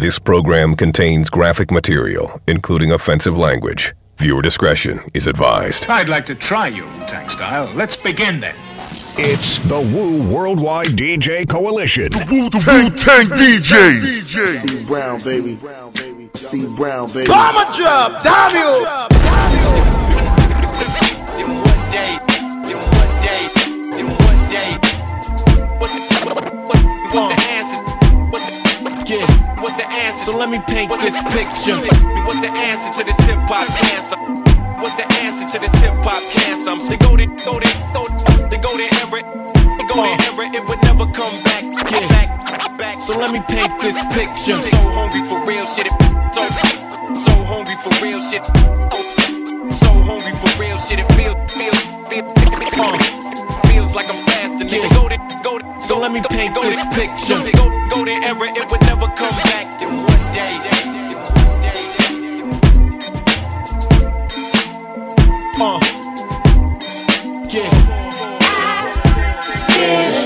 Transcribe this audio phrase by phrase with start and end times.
[0.00, 3.92] This program contains graphic material, including offensive language.
[4.16, 5.88] Viewer discretion is advised.
[5.90, 7.70] I'd like to try your Wu-Tang style.
[7.74, 8.54] Let's begin then.
[9.18, 12.08] It's the Wu Worldwide DJ Coalition.
[12.12, 14.00] The Wu the Wu Tang DJs.
[14.00, 15.58] C Brown, baby.
[16.32, 17.26] C Brown, baby.
[17.26, 18.86] Bomber drop, damn you!
[21.36, 22.18] Then one day,
[29.60, 30.32] what's the answer?
[30.32, 31.76] So let me paint this picture.
[32.26, 34.16] What's the answer to this hip hop cancer?
[34.80, 36.70] What's the answer to this hip hop cancer?
[36.70, 38.02] I'm- They go there, go there, go
[38.50, 39.26] they go there, Everett.
[39.78, 40.54] They go there, Everett.
[40.54, 41.64] It would never come back.
[41.90, 42.08] Yeah.
[42.08, 43.00] Back, back.
[43.00, 44.60] So let me paint this picture.
[44.62, 45.86] So hungry for real shit.
[45.86, 45.94] It,
[46.34, 46.42] so,
[47.24, 48.42] so hungry for real shit.
[48.92, 49.39] Oh.
[49.72, 50.98] So hungry for real shit.
[51.00, 51.74] It feels, feel,
[52.08, 52.24] feel,
[52.82, 52.98] uh,
[53.68, 54.68] feels like I'm fasting.
[54.68, 55.80] Nigga, go there, go there.
[55.80, 57.38] So let me paint go this picture.
[57.56, 58.44] Go, go there, ever.
[58.46, 59.78] It would never come back.
[59.78, 60.54] Then one day,
[65.60, 65.78] uh,
[67.50, 67.90] yeah.
[69.82, 70.19] If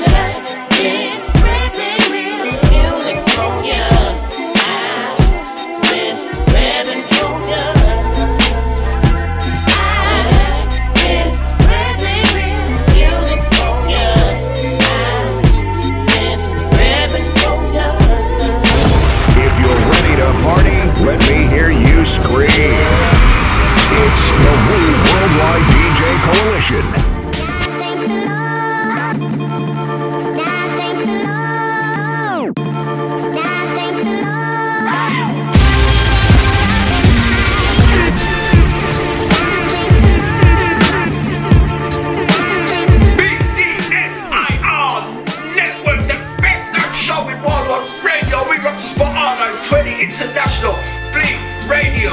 [49.62, 50.74] 20 International
[51.10, 52.10] Fleet Radio.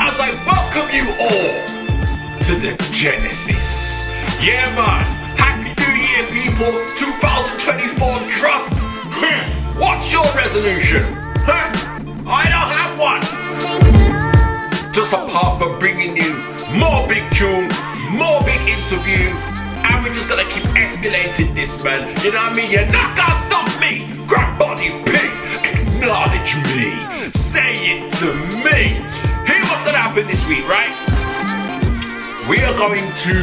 [0.00, 1.81] As I welcome you all
[2.52, 4.12] to the Genesis.
[4.44, 5.00] Yeah, man.
[5.40, 6.68] Happy New Year, people.
[7.00, 7.96] 2024
[8.28, 8.68] drop.
[9.80, 11.00] What's your resolution?
[11.48, 11.72] Huh?
[12.28, 13.22] I don't have one
[14.92, 16.36] just apart from bringing you
[16.76, 17.72] more big tune,
[18.12, 19.32] more big interview,
[19.88, 22.04] and we're just gonna keep escalating this, man.
[22.22, 22.70] You know what I mean?
[22.70, 24.12] You're not gonna stop me.
[24.26, 25.16] Grab body P,
[25.64, 27.00] acknowledge me,
[27.32, 28.28] say it to
[28.60, 29.00] me.
[29.48, 31.11] Here's what's gonna happen this week, right?
[32.50, 33.36] We are going to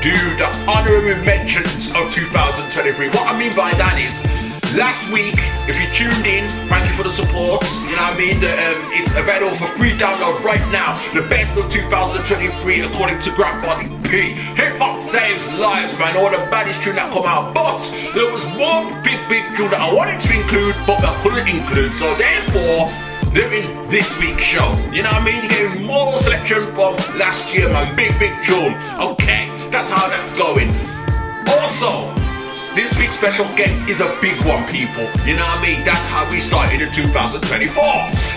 [0.00, 3.12] do the honorary mentions of 2023.
[3.12, 4.24] What I mean by that is,
[4.72, 5.36] last week,
[5.68, 7.60] if you tuned in, thank you for the support.
[7.84, 8.40] You know what I mean?
[8.40, 10.96] The, um, it's available for free download right now.
[11.12, 14.32] The best of 2023, according to Grab Body P.
[14.56, 16.16] Hip hop saves lives, man.
[16.16, 17.52] All the baddest tune that come out.
[17.52, 17.84] But
[18.16, 21.92] there was one big, big tune that I wanted to include, but I couldn't include.
[22.00, 22.88] So therefore,
[23.32, 23.50] they're
[23.90, 24.68] this week's show.
[24.92, 25.42] You know what I mean?
[25.42, 27.94] You're getting more selection from last year, man.
[27.96, 28.74] Big, big tune.
[29.00, 30.68] Okay, that's how that's going.
[31.48, 32.12] Also,
[32.78, 35.02] this week's special guest is a big one, people.
[35.26, 35.82] You know what I mean?
[35.82, 37.42] That's how we started in 2024.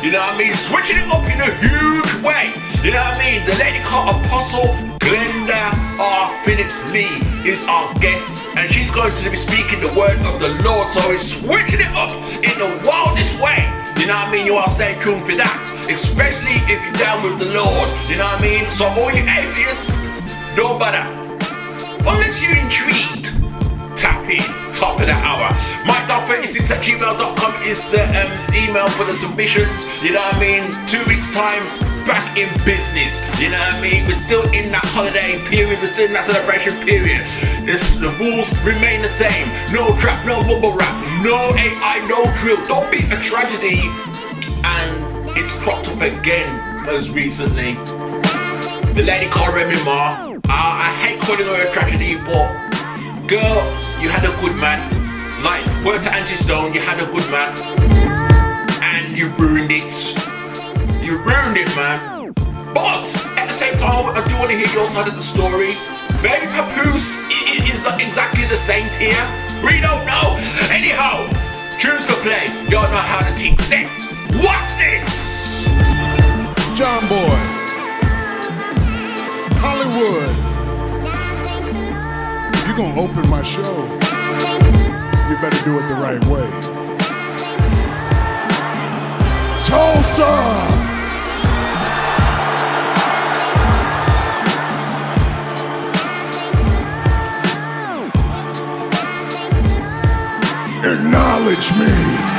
[0.02, 0.58] You know what I mean?
[0.58, 2.50] Switching it up in a huge way.
[2.82, 3.38] You know what I mean?
[3.46, 5.62] The lady called Apostle Glenda
[6.02, 6.34] R.
[6.42, 10.58] Phillips Lee is our guest, and she's going to be speaking the word of the
[10.66, 10.90] Lord.
[10.90, 12.10] So we're switching it up
[12.42, 13.62] in the wildest way.
[14.02, 14.50] You know what I mean?
[14.50, 17.94] You are stay tuned for that, especially if you're down with the Lord.
[18.10, 18.66] You know what I mean?
[18.74, 20.02] So all you atheists,
[20.58, 21.06] don't bother.
[22.10, 23.21] Unless you're intrigued,
[24.02, 24.42] tap in,
[24.74, 25.54] top of the hour.
[25.86, 29.86] Mike.36 at gmail.com is the um, email for the submissions.
[30.02, 30.66] You know what I mean?
[30.90, 31.62] Two weeks' time,
[32.10, 33.22] back in business.
[33.38, 34.02] You know what I mean?
[34.10, 37.22] We're still in that holiday period, we're still in that celebration period.
[37.70, 39.46] It's, the rules remain the same.
[39.70, 42.58] No trap, no bubble wrap, no AI, no drill.
[42.66, 43.86] Don't be a tragedy.
[44.66, 44.98] And
[45.38, 46.50] it's cropped up again
[46.90, 47.78] most recently.
[48.98, 50.34] The lady called Remy Ma.
[50.42, 52.50] Uh, I hate calling her a tragedy, but
[53.30, 54.82] girl, you had a good man.
[55.44, 57.54] Like, word to Angie Stone, you had a good man.
[58.82, 59.94] And you ruined it.
[61.04, 62.34] You ruined it, man.
[62.74, 63.06] But
[63.38, 65.78] at the same time, I do want to hear your side of the story.
[66.24, 67.30] Maybe Papoose
[67.62, 69.22] is not exactly the same tier.
[69.64, 70.34] We don't know.
[70.74, 71.22] Anyhow,
[71.78, 72.50] choose to play.
[72.70, 73.86] Y'all know how to take set.
[74.42, 75.70] Watch this.
[76.76, 77.38] John Boy.
[79.62, 80.51] Hollywood.
[82.62, 83.74] If you're gonna open my show,
[85.28, 86.48] you better do it the right way.
[89.66, 90.92] Tulsa!
[100.84, 102.31] Acknowledge me.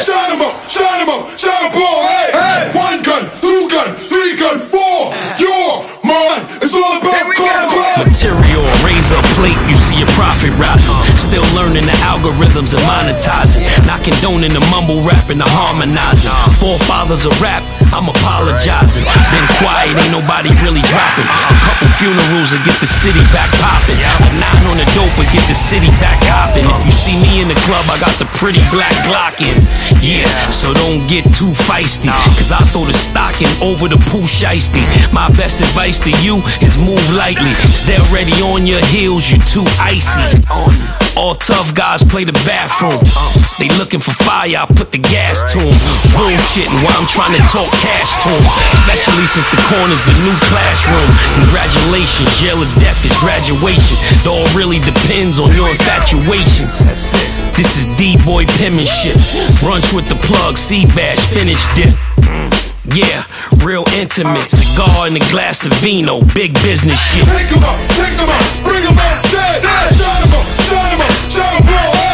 [0.00, 0.12] hey.
[0.12, 2.30] Shine them up, shine them up, shine them all, hey.
[2.32, 2.72] hey.
[2.72, 5.12] One gun, two gun, three gun, four.
[5.38, 8.09] Your mind, it's all about crime, crime.
[8.20, 10.92] Material, razor plate, you see your profit rising.
[11.16, 13.64] Still learning the algorithms and monetizing.
[13.88, 16.28] Not condoning the mumble rap and the harmonizing.
[16.60, 17.64] Forefathers of rap,
[17.96, 19.08] I'm apologizing.
[19.08, 21.24] Been quiet, ain't nobody really dropping.
[21.24, 23.96] A couple funerals to get the city back popping.
[23.96, 26.68] A nine on the dope and get the city back hopping.
[26.68, 29.56] If you see me in the club, I got the pretty black Glock in.
[30.04, 32.12] Yeah, so don't get too feisty.
[32.36, 34.84] Cause I throw the stocking over the Pooh Shiesty.
[35.08, 37.56] My best advice to you is move lightly.
[37.72, 40.42] Stay already on your heels, you too icy.
[41.14, 42.98] All tough guys play the bathroom.
[43.62, 45.78] They looking for fire, I put the gas to them.
[46.18, 48.46] Bullshitting while I'm trying to talk cash to them.
[48.82, 51.10] Especially since the corner's the new classroom.
[51.38, 53.94] Congratulations, jail or death is graduation.
[54.10, 56.82] It all really depends on your infatuations.
[56.82, 57.30] That's it.
[57.54, 59.22] This is D-boy penmanship.
[59.62, 61.94] Brunch with the plug, sea bass, spinach dip.
[62.92, 63.24] Yeah,
[63.64, 64.50] real intimate.
[64.50, 66.22] Cigar and a glass of vino.
[66.34, 67.24] Big business shit.
[67.24, 69.62] Take 'em out, take 'em out, bring 'em out dead.
[69.62, 72.09] Shot 'em up, shot 'em up, shot 'em all.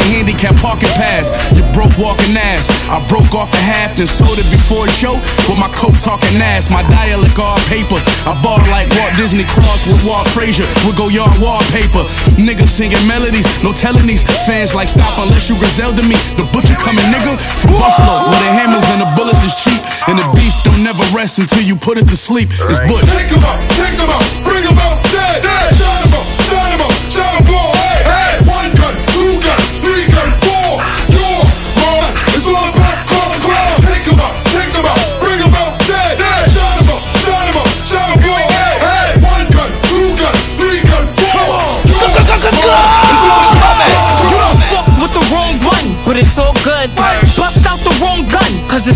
[0.00, 1.30] A handicap parking pass.
[1.52, 2.72] You broke walking ass.
[2.88, 6.40] I broke off a half, then sold it before a show with my coat talking
[6.40, 6.72] ass.
[6.72, 8.00] My dialect all paper.
[8.24, 10.66] I bought like Walt Disney Cross with Walt Frazier.
[10.88, 12.08] We go yard wallpaper.
[12.40, 16.16] Niggas singing melodies, no telling these fans like stop unless you Griselda me.
[16.40, 20.16] The butcher coming nigga from Buffalo, where the hammers and the bullets is cheap, and
[20.16, 22.48] the beef don't never rest until you put it to sleep.
[22.70, 23.04] It's butch.
[23.12, 25.42] Take 'em out, take 'em out, bring 'em out dead.
[25.76, 27.69] Shot 'em up, shot 'em up, shot 'em all.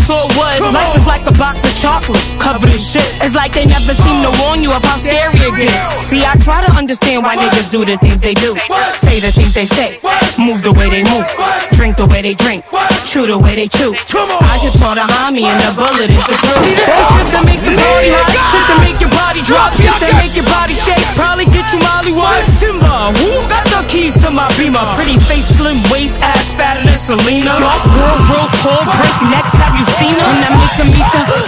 [0.05, 0.61] It's all wood.
[0.69, 3.05] Life is like a box of chocolate, covered in shit.
[3.25, 6.05] It's like they never seem to warn you of how scary it gets.
[6.05, 8.53] See, I try to understand why niggas do the things they do.
[9.01, 9.97] Say the things they say,
[10.37, 11.25] move the way they move,
[11.73, 12.61] drink the way they drink,
[13.09, 13.97] chew the way they chew.
[14.13, 16.61] I just brought a homie and the bullet is the proof.
[16.61, 19.73] See, this the shit that make the party hot, shit that make your body drop,
[19.73, 21.01] shit that make your body shake.
[21.17, 22.45] Probably get you Molly White.
[22.45, 24.83] Simba, who got the keys to my beamer?
[24.95, 27.57] Pretty face, slim waist, ass fatter than Selena.
[27.57, 30.27] Dark girl, real tall, break necks, have you seen her?
[30.27, 31.45] And I make them eat the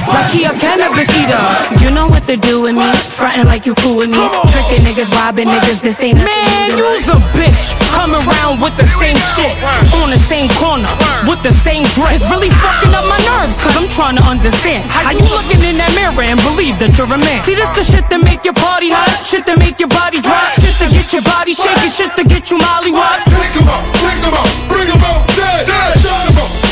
[0.48, 1.44] a cannabis eater.
[1.84, 4.22] You know what to do with me, frontin' like you cool with me.
[4.52, 7.78] Tricking niggas, robbing niggas, this ain't Man, you's a bitch.
[7.96, 9.56] Come around with the same shit,
[10.04, 10.90] on the same corner,
[11.26, 12.22] with the same dress.
[12.22, 14.84] It's really fucking up my nerves, cause I'm trying to understand.
[14.90, 17.40] How you looking in that mirror and believe that you're a man?
[17.42, 20.54] See, this the shit that make your party hot, shit that make your body drop,
[20.58, 23.24] shit to get your body shaking, shit to get you molly wop.
[23.30, 25.70] Take 'em out, take 'em out, bring 'em out dead.
[25.70, 26.67] Up, shot 'em up,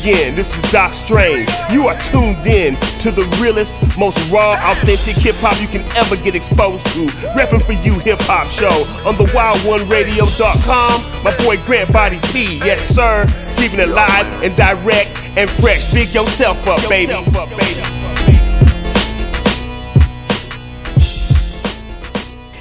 [0.00, 1.48] again, this is Doc Strange.
[1.70, 6.16] You are tuned in to the realest, most raw, authentic hip hop you can ever
[6.16, 7.06] get exposed to.
[7.36, 11.22] Repping for you hip hop show on the wild1radio.com.
[11.22, 13.26] My boy Grant Body P, yes sir.
[13.56, 15.92] Keeping it live and direct and fresh.
[15.92, 17.12] Big yourself up, baby.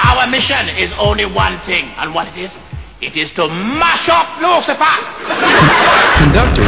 [0.01, 2.59] Our mission is only one thing, and what it is?
[2.99, 4.95] It is to mash up Lucifer.
[6.19, 6.67] Conductor.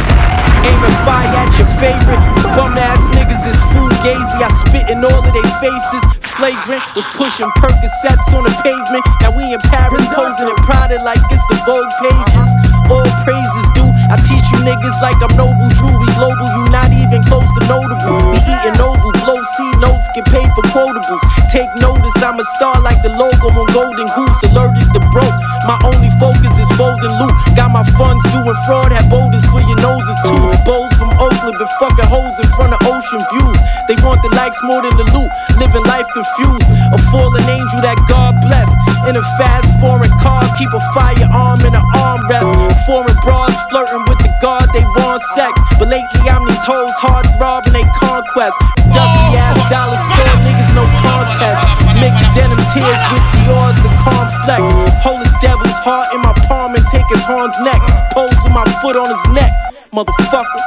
[0.64, 2.24] Aiming fire at your favorite.
[2.56, 4.40] Bum ass niggas is fugazi.
[4.40, 6.00] I spit in all of their faces.
[6.32, 9.04] Flagrant was pushing Percocets on the pavement.
[9.20, 12.48] Now we in Paris posing in Prada like it's the Vogue pages.
[12.88, 13.71] All praises due.
[14.12, 15.88] I teach you niggas like I'm Noble Drew.
[15.96, 18.20] We global, you not even close to notable.
[18.28, 21.24] We eating noble, blow C notes, get paid for quotables.
[21.48, 24.36] Take notice, I'm a star like the logo on Golden Goose.
[24.52, 25.32] Allergic to broke.
[25.64, 27.32] My only focus is folding loot.
[27.56, 30.44] Got my funds doing fraud, have boulders for your noses too.
[30.68, 33.58] Bowls from Oakland, been fucking hoes in front of ocean views.
[33.86, 35.30] They want the likes more than the loot.
[35.62, 36.66] Living life confused.
[36.90, 38.74] A fallen angel that God blessed.
[39.06, 42.50] In a fast foreign car, keep a firearm in an armrest.
[42.90, 45.54] Foreign broads flirting with the God they want sex.
[45.78, 48.58] But lately I'm these hoes hard throbbing they conquest.
[48.90, 51.62] Dusty ass dollar store niggas, no contest.
[52.02, 54.74] Mix denim tears with Dior's and.
[55.06, 57.86] Hold the devil's heart in my palm and take his horns next.
[58.10, 59.50] Pose with my foot on his neck,
[59.92, 60.62] motherfucker.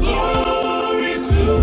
[0.00, 1.57] Glory to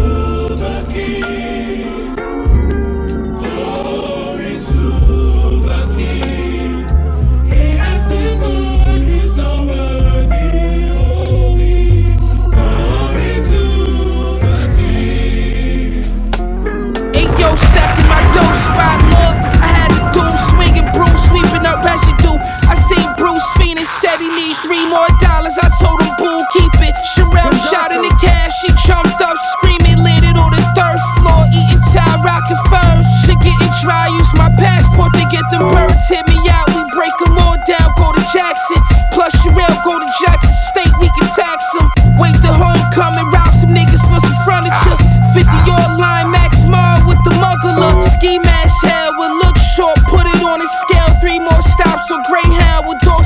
[23.85, 25.53] Said he need three more dollars.
[25.61, 26.95] I told him, boo, keep it.
[27.13, 31.81] Sherelle shot in the cash, she jumped up screaming, landed on the third floor, eating
[31.93, 33.05] Thai rockin' first.
[33.23, 36.01] Shit getting dry, use my passport to get them birds.
[36.09, 38.81] Hit me out, we break them all down, go to Jackson.
[39.13, 42.17] Plus Sherelle, go to Jackson State, we can tax them.
[42.17, 44.97] Wait till homecoming, rob some niggas for some furniture.
[45.37, 48.01] 50 yard line, Max Mall with the mugger look.
[48.17, 51.13] Ski mask hair will look short, put it on a scale.
[51.21, 52.54] Three more stops on Greyhound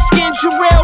[0.07, 0.78] skin, Jarrell,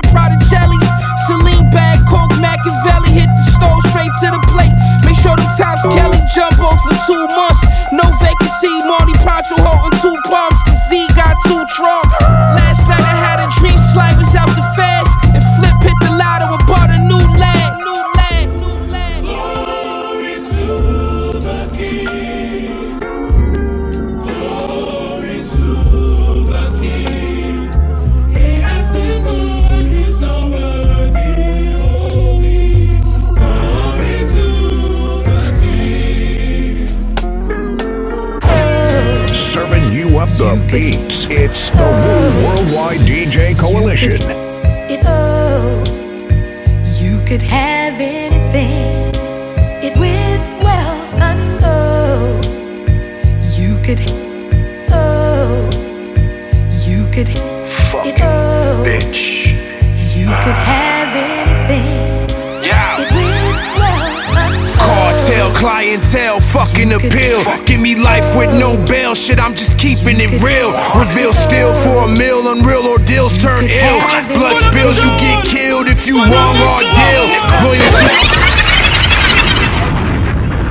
[74.85, 77.25] Blood you get killed if you wrong ordeal.
[77.65, 78.05] Loyalty.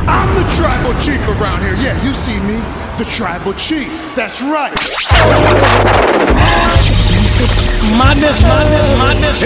[0.07, 1.75] I'm the tribal chief around here.
[1.83, 2.63] Yeah, you see me,
[2.97, 3.89] the tribal chief.
[4.15, 4.71] That's right.
[7.99, 9.43] Madness, madness, madness.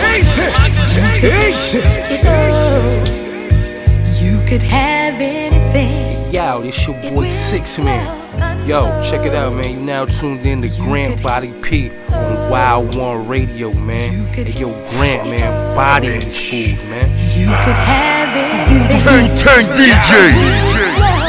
[4.04, 6.30] If you could have anything.
[6.30, 8.68] Yo, this your boy Six Man.
[8.68, 9.70] Yo, check it out, man.
[9.70, 12.07] You now tuned in to Grant Body P on
[12.50, 14.10] Wild One Radio, man.
[14.32, 17.10] Hey, yo, Grant, man, body these fools, man.
[17.36, 18.98] You could have anything.
[18.98, 21.27] Tank Tank DJ.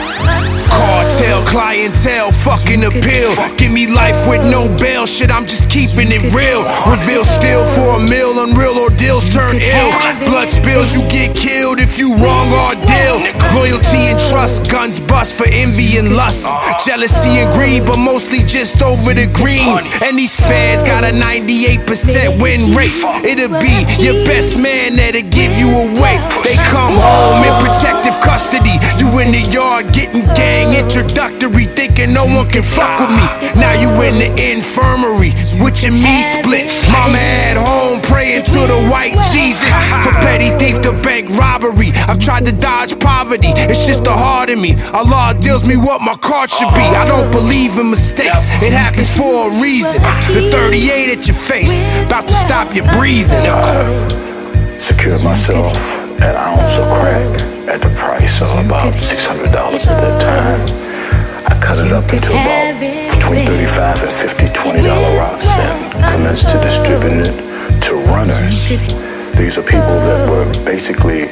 [0.69, 3.31] Cartel, clientele, fucking appeal.
[3.57, 5.05] Give me life with no bail.
[5.05, 6.63] Shit, I'm just keeping it real.
[6.85, 8.37] Reveal still for a meal.
[8.39, 9.89] Unreal ordeals turn ill.
[10.29, 13.17] Blood spills, you get killed if you wrong or deal.
[13.55, 16.45] Loyalty and trust, guns bust for envy and lust.
[16.85, 19.81] Jealousy and greed, but mostly just over the green.
[20.05, 22.93] And these fans got a 98% win rate.
[23.25, 26.15] It'll be your best man that'll give you away.
[26.43, 28.77] They come home in protective custody.
[28.99, 33.25] You in the yard getting gang introductory, thinking no one can fuck with me.
[33.59, 35.31] Now you in the infirmary
[35.63, 36.67] with your knee split.
[36.91, 39.73] Mama at home praying to the white Jesus
[40.03, 41.91] for petty thief to bank robbery.
[42.07, 44.75] I've tried to dodge poverty, it's just the heart in me.
[44.93, 46.83] Allah deals me what my card should be.
[46.83, 50.01] I don't believe in mistakes, it happens for a reason.
[50.33, 53.45] The 38 at your face, about to stop your breathing.
[54.79, 57.23] Secured myself an ounce of crack
[57.69, 60.61] at the price of about $600 at that time.
[61.47, 66.57] I cut it up into about between 35 and 50 $20 rocks and commenced to
[66.59, 67.33] distribute it
[67.87, 68.69] to runners.
[69.37, 71.31] These are people that were basically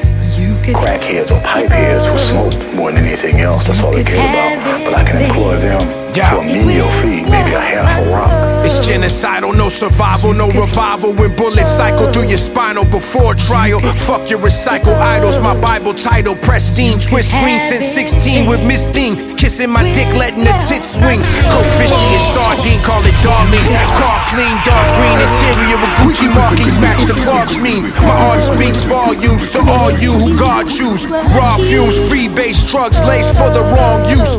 [0.72, 3.66] crackheads or pipeheads who smoked more than anything else.
[3.66, 4.84] That's all they cared about.
[4.84, 5.80] But I can employ them
[6.28, 8.47] for a menial fee, maybe a half a rock.
[8.68, 11.16] It's genocidal, no survival, no revival.
[11.16, 13.80] When bullets cycle through your spinal before trial.
[14.04, 16.36] Fuck your recycle idols, my Bible title.
[16.36, 19.16] Pristine, twist green since 16 with Miss Thing.
[19.40, 21.24] Kissing my dick, letting the tits swing.
[21.48, 23.64] Coke fishy is sardine, call it darling.
[23.96, 27.88] Car clean, dark green interior with Gucci markings match the Clark's mean.
[28.04, 31.08] My art speaks volumes to all you who God choose.
[31.08, 34.36] Raw fumes, free base drugs laced for the wrong use.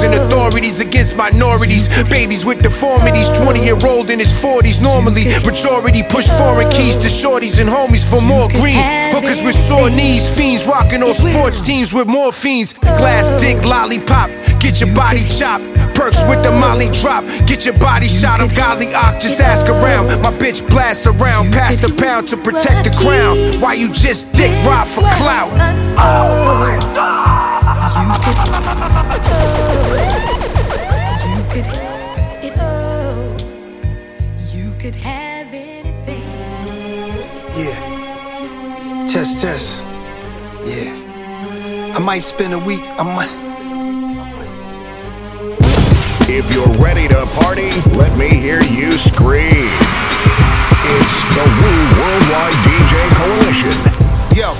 [0.00, 1.90] Housing authorities against minorities.
[2.08, 4.80] Babies with deformities, 20 year old in his 40s.
[4.80, 8.80] Normally, majority push foreign keys to shorties and homies for more green.
[9.12, 12.72] Hookers with sore knees, fiends rocking on sports teams with more fiends.
[12.72, 15.68] Glass dick lollipop, get your body chopped.
[15.92, 18.40] Perks with the molly drop, get your body shot.
[18.40, 20.08] I'm godly ock, just ask around.
[20.22, 23.36] My bitch blast around, pass the pound to protect the crown.
[23.60, 25.52] Why you just dick ride for clout?
[26.00, 26.72] Oh,
[28.96, 28.99] you
[39.10, 39.78] Test, test.
[40.64, 41.92] Yeah.
[41.96, 42.82] I might spend a week.
[42.96, 43.28] I might.
[46.30, 49.66] If you're ready to party, let me hear you scream.
[50.94, 53.74] It's the Woo Worldwide DJ Coalition.
[54.38, 54.54] Yo,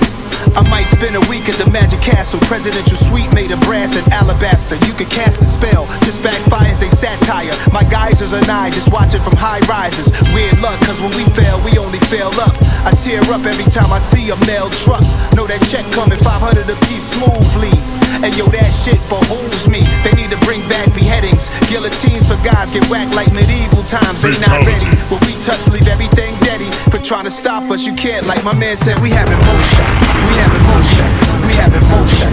[0.55, 2.39] I might spend a week at the Magic Castle.
[2.41, 4.75] Presidential suite made of brass and alabaster.
[4.85, 7.53] You can cast a spell, just backfires, they satire.
[7.71, 10.11] My geysers and I just watch it from high rises.
[10.33, 12.55] Weird luck, cause when we fail, we only fail up.
[12.85, 15.03] I tear up every time I see a mail truck.
[15.35, 18.00] Know that check coming 500 a piece smoothly.
[18.19, 19.87] And yo, that shit behooves me.
[20.03, 21.47] They need to bring back beheadings.
[21.71, 24.21] Guillotines for guys get whacked like medieval times.
[24.21, 24.85] They not ready.
[25.07, 26.67] When we touch, leave everything deady.
[26.91, 28.27] For trying to stop us, you can't.
[28.27, 29.87] Like my man said, we having motion.
[30.27, 31.07] We having motion.
[31.47, 32.31] We having motion.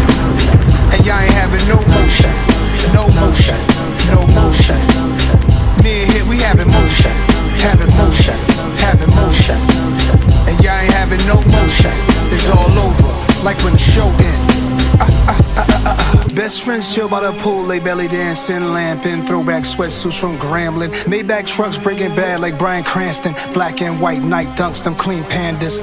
[0.91, 2.35] And y'all ain't having no motion.
[2.91, 3.59] No motion.
[4.11, 4.83] No motion.
[5.87, 7.15] Me and here, we having motion.
[7.63, 8.37] Having motion.
[8.83, 9.59] Having motion.
[10.51, 11.95] And y'all ain't having no motion.
[12.35, 13.13] It's all over.
[13.47, 14.58] Like when the show ends.
[16.35, 20.93] Best friends chill by the pool, lay belly dancing, lamping, throwback sweatsuits from Grambling.
[21.05, 23.35] Maybach trucks breaking bad like Bryan Cranston.
[23.53, 25.79] Black and white night dunks, them clean pandas.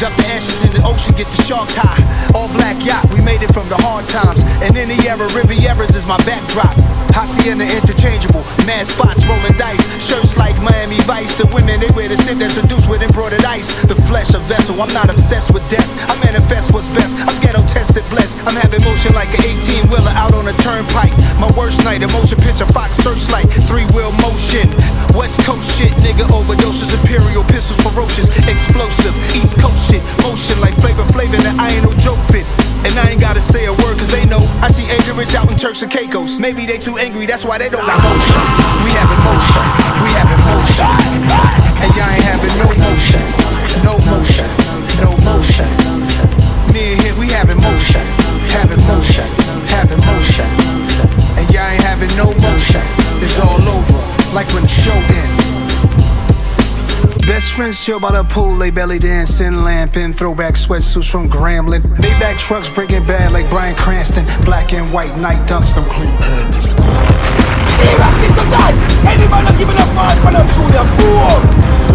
[0.00, 2.00] Duck the ashes in the ocean, get the sharks high.
[2.34, 4.40] All black yacht, we made it from the hard times.
[4.62, 6.74] And the era, Rivieras is my backdrop.
[7.10, 9.82] Hacienda interchangeable, mad spots rolling dice.
[9.98, 11.34] Shirts like Miami Vice.
[11.36, 13.66] The women they wear to sit there seduced with embroidered ice.
[13.86, 15.88] The flesh a vessel, I'm not obsessed with death.
[16.10, 17.16] I manifest what's best.
[17.16, 18.36] I'm ghetto tested, blessed.
[18.46, 21.14] I'm having motion like an 18 wheeler out on a turnpike.
[21.38, 24.66] My worst night, emotion picture, Fox searchlight, three wheel motion.
[25.14, 29.14] West Coast shit, nigga overdoses, imperial pistols, ferocious, explosive.
[29.38, 32.46] East Coast shit, motion like flavor flavor that I ain't no joke fit.
[32.86, 35.56] And I ain't gotta say a word cause they know I see Anchorage out in
[35.56, 36.38] Turks and Caicos.
[36.38, 38.42] Maybe they too angry, that's why they don't got motion.
[38.82, 39.64] We having motion,
[40.02, 40.90] we having motion.
[41.78, 43.22] And y'all ain't having no motion,
[43.86, 44.48] no motion,
[45.02, 45.70] no motion.
[46.74, 48.17] Me and here, we motion,
[48.88, 49.28] motion,
[49.68, 50.48] having motion.
[51.36, 52.82] And y'all ain't having no motion.
[53.20, 54.00] It's all over,
[54.34, 55.44] like when the show ends.
[57.26, 61.82] Best friends chill by the pool, they belly dancing, lamping, throwback sweatsuits from Grambling.
[62.00, 64.24] Maybach trucks breaking bad like Bryan Cranston.
[64.44, 66.64] Black and white night dunks, them clean pandas.
[67.76, 68.74] Seriously to God,
[69.06, 71.87] any man not giving a fuck when I'm through the boom.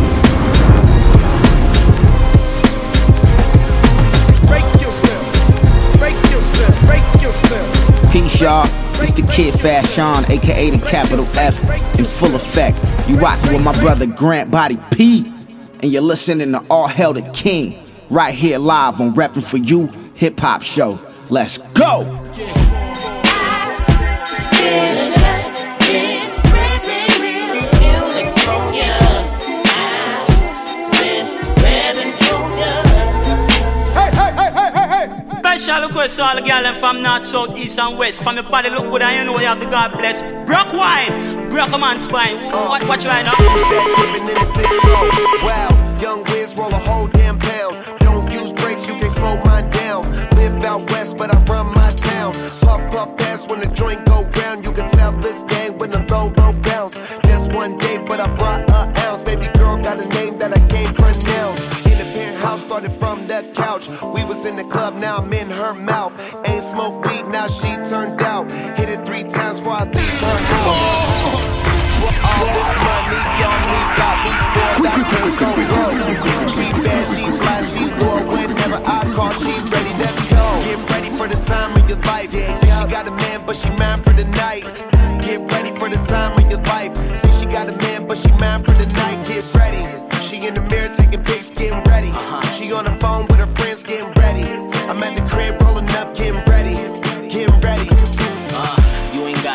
[8.13, 8.67] Peace, y'all.
[9.01, 11.59] It's the kid Fashion, aka the capital F,
[11.97, 12.77] in full effect.
[13.09, 15.25] You rockin' with my brother Grant Body P,
[15.81, 17.75] and you're listening to All Hell the King,
[18.11, 20.99] right here live on Reppin' for You Hip Hop Show.
[21.31, 22.03] Let's go!
[35.63, 38.21] Special request to all the girls them from north, south, east, and west.
[38.21, 40.19] From your body look good and you know you have the God bless.
[40.45, 42.35] Brock wine, broke a man's spine.
[42.51, 43.31] What, what you right now?
[43.39, 45.07] Dipping in the six flow.
[45.39, 45.71] Wow,
[46.01, 47.79] young Wiz roll a whole damn pound.
[47.99, 50.03] Don't use brakes, you can slow mine down.
[50.35, 52.33] Live out west, but I run my town.
[52.59, 54.65] Puff, puff, fast when the joint go round.
[54.65, 56.99] You can tell this game when the low, low bounce.
[57.23, 59.23] Just one day, but I brought a ounce.
[59.23, 61.62] Baby girl got a name that I can't pronounce.
[62.43, 63.87] Penthouse, started from the couch.
[63.87, 66.11] We was in the club, now I'm in her mouth.
[66.45, 68.51] Ain't smoke weed, now she turned out.
[68.75, 70.83] Hit it three times before I leave her house.
[72.03, 74.83] All this money on me got me spoiled.
[74.83, 76.03] I can't go broke.
[76.51, 78.27] She bad, she fly, she loyal.
[78.27, 80.43] Whenever I call, she ready to go.
[80.67, 82.31] Get ready for the time of your life.
[82.31, 84.67] Say she got a man, but she mine for the night.
[85.23, 86.91] Get ready for the time of your life.
[87.15, 89.23] Say she got a man, but she mine for the night.
[89.25, 90.02] Get ready.
[90.33, 92.09] She in the mirror taking pics, getting ready.
[92.09, 92.41] Uh-huh.
[92.57, 94.41] She on the phone with her friends, getting ready.
[94.89, 96.52] I'm at the crib rolling up, getting ready,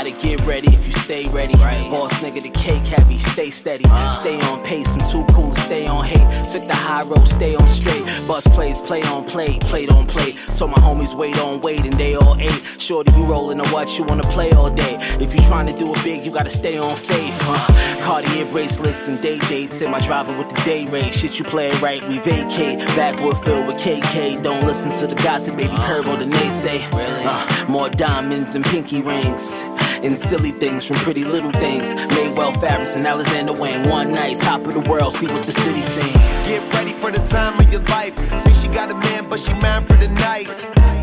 [0.08, 1.54] gotta get ready if you stay ready.
[1.58, 1.82] Right.
[1.90, 3.84] Boss nigga, the cake heavy, stay steady.
[4.12, 6.44] Stay on pace, I'm too cool to stay on hate.
[6.52, 8.04] Took the high road, stay on straight.
[8.26, 10.32] Bus plays, play on play, played on play.
[10.56, 12.62] Told my homies wait on wait, and they all ate.
[12.78, 13.98] Shorty, you rolling or what?
[13.98, 14.96] You wanna play all day?
[15.20, 17.38] If you trying to do it big, you gotta stay on faith.
[17.42, 18.04] Huh?
[18.04, 19.80] Cartier bracelets and day dates.
[19.82, 21.14] In my driver with the day rate.
[21.14, 22.78] Shit, you play right, we vacate.
[22.96, 24.42] Backwood filled with KK.
[24.42, 25.74] Don't listen to the gossip, baby.
[25.74, 26.80] Herb or the naysay.
[26.92, 29.64] Uh, more diamonds and pinky rings.
[30.02, 31.92] And silly things from pretty little things.
[31.94, 33.88] Maywell Fabrics and Alexander Wayne.
[33.88, 36.12] One night, top of the world, see what the city sing.
[36.46, 38.14] Get ready for the time of your life.
[38.38, 40.46] Say she got a man, but she mine for the night.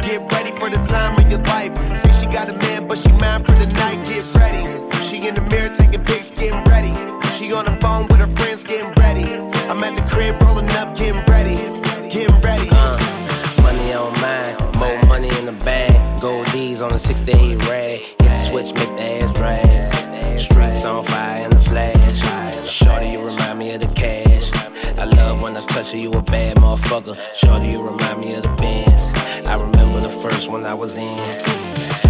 [0.02, 1.76] Get ready for the time of your life.
[1.98, 4.00] Say she got a man, but she mine for the night.
[4.08, 4.64] Get ready.
[5.04, 6.96] She in the mirror taking pics, getting ready.
[7.36, 9.28] She on the phone with her friends, getting ready.
[9.68, 11.60] I'm at the crib rolling up, getting ready.
[12.08, 12.70] Getting ready.
[12.72, 12.96] Uh,
[13.60, 15.95] money on mine, more money in the bag.
[16.26, 16.48] Gold
[16.82, 18.00] on the 6 to 8 rag.
[18.00, 20.40] Hit the switch, make the ass drag.
[20.40, 22.68] Streets on fire in the flash.
[22.68, 24.52] Shorty, you remind me of the cash.
[24.98, 27.14] I love when I touch you, you a bad motherfucker.
[27.36, 29.12] Shorty, you remind me of the Benz.
[29.48, 31.16] I remember the first one I was in.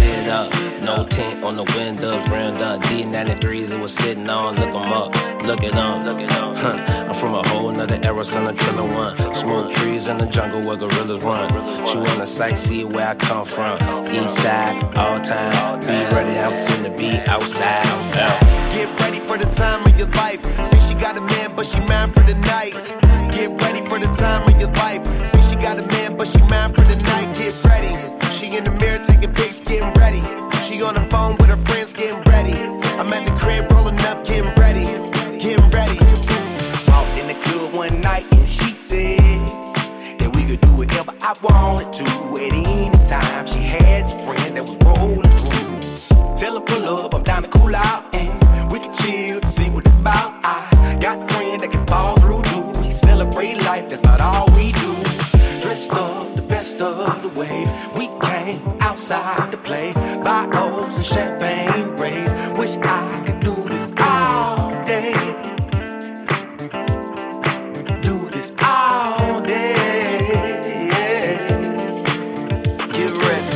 [0.06, 2.80] Slid up, no tint on the windows, rimmed up.
[2.82, 4.54] D93s it was sitting on.
[4.54, 5.08] Look 'em up,
[5.44, 6.18] look it on, look.
[6.30, 6.78] Huh.
[7.08, 9.16] I'm from a whole nother era, son of Triller One.
[9.34, 11.48] Smoke trees in the jungle where gorillas run.
[11.86, 13.78] She wanna sightsee where I come from.
[14.14, 15.80] East side, all time.
[15.80, 17.82] Be ready, I'm finna be outside.
[18.74, 20.40] Get ready for the time of your life.
[20.64, 22.74] Say she got a man, but she mine for the night.
[23.32, 25.02] Get ready for the time of your life.
[25.26, 27.28] Say she got a man, but she mine for the night.
[27.34, 28.15] Get ready.
[28.36, 30.20] She in the mirror taking pics, getting ready.
[30.60, 32.52] She on the phone with her friends, getting ready.
[33.00, 34.84] I'm at the crib rolling up, getting ready.
[35.40, 35.96] Getting ready.
[36.84, 39.40] Walked in the club one night and she said
[40.20, 42.04] that we could do whatever I wanted to
[42.44, 43.46] at any time.
[43.46, 46.36] She had some friends that was rolling through.
[46.36, 48.28] Tell her pull up, I'm down to cool out and
[48.70, 50.44] we can chill to see what it's about.
[50.44, 52.84] I got a friend that can fall through too.
[52.84, 54.92] We celebrate life, that's about all we do.
[55.66, 57.68] Dressed up the best of the wave.
[57.98, 59.92] We came outside to play.
[60.22, 62.32] Buy O's and champagne rays.
[62.56, 65.12] Wish I could do this all day.
[68.00, 69.74] Do this all day.
[72.94, 73.50] Get ready.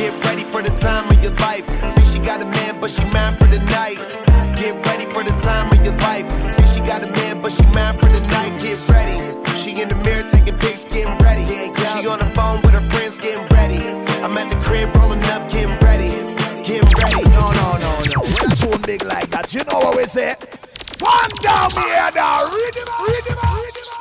[0.00, 1.68] Get ready for the time of your life.
[1.86, 3.98] Say she got a man, but she mine for the night.
[4.56, 6.30] Get ready for the time of your life.
[6.50, 8.58] Say she got a man, but she mine for the night.
[8.58, 8.71] Get.
[9.72, 11.48] In the mirror taking pics, getting ready.
[11.48, 13.80] She on the phone with her friends, getting ready.
[14.22, 16.10] I'm at the crib rolling up, getting ready.
[16.62, 17.24] Getting ready.
[17.32, 18.68] No, no, no, no.
[18.68, 20.36] When big like that, you know what we say?
[21.00, 22.52] One down here, now.
[22.52, 23.60] Read him uh, out, uh, read him out, uh.
[23.64, 23.91] read him out.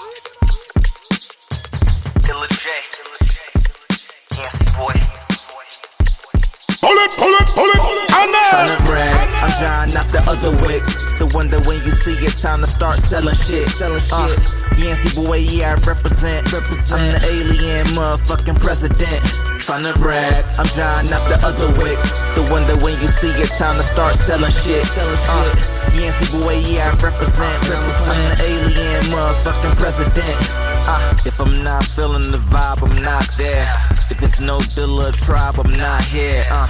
[7.18, 8.12] Pull it, pull it, pull it.
[8.16, 10.80] I'm Tryna brag, I'm trying not the other way.
[11.20, 13.68] The one that when you see it, time to start selling shit.
[13.68, 14.14] Selling shit.
[14.14, 16.52] Uh, Yancey boy, yeah, I represent.
[16.54, 17.02] represent.
[17.02, 19.22] I'm the alien motherfucking president.
[19.60, 21.96] Tryna brag, I'm trying not the other way.
[22.36, 24.84] The one that when you see it, time to start selling shit.
[24.84, 25.81] Selling shit.
[25.96, 27.64] Yancey boy, yeah, I represent.
[27.68, 30.38] I'm the alien motherfucking president.
[30.88, 33.66] Uh, if I'm not feeling the vibe, I'm not there.
[34.10, 36.44] If it's no Dilla tribe, I'm not here.
[36.50, 36.68] Uh,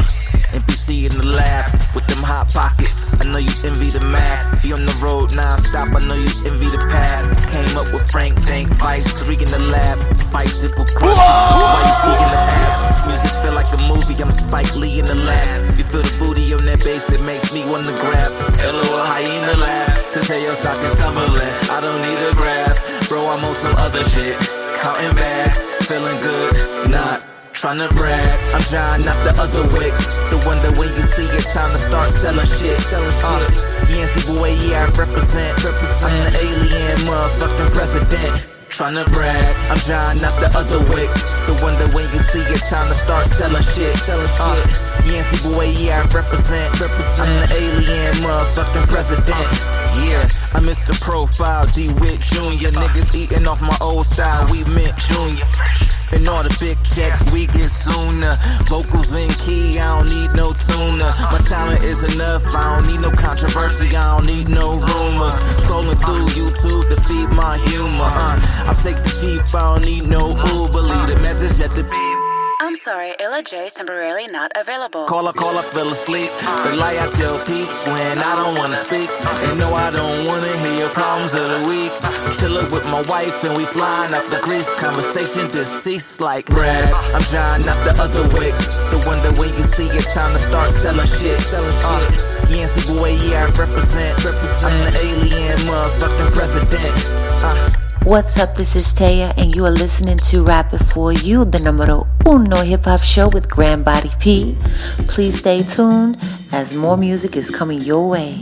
[0.52, 3.14] NPC in the lab with them hot pockets.
[3.16, 4.64] I know you envy the math.
[4.64, 5.96] Be on the road non-stop.
[5.96, 7.24] I know you envy the path.
[7.48, 9.96] Came up with Frank Tank, Vice, three in the lab.
[10.34, 11.16] Bicycle crunch.
[11.16, 12.84] Why you seeking the app?
[12.84, 14.16] This music feel like a movie.
[14.20, 15.78] I'm Spike Lee in the lab.
[15.78, 18.32] You feel the booty on that bass, it makes me wanna grab.
[18.60, 19.92] LOL hyena lab.
[20.16, 21.56] To tell your stock is tumbling.
[21.72, 22.80] I don't need a graph.
[23.10, 24.36] Bro, I'm on some other shit.
[24.80, 26.56] Counting bags, feeling good.
[26.90, 27.22] Not
[27.62, 29.92] Tryna brag, I'm trying not the other way.
[30.34, 32.74] The one that when you see it, time to start selling shit.
[32.80, 33.22] Selling shit.
[33.22, 35.62] Uh, Yancey boy, yeah, I represent.
[35.62, 36.10] represent.
[36.10, 38.61] I'm the alien motherfucking president.
[38.72, 41.04] Tryna brag, I'm trying not the other way.
[41.44, 43.92] The one that when you see it, time to start selling shit.
[44.00, 45.12] Selling uh, shit.
[45.12, 46.72] Yancey boy, yeah, I represent.
[46.80, 47.28] represent.
[47.28, 49.28] I'm the alien motherfucking president.
[49.28, 50.02] Uh.
[50.08, 50.24] Yeah,
[50.56, 52.72] I missed the profile, D Wick Jr.
[52.72, 56.01] Niggas eating off my old style, we meant Junior.
[56.14, 58.34] And all the big checks we get sooner.
[58.68, 61.12] Vocals in key, I don't need no tuner.
[61.32, 65.36] My talent is enough, I don't need no controversy, I don't need no rumors.
[65.64, 68.10] Scrolling through YouTube to feed my humor.
[68.12, 70.82] Uh, I take the cheap, I don't need no Uber.
[70.82, 72.21] Leave the message at the beat.
[72.62, 75.06] I'm sorry, Illa J is temporarily not available.
[75.10, 76.30] Call up, call up, fell asleep.
[76.62, 79.10] The lie out your peeps when I don't wanna speak.
[79.50, 81.90] And no, I don't wanna hear your problems of the week.
[82.38, 84.70] Chillin' with my wife and we flying up the grease.
[84.78, 86.94] Conversation deceased like Brad.
[87.18, 88.54] I'm John, not the other wick.
[88.94, 91.42] The one that when you see it, time to start selling shit.
[91.42, 92.62] Selling shit.
[92.62, 94.22] Yancey boy, yeah, I represent.
[94.22, 96.94] I'm the alien motherfucking president.
[97.42, 97.81] Uh.
[98.06, 98.56] What's up?
[98.56, 102.64] This is Taya, and you are listening to Rap It For You, the numero uno
[102.64, 104.58] hip hop show with Grand Body P.
[105.06, 106.18] Please stay tuned
[106.52, 108.40] as more music is coming your way.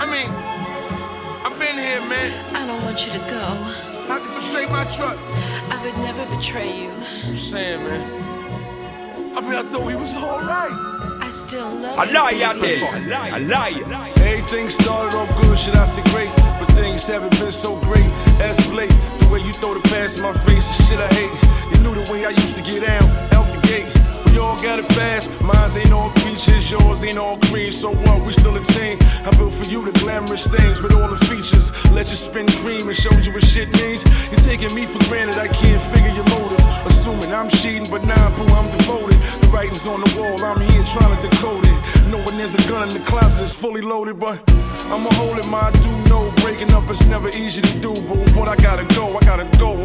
[0.00, 0.28] I mean,
[1.46, 2.56] I've been here, man.
[2.56, 4.08] I don't want you to go.
[4.08, 5.24] Not to betray my trust.
[5.70, 6.90] I would never betray you.
[7.24, 8.27] I'm saying, man.
[9.36, 10.72] I mean, I thought we was all right.
[11.20, 12.14] I still love I you.
[12.14, 12.78] lie out there.
[12.84, 14.12] I lie.
[14.24, 16.30] Everything started off good, shit I say great.
[16.58, 18.06] But things haven't been so great
[18.40, 18.90] as of late.
[19.20, 21.32] The way you throw the pass in my face is shit I hate.
[21.70, 23.04] You knew the way I used to get down,
[23.36, 23.88] out the gate.
[24.38, 25.30] All got it fast.
[25.42, 27.72] Mine's ain't all peaches, yours ain't all cream.
[27.72, 28.24] So what?
[28.24, 28.98] We still a team.
[29.26, 31.72] I built for you the glamorous things with all the features.
[31.92, 34.04] Let you spin cream and showed you what shit means.
[34.30, 35.38] You're taking me for granted.
[35.38, 36.62] I can't figure your motive.
[36.86, 39.18] Assuming I'm cheating, but nah, boo, I'm devoted.
[39.42, 40.38] The writing's on the wall.
[40.44, 41.78] I'm here trying to decode it.
[42.10, 44.38] Knowing there's a gun in the closet that's fully loaded, but
[44.86, 45.48] I'ma hold it.
[45.48, 47.92] My do know breaking up is never easy to do.
[48.34, 49.16] But I gotta go.
[49.16, 49.82] I gotta go.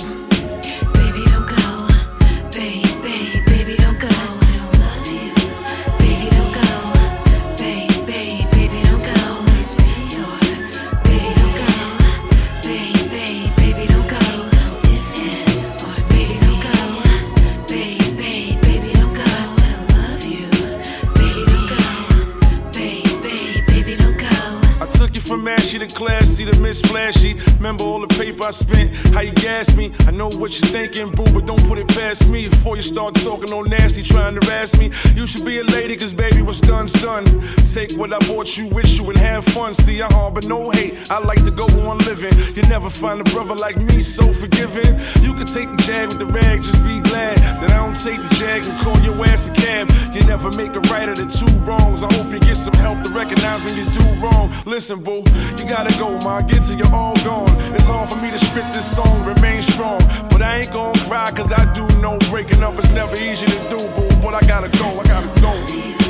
[25.98, 27.36] From ashy the Miss Flashy.
[27.58, 29.92] Remember all the paper I spent, how you gassed me.
[30.08, 32.50] I know what you're thinking, boo, but don't put it past me.
[32.50, 34.92] Before you start talking all nasty, trying to harass me.
[35.16, 37.26] You should be a lady, cause baby, what's done's done.
[37.74, 39.74] Take what I bought you with you and have fun.
[39.74, 41.12] See, I harbor no hate.
[41.12, 42.34] I like to go on living.
[42.56, 44.90] You never find a brother like me so forgiving.
[45.22, 48.22] You can take the jag with the rag, just be glad that I don't take
[48.22, 49.90] the jag and call your ass a cab.
[50.14, 52.04] You never make a right of the two wrongs.
[52.04, 54.52] I hope you get some help to recognize when you do wrong.
[54.66, 55.24] Listen, boo,
[55.58, 56.42] you gotta go, ma.
[56.42, 57.50] Get till you're all gone.
[57.76, 60.00] It's hard for me to spit this song, remain strong.
[60.30, 63.60] But I ain't gonna cry, cause I do know breaking up is never easy to
[63.70, 64.10] do, boo.
[64.22, 66.03] But I gotta go, I gotta go.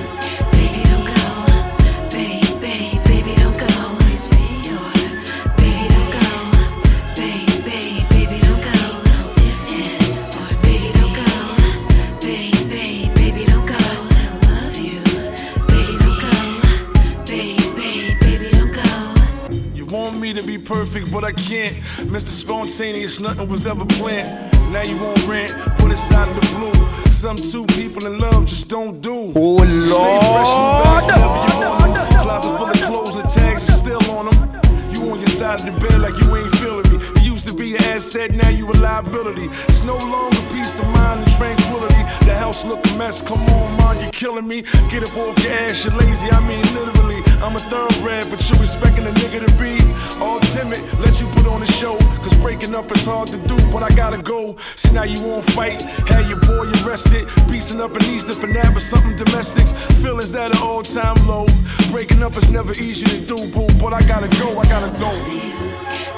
[20.34, 21.76] Me to be perfect, but I can't.
[22.10, 22.30] Mr.
[22.30, 24.52] Spontaneous, nothing was ever planned.
[24.72, 27.12] Now you want rent, put it out of the blue.
[27.12, 29.32] Some two people in love just don't do.
[29.36, 32.22] Oh, Stay fresh, new bags whenever you want 'em.
[32.24, 34.62] Closet full of clothes and tags are still on them.
[34.92, 36.98] You on your side of the bed like you ain't feeling me.
[37.22, 39.50] You used to be an asset, now you a liability.
[39.70, 42.04] It's no longer peace of mind and tranquility.
[42.26, 43.22] The house look a mess.
[43.22, 44.64] Come on, man, you're killing me.
[44.90, 46.30] Get up off your ass, you're lazy.
[46.32, 47.22] I mean, literally.
[47.44, 49.76] I'm a thoroughbred, but you expecting a nigga to be
[50.24, 50.80] all timid.
[51.00, 53.90] Let you put on a show, cause breaking up is hard to do, but I
[53.90, 54.56] gotta go.
[54.78, 55.82] See, now you won't fight.
[56.08, 57.28] Had your boy arrested.
[57.52, 59.74] Piecing up and needs to finale with something domestics.
[60.02, 61.46] Feelings at an all time low.
[61.92, 65.12] Breaking up is never easy to do, boo, but I gotta go, I gotta go.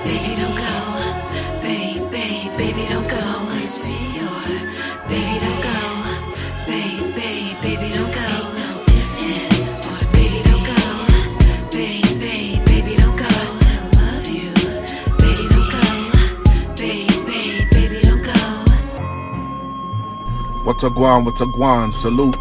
[0.06, 0.76] Baby, don't go.
[1.64, 3.26] Baby, baby, don't go.
[3.50, 4.15] Please
[20.66, 21.26] What's a guan?
[21.26, 21.94] What's a guan?
[21.94, 22.36] Salute.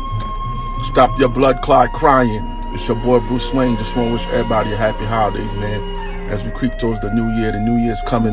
[0.82, 2.42] Stop your blood clot crying.
[2.72, 3.76] It's your boy Bruce Wayne.
[3.76, 6.30] Just want to wish everybody a happy holidays, man.
[6.30, 8.32] As we creep towards the new year, the new year's coming.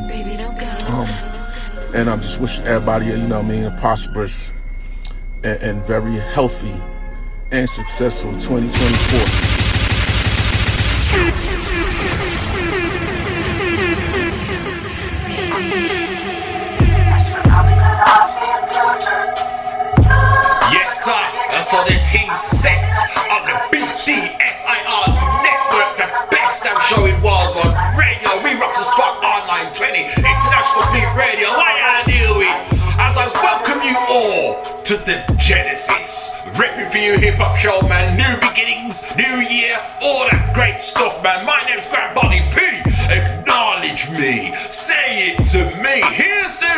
[0.88, 1.08] Um,
[1.94, 4.54] and I'm just wishing everybody, you know what I mean, a prosperous
[5.44, 6.74] and, and very healthy
[7.52, 9.51] and successful 2024.
[34.92, 36.44] To the Genesis.
[36.60, 38.20] Ripping for you hip hop show, man.
[38.20, 39.72] New beginnings, new year,
[40.04, 41.46] all that great stuff, man.
[41.46, 42.60] My name's Grand Body P.
[43.08, 44.52] Acknowledge me.
[44.68, 46.04] Say it to me.
[46.12, 46.76] Here's the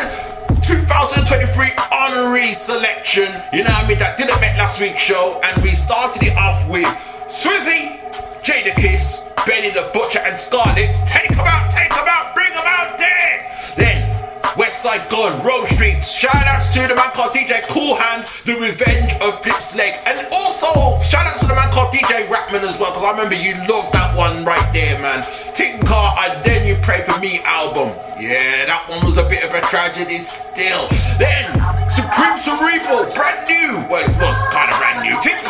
[0.62, 3.34] 2023 honorary selection.
[3.50, 3.98] You know what I mean?
[3.98, 6.86] That didn't make last week's show, and we started it off with
[7.34, 7.98] Swizzy,
[8.46, 10.94] Jadakiss, Benny the Butcher, and Scarlett.
[11.10, 13.50] Take 'em out, take 'em out, bring 'em out there.
[13.74, 14.13] Then
[14.54, 16.14] Westside Gunn, Rome Streets.
[16.14, 19.98] Shout outs to the man called DJ Cool Hand, The Revenge of Flip's Leg.
[20.06, 23.34] And also, shout out to the man called DJ Rapman as well, because I remember
[23.34, 25.26] you loved that one right there, man.
[25.58, 27.98] Tinker, and Then You Pray For Me album.
[28.22, 30.86] Yeah, that one was a bit of a tragedy still.
[31.18, 31.50] Then,
[31.90, 33.82] Supreme Cerebral, brand new.
[33.90, 35.18] Well, it was kind of brand new.
[35.26, 35.50] Tinker,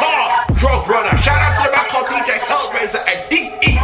[0.55, 1.11] Drug Runner.
[1.19, 3.75] Shout out to the man called DJ Hellraiser and DEX.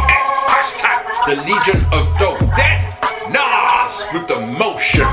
[0.48, 2.40] Hashtag The Legion of Dope.
[2.56, 2.88] Then,
[3.30, 5.06] Nas with the motion.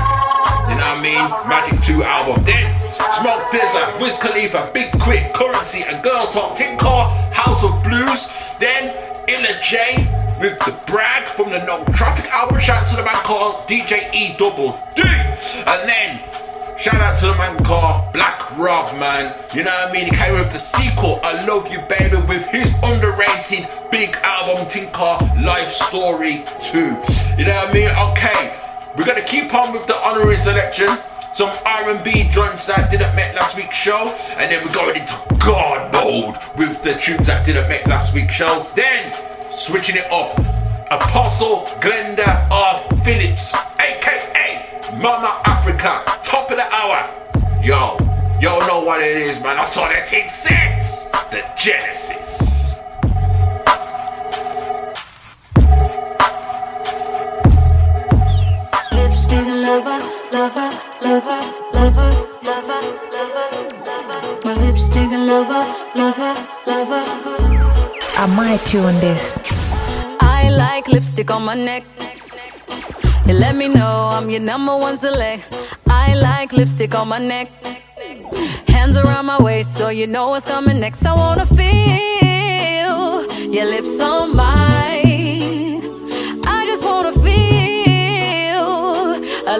[1.98, 2.42] 2 album.
[2.44, 6.56] Then Smoke Dizza, uh, Wiz Khalifa, Big K.R.I.T., Curren$y, and Girl Talk.
[6.56, 7.02] Tinker,
[7.34, 8.30] House of Blues.
[8.60, 8.94] Then
[9.26, 9.98] Illa J
[10.40, 12.60] with the Brag from the No Traffic album.
[12.60, 15.02] Shout out to the man called DJ E Double D.
[15.02, 16.20] And then
[16.78, 19.34] Shout out to the man called Black Rob, man.
[19.52, 20.04] You know what I mean?
[20.04, 25.18] He came with the sequel, I Love You Baby, with his underrated big album, Tinker
[25.42, 26.78] Life Story 2.
[26.78, 27.90] You know what I mean?
[28.14, 28.54] Okay,
[28.96, 30.86] we're gonna keep on with the honorary selection.
[31.38, 35.92] Some R&B joints that didn't make last week's show, and then we're going into God
[35.92, 38.66] mode with the tunes that didn't make last week's show.
[38.74, 39.14] Then
[39.52, 40.36] switching it up,
[40.90, 42.80] Apostle Glenda R.
[43.04, 44.66] Phillips, aka
[45.00, 47.06] Mama Africa, top of the hour.
[47.62, 47.94] Yo,
[48.40, 49.58] yo know what it is, man.
[49.58, 51.08] I saw that thing sets.
[51.30, 52.80] The Genesis.
[59.28, 60.00] Lipstick lover,
[60.32, 60.70] lover,
[61.02, 61.40] lover,
[61.74, 62.10] lover,
[62.42, 62.80] lover,
[63.12, 63.48] lover,
[63.84, 64.40] lover.
[64.42, 65.64] My lipstick lover,
[65.94, 66.34] lover,
[66.66, 67.04] lover.
[68.16, 69.38] I might tune this.
[70.20, 71.84] I like lipstick on my neck.
[73.26, 75.44] You let me know I'm your number one select.
[75.86, 77.50] I like lipstick on my neck.
[78.68, 81.04] Hands around my waist so you know what's coming next.
[81.04, 81.68] I wanna feel
[83.52, 84.97] your lips on mine.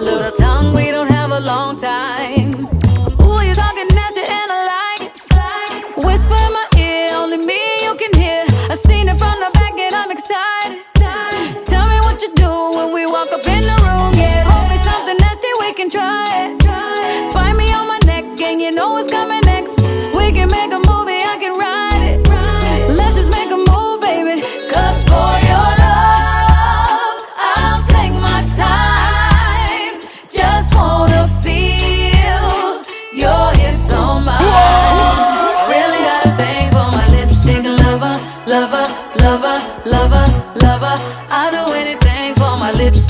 [0.01, 0.73] Little tongue.
[0.73, 2.78] We don't have a long time.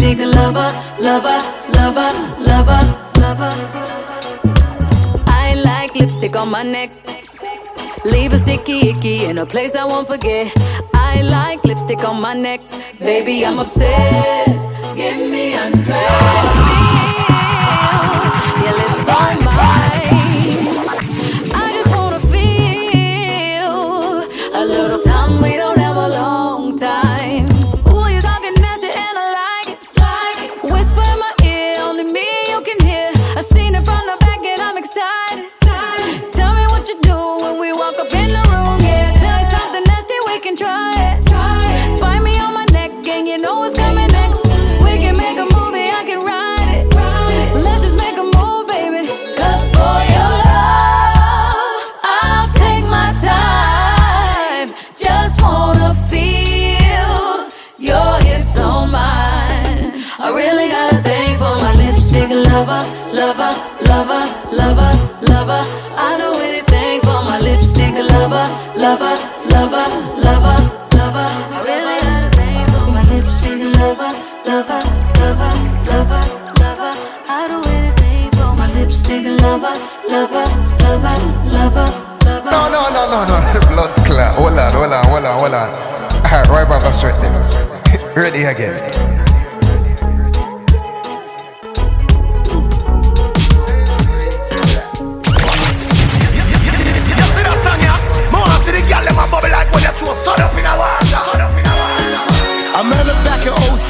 [0.09, 1.39] Lipstick lover, lover,
[1.77, 2.81] lover, lover,
[3.19, 3.53] lover.
[5.27, 6.89] I like lipstick on my neck.
[8.05, 10.51] Leave a sticky icky in a place I won't forget.
[10.93, 12.61] I like lipstick on my neck.
[12.99, 14.73] Baby, I'm obsessed.
[14.95, 16.55] Give me undressed.
[18.63, 19.88] Your lips on mine.
[62.49, 62.81] Lover,
[63.13, 63.51] lover,
[63.89, 64.91] lover, lover,
[65.29, 65.61] lover.
[65.97, 69.15] I do anything for my lipstick lover, lover,
[69.53, 69.85] lover,
[70.25, 70.57] lover,
[70.97, 71.27] lover.
[71.53, 74.11] I really got a thing for my lipstick lover,
[74.49, 74.81] lover,
[75.21, 75.53] lover,
[75.89, 76.23] lover,
[76.61, 76.93] lover.
[77.29, 79.75] I do anything for my lipstick lover,
[80.09, 80.45] lover,
[80.83, 81.17] lover,
[81.53, 81.87] lover,
[82.25, 82.51] lover.
[82.51, 83.37] No, no, no, no, no.
[83.69, 84.35] Blood clot.
[84.35, 85.69] Hold on, hold on, hold on, hold on.
[86.25, 87.33] Alright, right back up straight then.
[88.15, 88.75] Ready again.
[88.93, 89.08] You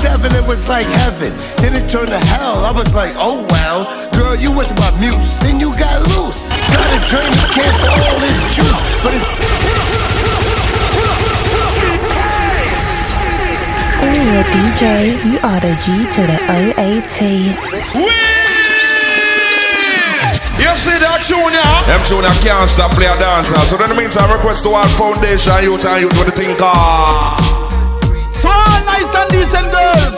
[0.01, 1.33] back in 07, it was like heaven.
[1.57, 2.65] Then it turned to hell.
[2.65, 3.85] I was like, oh well.
[4.13, 5.37] Girl, you was my muse.
[5.39, 6.43] Then you got loose.
[6.43, 8.81] Got his dream, he can't for all his juice.
[9.03, 9.25] But it's.
[13.99, 14.83] Ooh, the DJ,
[15.27, 17.19] you are the G to the OAT.
[20.59, 21.87] You see that tune, yeah?
[21.87, 23.55] Them tune I can't stop play a dancer.
[23.67, 27.38] So in the meantime, request to our foundation youth and youth with the thing called.
[28.89, 30.17] Nice and decent girls.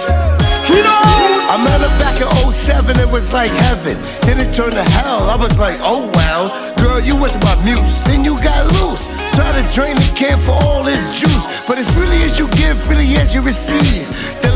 [1.51, 3.99] I met her back in 07, it was like heaven.
[4.21, 5.27] Then it turned to hell.
[5.27, 6.47] I was like, oh well.
[6.77, 8.01] Girl, you was my muse.
[8.03, 9.11] Then you got loose.
[9.35, 11.67] Try to drain the can for all this juice.
[11.67, 14.07] But as really as you give, really as you receive.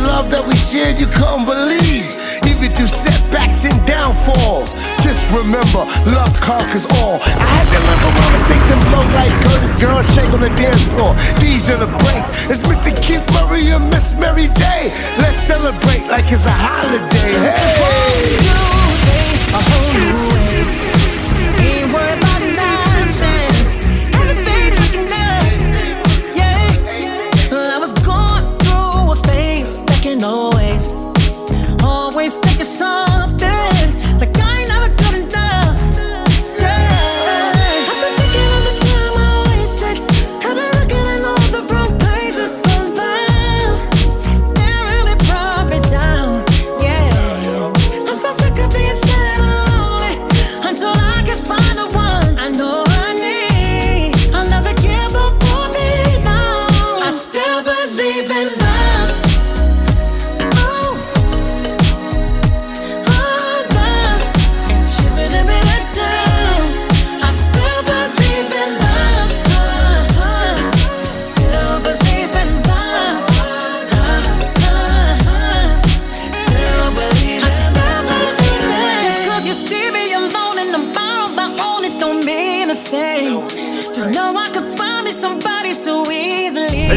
[0.06, 2.06] Love that we shared, you couldn't believe.
[2.45, 4.78] Even through setbacks and downfalls.
[5.01, 7.18] Just remember, love conquers all.
[7.26, 9.74] I had to learn from my mistakes and blow like Curtis.
[9.82, 11.18] Girls shake on the dance floor.
[11.41, 12.30] These are the breaks.
[12.45, 12.93] It's Mr.
[13.01, 14.93] Keith Murray and Miss Mary Day.
[15.18, 17.34] Let's celebrate like it's a holiday.
[17.41, 18.45] Hey.
[19.58, 19.84] A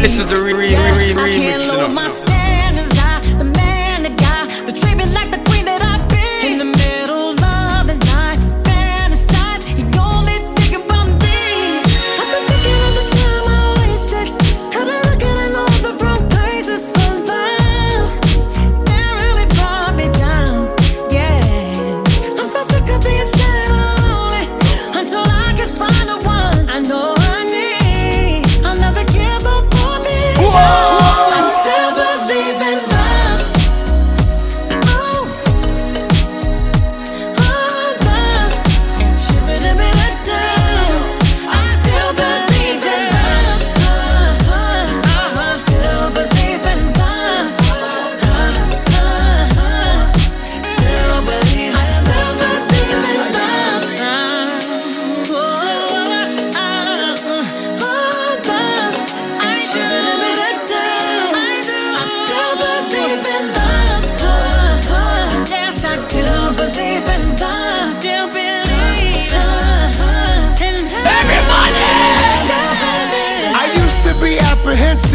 [0.02, 2.27] this is the re- re- re- re- remix, you know.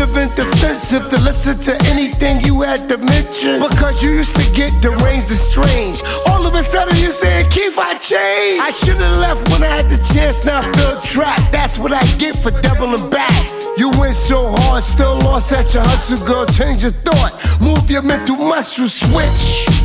[0.03, 3.61] Apprehensive and defensive to listen to anything you had to mention.
[3.61, 6.01] Because you used to get deranged and strange.
[6.27, 8.61] All of a sudden you saying, Keith, I changed.
[8.61, 11.51] I should have left when I had the chance, now I feel trapped.
[11.51, 13.33] That's what I get for doubling back.
[13.77, 16.45] You went so hard, still lost at your hustle, girl.
[16.45, 19.82] Change your thought, move your mental muscle switch.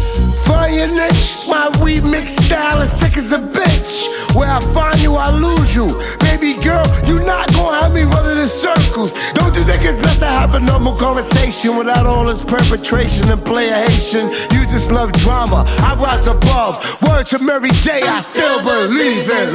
[0.48, 4.08] Niche, my remix style is sick as a bitch.
[4.34, 5.86] Where I find you, I lose you.
[6.20, 9.12] Baby girl, you not gonna have me running in circles.
[9.34, 13.44] Don't you think it's best to have a normal conversation without all this perpetration and
[13.44, 14.28] playation?
[14.52, 16.76] You just love drama, I rise above.
[17.02, 19.48] Word to Mary J, I still believe in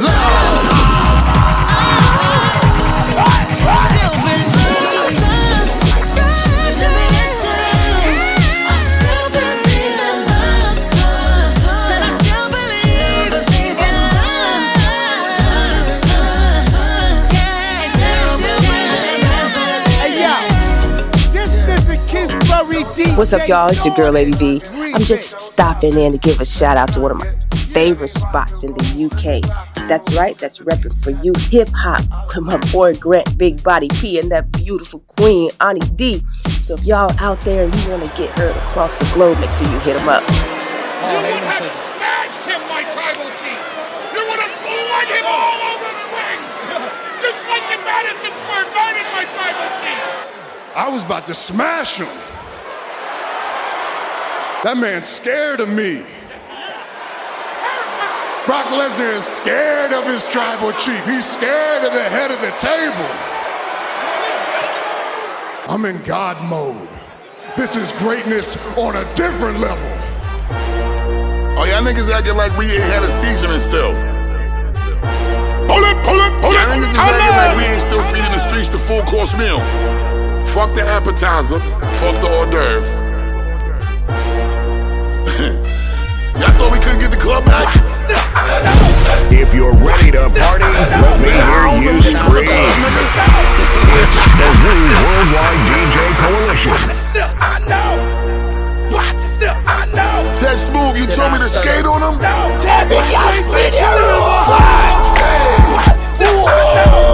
[23.16, 23.68] What's up, y'all?
[23.68, 24.60] It's your girl, Lady B.
[24.74, 27.30] I'm just stopping in to give a shout out to one of my
[27.70, 29.86] favorite spots in the UK.
[29.88, 32.02] That's right, that's repping for you hip hop
[32.34, 36.22] with my boy Grant Big Body P and that beautiful queen, Ani D.
[36.60, 39.52] So if y'all out there and you want to get heard across the globe, make
[39.52, 40.26] sure you hit him up.
[40.26, 43.62] You would have smashed him, my tribal chief.
[44.10, 46.40] You would have bled him all over the ring.
[47.22, 50.02] Just like in Madison Square Garden, my tribal chief.
[50.74, 52.33] I was about to smash him.
[54.64, 56.00] That man's scared of me.
[58.48, 61.04] Brock Lesnar is scared of his tribal chief.
[61.04, 63.04] He's scared of the head of the table.
[65.68, 66.88] I'm in God mode.
[67.60, 69.84] This is greatness on a different level.
[71.60, 73.92] Oh, y'all niggas acting like we ain't had a seasoning still.
[75.68, 76.64] Hold it, hold it, hold it.
[76.64, 79.60] Y'all niggas is acting like we ain't still feeding the streets the full course meal.
[80.56, 81.60] Fuck the appetizer,
[82.00, 83.03] fuck the hors d'oeuvre.
[86.34, 87.70] Y'all thought we couldn't get the club back?
[89.30, 92.50] If you're ready to party, let me hear you scream.
[93.94, 96.74] It's the Wu Worldwide DJ Coalition.
[97.38, 98.02] I know.
[98.90, 100.26] Watch yourself, I know.
[100.34, 102.18] Ted Smooth, you told me to skate on him?
[102.58, 103.94] David, y'all spin your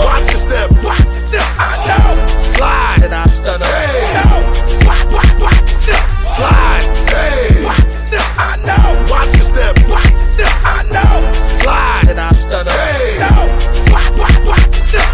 [0.01, 0.73] Watch your step.
[0.81, 2.27] Watch your step, I know.
[2.27, 3.13] Slide
[8.41, 8.97] I know.
[9.13, 9.77] Watch your step.
[9.85, 11.33] Watch your step, I know.
[11.33, 12.73] Slide and I stutter.
[13.93, 15.09] Watch, watch, watch your step.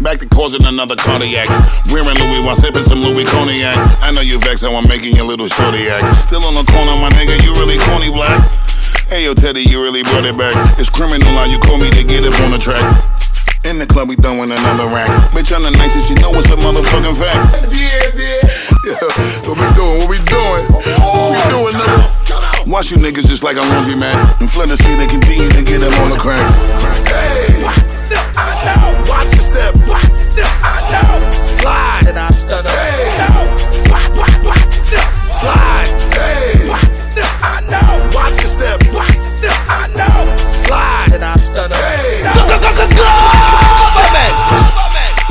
[0.00, 1.48] Back to causing another cardiac.
[1.92, 3.76] Wearing Louis while sipping some Louis Cognac.
[4.00, 6.16] I know you vexed how I'm making your little shorty act.
[6.16, 8.40] Still on the corner, my nigga, you really corny black.
[9.08, 10.56] Hey yo, Teddy, you really brought it back.
[10.80, 12.80] It's criminal how you call me to get up on the track.
[13.66, 15.10] In the club, we throwing another rack.
[15.34, 17.66] Bitch, I'm the nicest, you know it's a motherfucking fact.
[17.74, 18.46] Yeah, yeah.
[18.86, 18.94] Yeah,
[19.42, 19.98] what we doing?
[19.98, 20.64] What we doing?
[21.02, 21.95] What we doing, nigga?
[22.66, 24.42] Watch you niggas just like a laundry mat.
[24.42, 26.50] And the city, they continue to get them on the crack.
[27.06, 28.98] Hey, watch step, I know.
[29.06, 31.30] Watch your step, watch step, I know.
[31.30, 32.68] Slide and I stutter.
[33.86, 34.72] Watch, watch, watch.
[35.22, 35.86] Slide.
[36.18, 38.10] Hey, watch your I know.
[38.12, 40.36] Watch your step, watch step, I know.
[40.36, 41.85] Slide and I stutter.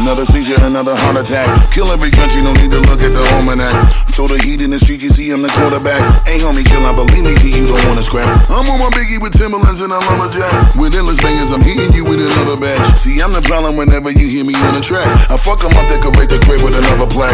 [0.06, 1.49] Another seizure, another heart attack.
[1.74, 3.74] Kill every country, no need to look at the almanac.
[4.14, 5.97] Throw the heat in the street, you see I'm the quarterback.
[6.30, 8.30] Ain't homie kill, I believe me, see you don't wanna scrap.
[8.53, 10.78] I'm on my biggie with Timberlands and a lumberjack.
[10.78, 12.86] With endless bangers, I'm hitting you with another batch.
[13.01, 15.10] See, I'm the problem whenever you hear me on the track.
[15.26, 17.34] I fuck 'em up, decorate the crib with another plaque.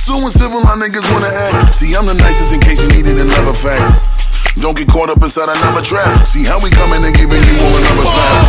[0.00, 1.76] Suing civil, my niggas wanna act.
[1.76, 4.00] See, I'm the nicest in case you needed another fact.
[4.56, 6.24] Don't get caught up inside another trap.
[6.24, 8.48] See how we coming and giving you all another slap.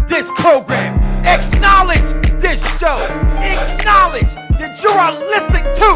[0.11, 0.99] this program.
[1.25, 2.03] Acknowledge
[2.37, 2.99] this show.
[3.39, 5.89] Acknowledge that you are listening to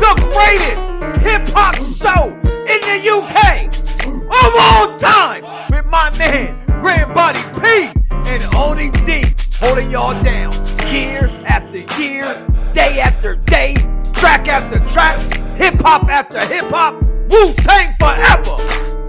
[0.00, 0.82] the greatest
[1.22, 2.32] hip hop show
[2.64, 3.68] in the UK
[4.08, 9.22] of all time with my man, Grant Body P and Oni D
[9.60, 10.50] holding y'all down
[10.90, 12.24] year after year,
[12.72, 13.74] day after day,
[14.14, 15.20] track after track,
[15.58, 16.94] hip hop after hip hop,
[17.30, 19.01] Wu Tang forever.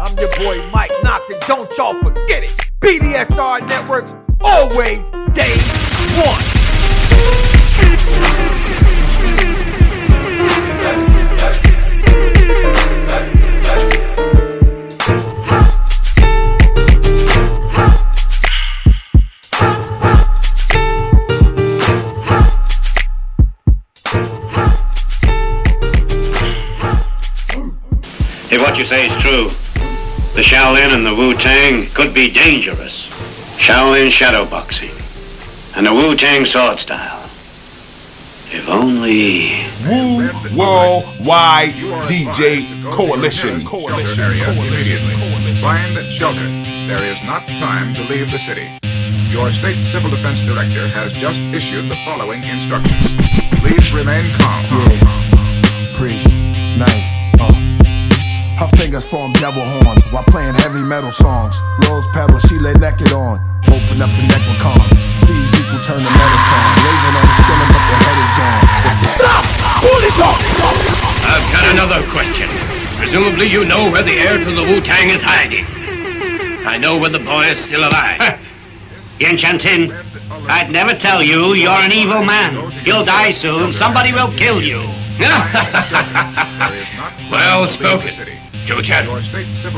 [0.00, 2.56] I'm your boy Mike Knox, and don't y'all forget it.
[2.80, 5.58] BDSR Networks, always day
[6.24, 6.40] one.
[28.60, 29.48] What you say is true,
[30.34, 33.08] the Shaolin and the Wu Tang could be dangerous.
[33.58, 34.90] Shaolin shadow boxing
[35.76, 37.20] and the Wu Tang sword style.
[38.52, 39.62] If only.
[39.86, 41.70] Wu Worldwide
[42.10, 43.64] DJ Coalition.
[43.64, 44.24] Coalition.
[44.24, 45.14] Immediately.
[45.60, 46.40] Find shelter.
[46.86, 48.68] There is not time to leave the city.
[49.30, 53.20] Your state civil defense director has just issued the following instructions.
[53.60, 54.64] Please remain calm.
[54.90, 55.94] Yeah.
[55.94, 56.36] Priest,
[56.76, 57.09] knife.
[58.60, 61.56] Her fingers form devil horns while playing heavy metal songs.
[61.88, 63.40] Rose petals she lay naked on.
[63.72, 64.84] Open up the necrocon.
[65.16, 66.68] C's equal turn to Metatron.
[66.84, 68.60] Raven on the ceiling, but the head is gone.
[69.16, 69.44] Stop!
[69.80, 70.36] Hold it up!
[71.24, 72.52] I've got another question.
[73.00, 75.64] Presumably you know where the heir to the Wu Tang is hiding.
[76.68, 78.20] I know where the boy is still alive.
[79.18, 79.88] Yin Chantin,
[80.52, 82.60] I'd never tell you you're an evil man.
[82.84, 83.72] You'll die soon.
[83.72, 84.84] Somebody will kill you.
[87.32, 89.06] well spoken, Joe Chan.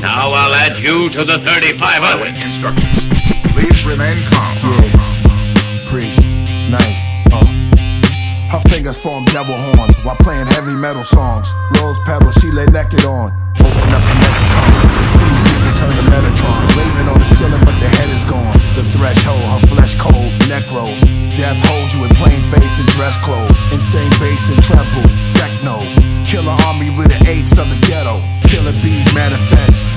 [0.01, 2.39] Now I'll add you to the 35 others.
[3.53, 4.57] Please remain calm.
[5.87, 6.29] Priest,
[6.71, 6.99] knife,
[7.33, 7.45] uh.
[8.51, 11.53] Her fingers form devil horns while playing heavy metal songs.
[11.81, 13.33] Rose petals she lay naked on.
[13.61, 15.22] Open up the necrocon.
[15.77, 18.53] Turn to Metatron, raving on the ceiling, but the head is gone.
[18.77, 21.03] The threshold, her flesh cold, neck rolls.
[21.37, 23.61] Death holds you in plain face and dress clothes.
[23.73, 25.81] Insane bass and treble, techno.
[26.25, 28.21] Killer army with the apes of the ghetto.
[28.49, 29.92] Killer bees manifest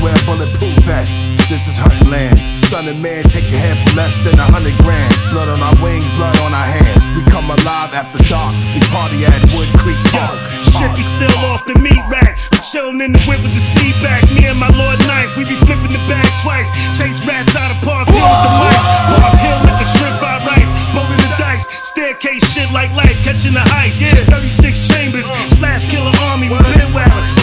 [0.00, 1.20] wear bulletproof vest.
[1.52, 2.40] This is hunting land.
[2.56, 5.12] Son and man, take your head for less than a hundred grand.
[5.30, 7.04] Blood on our wings, blood on our hands.
[7.12, 8.56] We come alive after dark.
[8.72, 10.40] We party at Wood Creek Park.
[10.64, 12.40] Shippy still off the meat rack.
[12.50, 14.24] I'm chillin' in the whip with the seat back.
[14.32, 16.68] Me and my Lord Knife, we be flipping the bag twice.
[16.96, 18.86] Chase rats out of Park Hill with the mics.
[19.20, 20.70] Park Hill like a shrimp fried rice.
[20.96, 21.68] Bowling the dice.
[21.84, 24.00] Staircase shit like life, catching the heights.
[24.00, 25.28] Yeah, 36 chambers.
[25.60, 26.69] Slash killer army, we.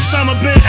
[0.08, 0.67] Osama bin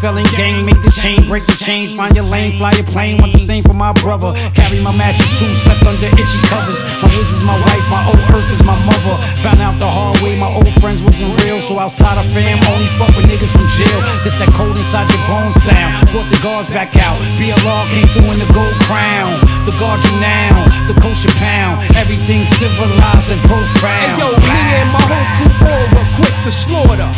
[0.00, 1.92] felon gang, make the chain, break the chains.
[1.92, 3.20] Find your lane, fly your plane.
[3.20, 4.32] Want the same for my brother.
[4.56, 6.80] Carry my master shoes, slept under itchy covers.
[7.04, 9.14] My wiz is my wife, my old earth is my mother.
[9.44, 11.60] Found out the hard way, my old friends wasn't real.
[11.60, 14.00] So outside of fam, only fuck with niggas from jail.
[14.24, 15.92] Just that cold inside your bones sound.
[16.10, 17.20] Brought the guards back out.
[17.36, 19.36] BLR came through in the gold crown.
[19.68, 20.56] The guard you now,
[20.88, 21.84] the kosher pound.
[22.00, 24.16] Everything civilized and profound.
[24.16, 25.28] Hey yo, me and my whole
[25.60, 27.10] crew were quick to slaughter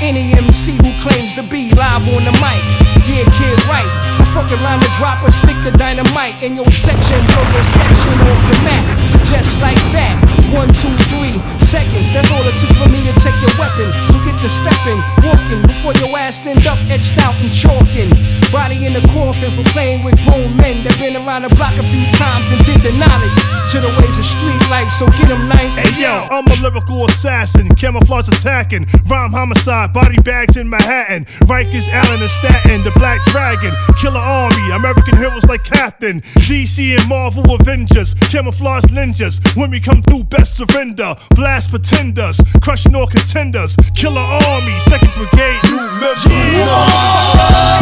[0.00, 2.62] any MC who claims to be live on the mic.
[3.04, 3.88] Yeah, kid, right.
[4.16, 8.14] I fuck around and drop a stick of dynamite in your section, blow your section
[8.24, 8.84] off the map.
[9.24, 10.16] Just like that.
[10.52, 12.12] One, two, three seconds.
[12.12, 13.92] That's all it took for me to take your weapon.
[14.08, 18.10] So get to stepping, walking before your ass end up etched out and chalking.
[18.52, 21.86] Body in the coffin for playing with grown men that been around the block a
[21.86, 24.90] few times and did the knowledge to the ways of street life.
[24.90, 25.70] So get them knife.
[25.78, 31.88] Hey yo, I'm a lyrical assassin, camouflage attacking, rhyme homicide, body bags in Manhattan, Rikers,
[31.88, 37.54] Allen, and Staten, the Black Dragon, Killer Army, American heroes like Captain, DC and Marvel
[37.54, 39.38] Avengers, camouflage ninjas.
[39.56, 45.60] When we come through, best surrender, blast pretenders, crushing all contenders, Killer Army, Second Brigade,
[45.70, 46.24] new members.
[46.24, 47.79] This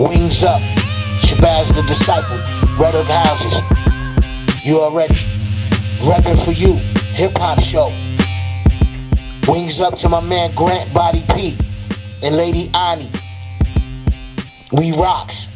[0.00, 0.62] Wings up.
[1.20, 2.38] Shabazz the disciple.
[2.78, 3.60] Red Hook houses.
[4.64, 5.14] You already.
[6.08, 6.76] Reppin' for you.
[7.12, 7.92] Hip hop show.
[9.46, 11.54] Wings up to my man Grant Body P
[12.22, 13.10] and Lady Ani.
[14.72, 15.50] We rocks.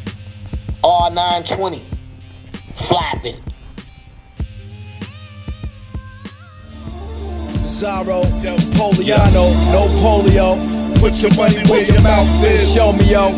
[0.83, 1.83] R920.
[2.73, 3.39] Flapping.
[7.63, 8.23] Zorro,
[8.75, 10.99] Poliano, no polio.
[10.99, 12.73] Put your money where your mouth is.
[12.73, 13.29] Show me, yo.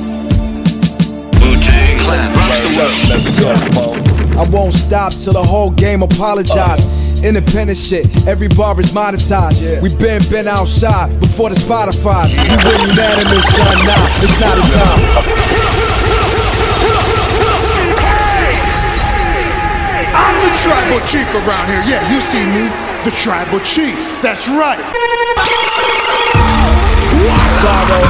[1.42, 2.94] Wu-Tang Clan rocks the world.
[3.10, 6.84] Let's go, I won't stop till the whole game apologize.
[7.24, 9.82] Independent shit, every bar is monetized.
[9.82, 12.30] We been been outside before the Spotify.
[12.30, 13.78] We win unanimous, son.
[13.90, 15.02] Nah, it's not a time.
[20.14, 21.82] I'm the tribal chief around here.
[21.90, 22.70] Yeah, you see me,
[23.04, 23.98] the tribal chief.
[24.22, 24.80] That's right.
[27.58, 28.06] Sorrow,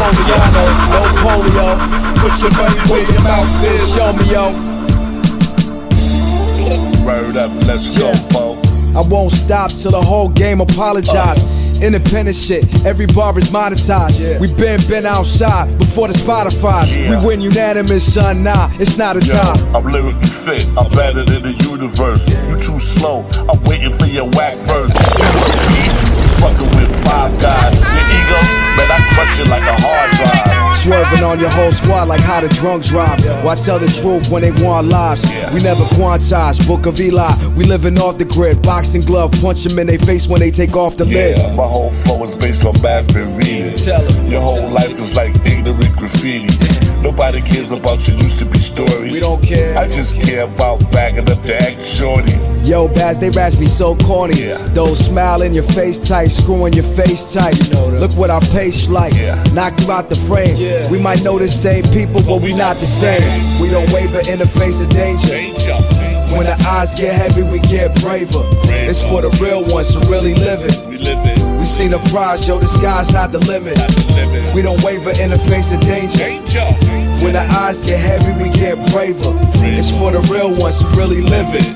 [0.00, 1.68] Poliano, no polio.
[2.18, 3.94] Put your money where your mouth is.
[3.94, 4.75] Show me, yo.
[7.06, 8.60] Word up, let's go, Bo.
[8.98, 11.38] I won't stop till the whole game apologize.
[11.38, 11.78] Uh.
[11.80, 14.40] Independent shit, every bar is monetized.
[14.40, 16.82] We been been outside before the Spotify.
[16.90, 17.20] Yeah.
[17.20, 18.42] We win unanimous, son.
[18.42, 19.70] Nah, it's not a Yo, tie.
[19.72, 22.28] I'm lyrically fit, I'm better than the universe.
[22.48, 24.90] You too slow, I'm waiting for your whack verse.
[26.42, 27.74] Fucking with five guys.
[27.86, 28.40] Your ego,
[28.74, 30.65] man, I crush it like a hard drive.
[30.82, 33.18] Swerving on your whole squad like how the drunk drive.
[33.44, 35.24] Why tell the truth when they want lies?
[35.52, 36.64] We never quantize.
[36.66, 38.62] Book of Eli, we living off the grid.
[38.62, 41.38] Boxing glove, punch them in their face when they take off the lid.
[41.38, 43.76] Yeah, my whole flow is based on bad reading.
[44.30, 46.46] Your whole life is like ignorant graffiti.
[47.06, 49.12] Nobody cares about your used to be stories.
[49.12, 49.78] We don't care.
[49.78, 52.32] I just care about bagging up the act shorty.
[52.66, 54.34] Yo, Baz, they raps me so corny.
[54.74, 57.56] Those smile in your face tight, screwing your face tight.
[57.64, 59.12] You know Look what our pace like.
[59.52, 60.56] Knock you out the frame.
[60.56, 60.90] Yeah.
[60.90, 63.22] We might know the same people, but we not the same.
[63.62, 65.30] We don't waver in the face of danger.
[66.34, 68.42] When the odds get heavy, we get braver.
[68.66, 70.88] It's for the real ones to really live it.
[70.88, 71.45] We live it.
[71.66, 73.76] We see the prize, yo, the sky's not the limit.
[74.54, 76.30] We don't waver in the face of danger.
[77.20, 79.34] When the odds get heavy, we get braver.
[79.74, 81.66] It's for the real ones to really live it.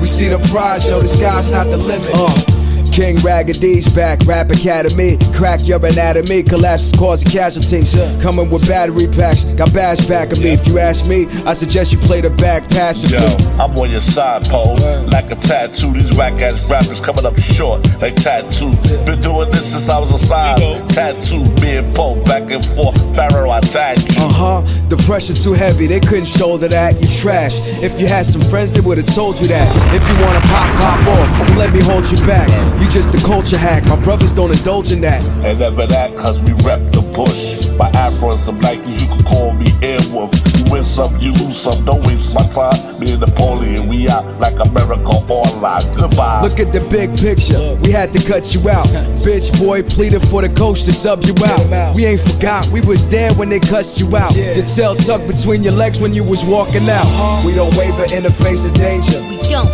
[0.00, 2.10] We see the prize, yo, the sky's not the limit.
[2.12, 2.53] Uh.
[2.94, 5.18] King Raggady's back, Rap Academy.
[5.34, 7.92] Crack your anatomy, collapses causing casualties.
[8.22, 10.52] Coming with battery packs, got bass back of me.
[10.52, 13.18] If you ask me, I suggest you play the back passively.
[13.18, 14.76] Yo, I'm on your side, pole.
[15.08, 15.92] Like a tattoo.
[15.92, 18.70] These whack ass rappers coming up short, like tattoo.
[19.04, 20.60] Been doing this since I was a size.
[20.94, 22.94] Tattoo, me and Poe, back and forth.
[23.16, 24.22] Pharaoh, I tagged you.
[24.22, 24.60] Uh huh.
[24.88, 27.00] The pressure too heavy, they couldn't shoulder that.
[27.00, 27.58] You trash.
[27.82, 29.66] If you had some friends, they would've told you that.
[29.92, 32.46] If you wanna pop, pop off, let me hold you back.
[32.80, 33.84] You just a culture hack.
[33.86, 35.22] My brothers don't indulge in that.
[35.44, 36.80] And never that, cause we rep
[37.14, 37.68] the bush.
[37.78, 40.32] My afro and some Nikes, you can call me Airwolf.
[40.58, 42.98] You win some, you lose some, don't waste my time.
[43.00, 45.82] Me and Napoleon, we out like America online.
[45.94, 46.42] Goodbye.
[46.42, 47.76] Look at the big picture.
[47.82, 48.86] We had to cut you out.
[49.24, 51.94] Bitch boy pleaded for the coach to sub you out.
[51.94, 54.34] We ain't forgot, we was there when they cussed you out.
[54.34, 57.44] Your tail tucked between your legs when you was walking out.
[57.44, 59.20] We don't waver in the face of danger.
[59.20, 59.70] We don't.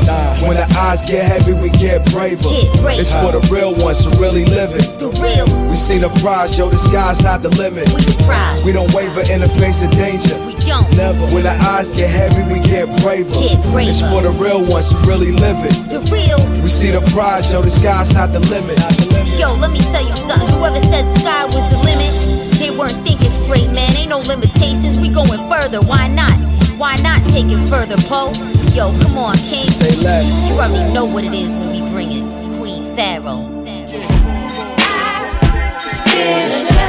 [0.46, 2.42] When the odds get heavy, we get braver.
[2.42, 2.98] Get.
[2.98, 4.98] It's for the real ones to really live it.
[4.98, 5.46] The real.
[5.68, 7.86] We see the prize, yo, the sky's not the limit.
[7.94, 8.62] We the.
[8.66, 10.34] We don't waver in the face of danger.
[10.50, 10.90] We don't.
[10.98, 11.30] Never.
[11.30, 13.30] When the odds get heavy, we get braver.
[13.38, 13.90] Get braver.
[13.90, 15.74] It's for the real ones to really live it.
[15.86, 16.42] The real.
[16.58, 18.82] We see the prize, yo, the sky's not the limit.
[19.38, 20.48] Yo, let me tell you something.
[20.58, 22.10] Whoever said sky was the limit,
[22.58, 23.94] they weren't thinking straight, man.
[23.94, 24.98] Ain't no limitations.
[24.98, 25.80] We going further.
[25.80, 26.34] Why not?
[26.82, 28.34] Why not take it further, Poe?
[28.74, 29.70] Yo, come on, King.
[29.70, 30.26] Say less.
[30.50, 32.26] You already know what it is when we bring it.
[32.58, 33.46] Queen Pharaoh.
[36.10, 36.79] You ever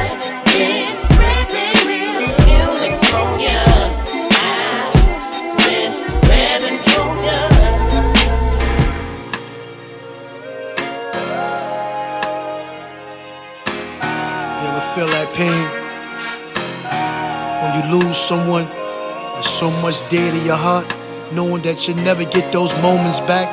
[14.94, 15.64] feel that pain?
[17.62, 20.84] When you lose someone that's so much dear to your heart,
[21.32, 23.48] knowing that you'll never get those moments back.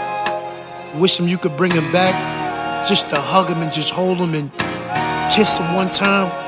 [0.96, 2.14] Wish you could bring them back,
[2.86, 4.52] just to hug them and just hold them and
[5.32, 6.39] kiss them one time.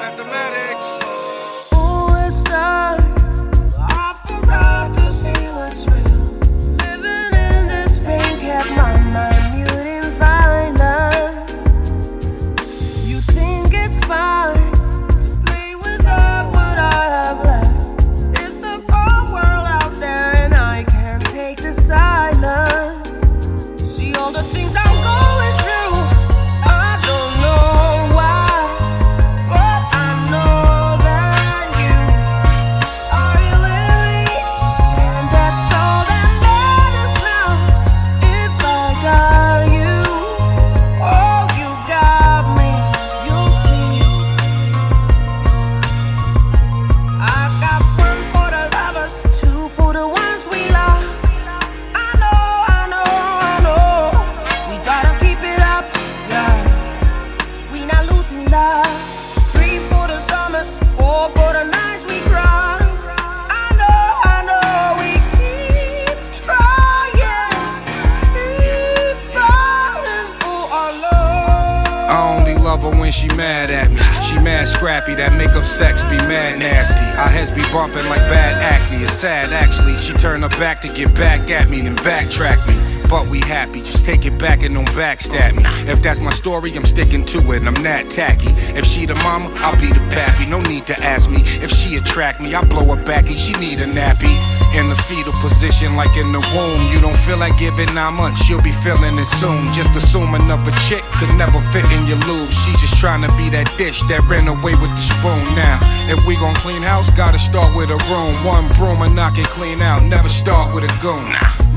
[86.51, 88.51] Story, I'm sticking to it, I'm not tacky.
[88.75, 90.45] If she the mama, I'll be the pappy.
[90.51, 92.53] No need to ask me if she attract me.
[92.53, 94.35] I blow her back and she need a nappy.
[94.75, 96.91] In the fetal position, like in the womb.
[96.91, 99.71] You don't feel like giving nine months, you'll be feeling it soon.
[99.71, 102.51] Just assuming another chick could never fit in your lube.
[102.51, 105.39] She just trying to be that dish that ran away with the spoon.
[105.55, 105.79] Now,
[106.11, 108.35] if we gon' clean house, gotta start with a room.
[108.43, 110.03] One broom and knock it clean out.
[110.03, 111.31] Never start with a goon.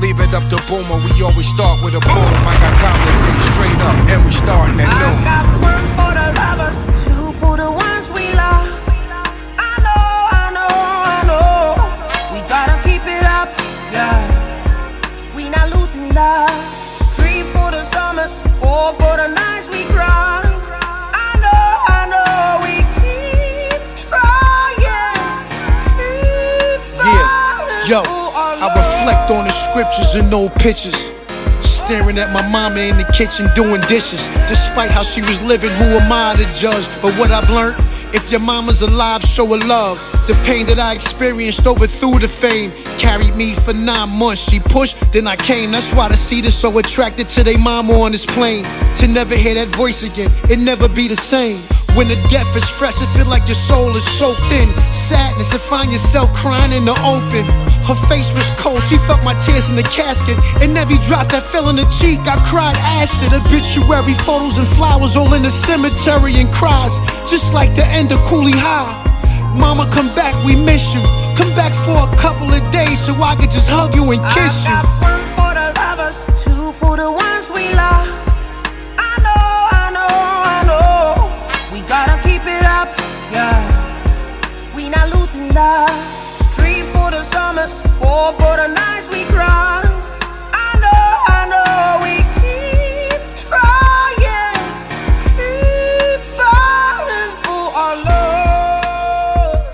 [0.05, 2.13] Leave it up to Boomer, we always start with a boom.
[2.13, 6.04] I got time to be straight up, and we starting at noon.
[29.75, 30.95] Scriptures and old pictures.
[31.59, 34.25] Staring at my mama in the kitchen doing dishes.
[34.47, 36.87] Despite how she was living, who am I to judge?
[37.01, 37.75] But what I've learned,
[38.15, 39.99] if your mama's alive, show her love.
[40.27, 42.71] The pain that I experienced overthrew the fame.
[42.97, 44.49] Carried me for nine months.
[44.49, 45.71] She pushed, then I came.
[45.71, 48.63] That's why the seed is so attracted to their mama on this plane.
[48.95, 51.59] To never hear that voice again, it never be the same.
[51.95, 55.61] When the death is fresh, it feel like your soul is soaked in sadness and
[55.61, 57.47] find yourself crying in the open.
[57.87, 60.37] Her face was cold, she felt my tears in the casket.
[60.61, 63.31] And every drop that fell on the cheek, I cried acid.
[63.31, 66.91] Obituary photos and flowers all in the cemetery and cries,
[67.31, 68.91] just like the end of Cooley High.
[69.55, 71.01] Mama, come back, we miss you.
[71.39, 74.67] Come back for a couple of days so I could just hug you and kiss
[74.67, 75.14] you.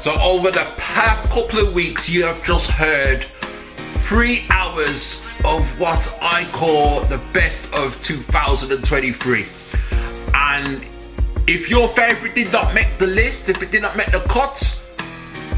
[0.01, 3.23] So, over the past couple of weeks, you have just heard
[3.97, 9.45] three hours of what I call the best of 2023.
[10.33, 10.83] And
[11.45, 14.57] if your favorite did not make the list, if it did not make the cut,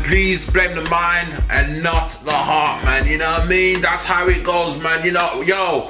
[0.04, 3.08] please blame the mind and not the heart, man.
[3.08, 3.80] You know what I mean?
[3.80, 5.06] That's how it goes, man.
[5.06, 5.88] You know, yo,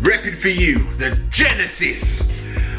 [0.00, 2.30] repping for you, the Genesis.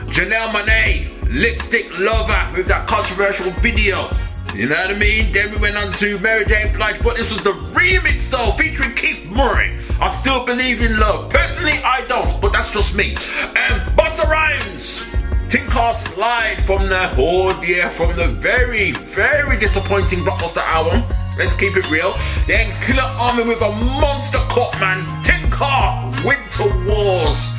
[0.08, 4.10] Janelle Monáe, Lipstick Lover, with that controversial video.
[4.56, 5.34] You know what I mean?
[5.34, 6.72] Then we went on to Mary J.
[6.74, 9.76] Blige, but this was the remix though, featuring Keith Murray.
[10.00, 11.30] I still believe in love.
[11.30, 13.16] Personally, I don't, but that's just me.
[13.16, 15.06] Um, Busta Rhymes,
[15.50, 21.04] Tinker Slide from the oh yeah, from the very, very disappointing Blockbusta album.
[21.38, 22.16] Let's keep it real.
[22.48, 25.04] Then Killer Army with a monster cut, man.
[25.22, 27.52] Tinker Winter Wars.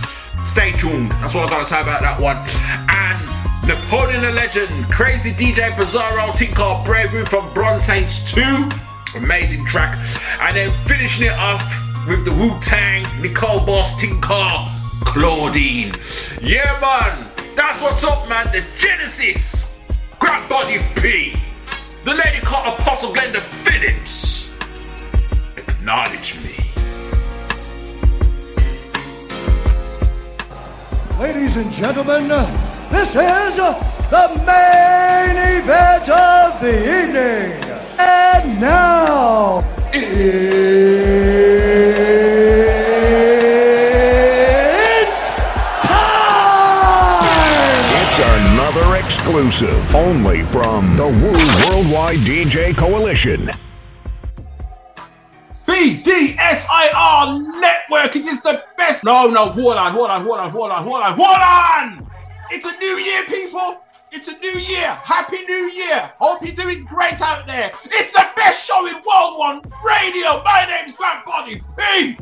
[0.42, 1.10] Stay tuned.
[1.20, 2.38] That's what I gotta say about that one.
[2.88, 8.68] And Napoleon the Legend, Crazy DJ Bizarro, Tinker Bravery from Bronze Saints 2.
[9.16, 9.98] Amazing track.
[10.40, 11.64] And then finishing it off
[12.06, 14.48] with the Wu Tang, Nicole Boss, Tinker,
[15.04, 15.92] Claudine.
[16.40, 17.28] Yeah, man.
[17.56, 18.46] That's what's up, man.
[18.52, 19.84] The Genesis.
[20.20, 21.34] Grant Body P.
[22.04, 24.54] The lady called Apostle Glenda Phillips.
[25.56, 26.54] Acknowledge me.
[31.18, 32.30] Ladies and gentlemen,
[32.90, 37.52] this is the main event of the evening.
[37.98, 40.16] And now, it's
[45.82, 47.24] time!
[48.06, 51.32] It's another exclusive only from the Wu
[51.70, 53.50] Worldwide DJ Coalition.
[55.66, 58.16] BDSIR Network.
[58.16, 59.04] It is the best.
[59.04, 61.28] No, no, hold on, hold on, hold on, hold on, hold on, hold
[62.00, 62.15] on.
[62.50, 63.82] It's a new year, people.
[64.12, 64.86] It's a new year.
[64.86, 66.12] Happy New Year.
[66.20, 67.72] Hope you're doing great out there.
[67.86, 70.40] It's the best show in World One Radio.
[70.44, 72.16] My name is Grant Body P.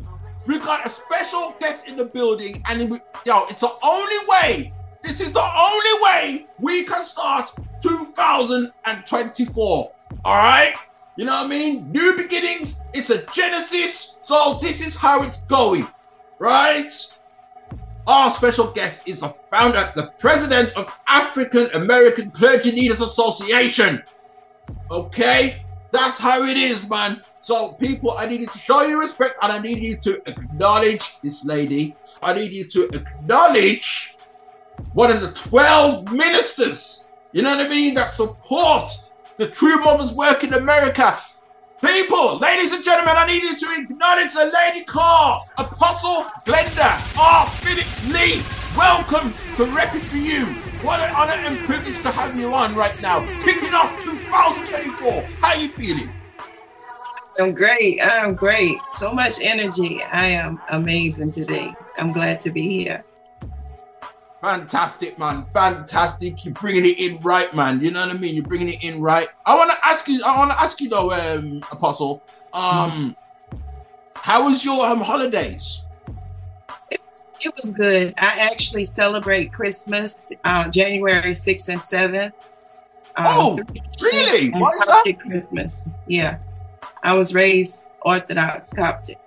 [0.47, 4.73] We've got a special guest in the building, and we, yo, it's the only way.
[5.03, 7.53] This is the only way we can start
[7.83, 9.93] 2024.
[10.25, 10.75] All right.
[11.17, 11.93] You know what I mean?
[11.93, 12.81] New beginnings.
[12.95, 14.19] It's a genesis.
[14.23, 15.87] So this is how it's going,
[16.39, 16.91] right?
[18.07, 24.03] Our special guest is the founder, the president of African American Clergy Leaders Association.
[24.91, 25.57] Okay,
[25.91, 27.23] that's how it is, man.
[27.41, 31.21] So, people, I need you to show you respect and I need you to acknowledge
[31.23, 31.95] this lady.
[32.23, 34.17] I need you to acknowledge
[34.93, 38.91] one of the 12 ministers, you know what I mean, that support
[39.37, 41.19] the True Mothers work in America.
[41.85, 47.47] People, ladies and gentlemen, I need you to acknowledge the lady called Apostle Glenda R.
[47.47, 48.41] Phillips Lee.
[48.75, 50.47] Welcome to Repping for You.
[50.83, 53.21] What an honor and privilege to have you on right now.
[53.43, 55.25] Kicking off 2024.
[55.43, 56.09] How you feeling?
[57.39, 58.01] I'm great.
[58.03, 58.79] I'm great.
[58.95, 60.03] So much energy.
[60.05, 61.75] I am amazing today.
[61.99, 63.05] I'm glad to be here.
[64.45, 65.47] Fantastic, man.
[65.55, 66.45] Fantastic.
[66.45, 67.81] You're bringing it in right, man.
[67.81, 68.35] You know what I mean?
[68.35, 69.27] You're bringing it in right.
[69.47, 70.23] I want to ask you.
[70.27, 72.23] I want to ask you though, um, Apostle.
[72.53, 73.17] Um,
[74.17, 75.87] how was your um holidays?
[76.91, 78.13] It was good.
[78.19, 82.33] I actually celebrate Christmas uh, January 6th and 7th.
[83.17, 83.59] Um, Oh,
[84.03, 84.51] really?
[84.51, 85.17] Why is that?
[85.21, 85.87] Christmas.
[86.07, 86.39] Yeah.
[87.03, 89.19] I was raised Orthodox Coptic.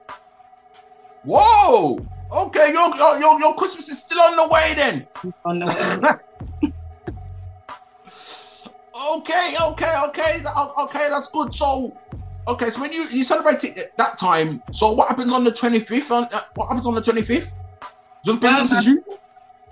[1.24, 2.00] Whoa.
[2.32, 5.08] Okay, your your your, Christmas is still on the way then.
[5.46, 6.72] On the way.
[9.16, 10.44] okay, okay, okay,
[10.80, 11.08] okay.
[11.10, 11.56] That's good.
[11.56, 11.96] So,
[12.48, 15.52] okay, so when you you celebrate it at that time, so what happens on the
[15.52, 16.12] twenty fifth?
[16.12, 17.52] On uh, what happens on the twenty fifth?
[18.26, 19.20] Just business as usual.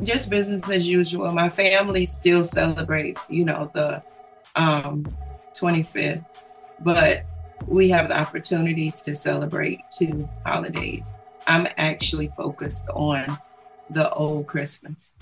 [0.03, 1.31] Just business as usual.
[1.31, 4.01] My family still celebrates, you know, the
[4.55, 5.05] um
[5.53, 6.23] 25th,
[6.81, 7.25] but
[7.67, 11.13] we have the opportunity to celebrate two holidays.
[11.47, 13.37] I'm actually focused on
[13.89, 15.13] the old Christmas.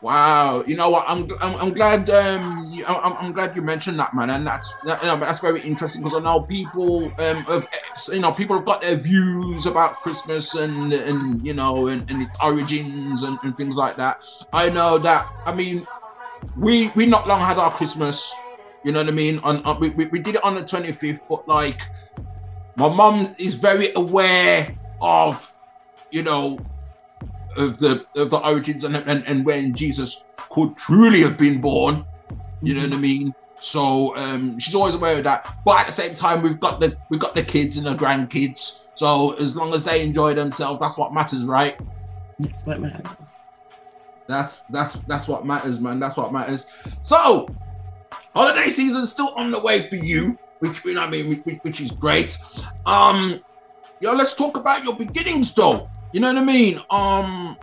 [0.00, 1.04] Wow, you know what?
[1.06, 4.72] I'm I'm, I'm glad um you, I'm, I'm glad you mentioned that, man, and that's
[4.84, 7.68] that, you know that's very interesting because I know people um have,
[8.12, 12.22] you know people have got their views about Christmas and and you know and, and
[12.22, 14.18] its origins and, and things like that.
[14.52, 15.28] I know that.
[15.46, 15.86] I mean,
[16.56, 18.34] we we not long had our Christmas.
[18.84, 19.38] You know what I mean?
[19.44, 21.80] On, on we, we did it on the 25th, but like
[22.76, 25.52] my mum is very aware of
[26.10, 26.58] you know
[27.56, 32.04] of the of the origins and, and and when Jesus could truly have been born.
[32.62, 33.34] You know what I mean?
[33.56, 35.58] So um, she's always aware of that.
[35.64, 38.86] But at the same time, we've got the we've got the kids and the grandkids.
[38.94, 41.78] So as long as they enjoy themselves, that's what matters, right?
[42.38, 43.42] That's what matters.
[44.26, 46.00] That's that's that's what matters, man.
[46.00, 46.66] That's what matters.
[47.02, 47.48] So
[48.34, 51.80] holiday season's still on the way for you, which you know, I mean, which, which
[51.80, 52.38] is great.
[52.86, 53.40] Um,
[54.02, 55.88] yo, let's talk about your beginnings, though.
[56.12, 56.80] You know what I mean?
[56.90, 57.56] Um,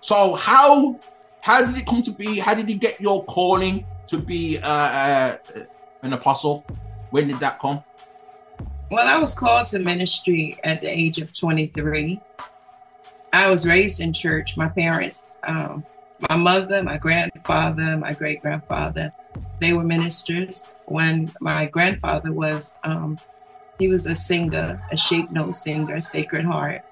[0.00, 0.98] so how
[1.42, 2.38] how did it come to be?
[2.38, 5.36] How did you get your calling to be uh, uh,
[6.02, 6.64] an apostle?
[7.10, 7.82] When did that come?
[8.90, 12.20] Well, I was called to ministry at the age of 23.
[13.32, 14.56] I was raised in church.
[14.56, 15.84] My parents, um,
[16.28, 19.12] my mother, my grandfather, my great grandfather,
[19.60, 20.74] they were ministers.
[20.86, 23.18] When my grandfather was, um,
[23.80, 26.84] he was a singer, a shape note singer, Sacred Harp.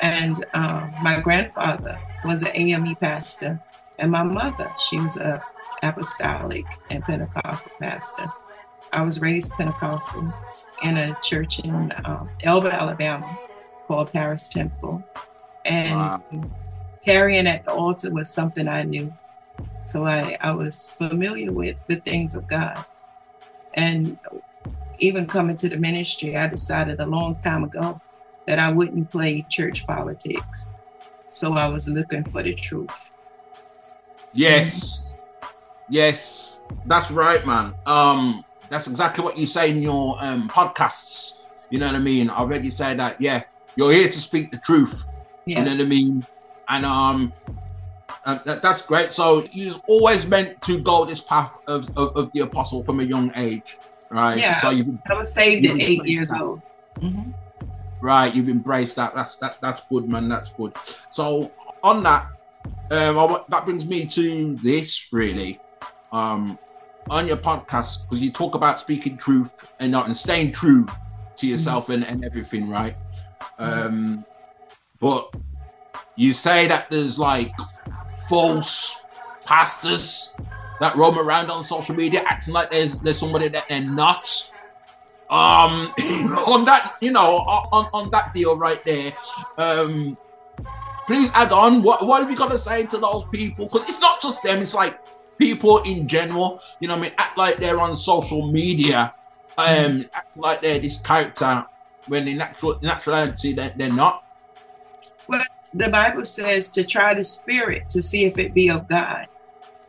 [0.00, 3.60] And um, my grandfather was an AME pastor.
[3.98, 5.44] And my mother, she was a
[5.82, 8.32] apostolic and Pentecostal pastor.
[8.90, 10.32] I was raised Pentecostal
[10.82, 13.38] in a church in um, Elba, Alabama
[13.86, 15.04] called Harris Temple.
[15.66, 16.22] And
[17.04, 19.12] carrying at the altar was something I knew.
[19.84, 22.82] So I, I was familiar with the things of God.
[23.74, 24.18] And
[24.98, 28.00] even coming to the ministry, I decided a long time ago
[28.46, 30.70] that I wouldn't play church politics.
[31.30, 33.10] So I was looking for the truth.
[34.32, 35.14] Yes.
[35.88, 36.62] Yes.
[36.86, 37.74] That's right, man.
[37.86, 41.46] Um, that's exactly what you say in your um podcasts.
[41.70, 42.30] You know what I mean?
[42.30, 43.42] I've already say that, yeah,
[43.76, 45.06] you're here to speak the truth.
[45.46, 45.60] Yeah.
[45.60, 46.26] You know what I mean?
[46.68, 47.32] And um
[48.24, 49.12] uh, that, that's great.
[49.12, 53.04] So you always meant to go this path of, of, of the apostle from a
[53.04, 53.78] young age,
[54.10, 54.38] right?
[54.38, 56.40] Yeah, So you I was saved at eight years that.
[56.40, 56.62] old.
[56.98, 57.34] Mhm.
[58.00, 59.14] Right, you've embraced that.
[59.14, 60.28] That's that, that's good, man.
[60.28, 60.72] That's good.
[61.10, 61.52] So
[61.82, 62.26] on that,
[62.90, 65.60] um, I, that brings me to this really.
[66.12, 66.58] Um,
[67.10, 70.86] on your podcast, because you talk about speaking truth and not and staying true
[71.36, 72.96] to yourself and, and everything, right?
[73.58, 74.24] Um,
[75.00, 75.34] but
[76.16, 77.52] you say that there's like
[78.28, 79.02] false
[79.46, 80.36] pastors
[80.80, 84.50] that roam around on social media acting like there's there's somebody that they're not.
[85.30, 85.92] Um
[86.48, 89.12] on that you know on, on that deal right there
[89.58, 90.16] um
[91.06, 91.82] please add on.
[91.82, 93.66] What what have you got to say to those people?
[93.66, 94.98] Because it's not just them it's like
[95.38, 97.12] people in general you know what i mean?
[97.18, 99.14] Act like they're on social media
[99.56, 101.64] um act like they're this character
[102.08, 104.24] when in actual in actuality they're, they're not.
[105.28, 109.28] Well, the Bible says to try the spirit to see if it be of God.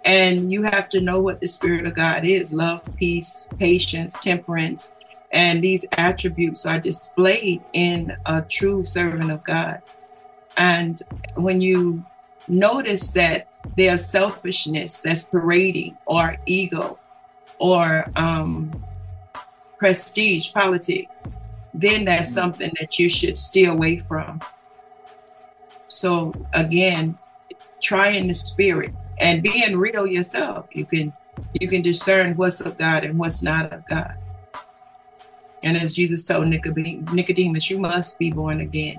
[0.10, 5.00] And you have to know what the spirit of God is love, peace, patience, temperance.
[5.32, 9.84] And these attributes are displayed in a true servant of God.
[10.58, 11.00] And
[11.36, 12.04] when you
[12.48, 16.98] notice that there's selfishness that's parading, or ego,
[17.60, 18.72] or um,
[19.78, 21.30] prestige politics,
[21.72, 24.42] then that's something that you should steer away from.
[25.88, 27.20] So again,
[27.80, 31.14] trying the spirit and being real yourself, you can
[31.60, 34.16] you can discern what's of God and what's not of God.
[35.64, 38.98] And as Jesus told Nicodemus, you must be born again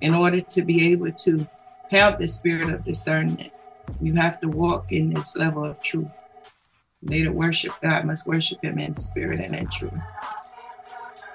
[0.00, 1.46] in order to be able to
[1.90, 3.52] have the spirit of discernment.
[4.00, 6.08] You have to walk in this level of truth.
[7.02, 9.92] They that worship God must worship Him in spirit and in truth.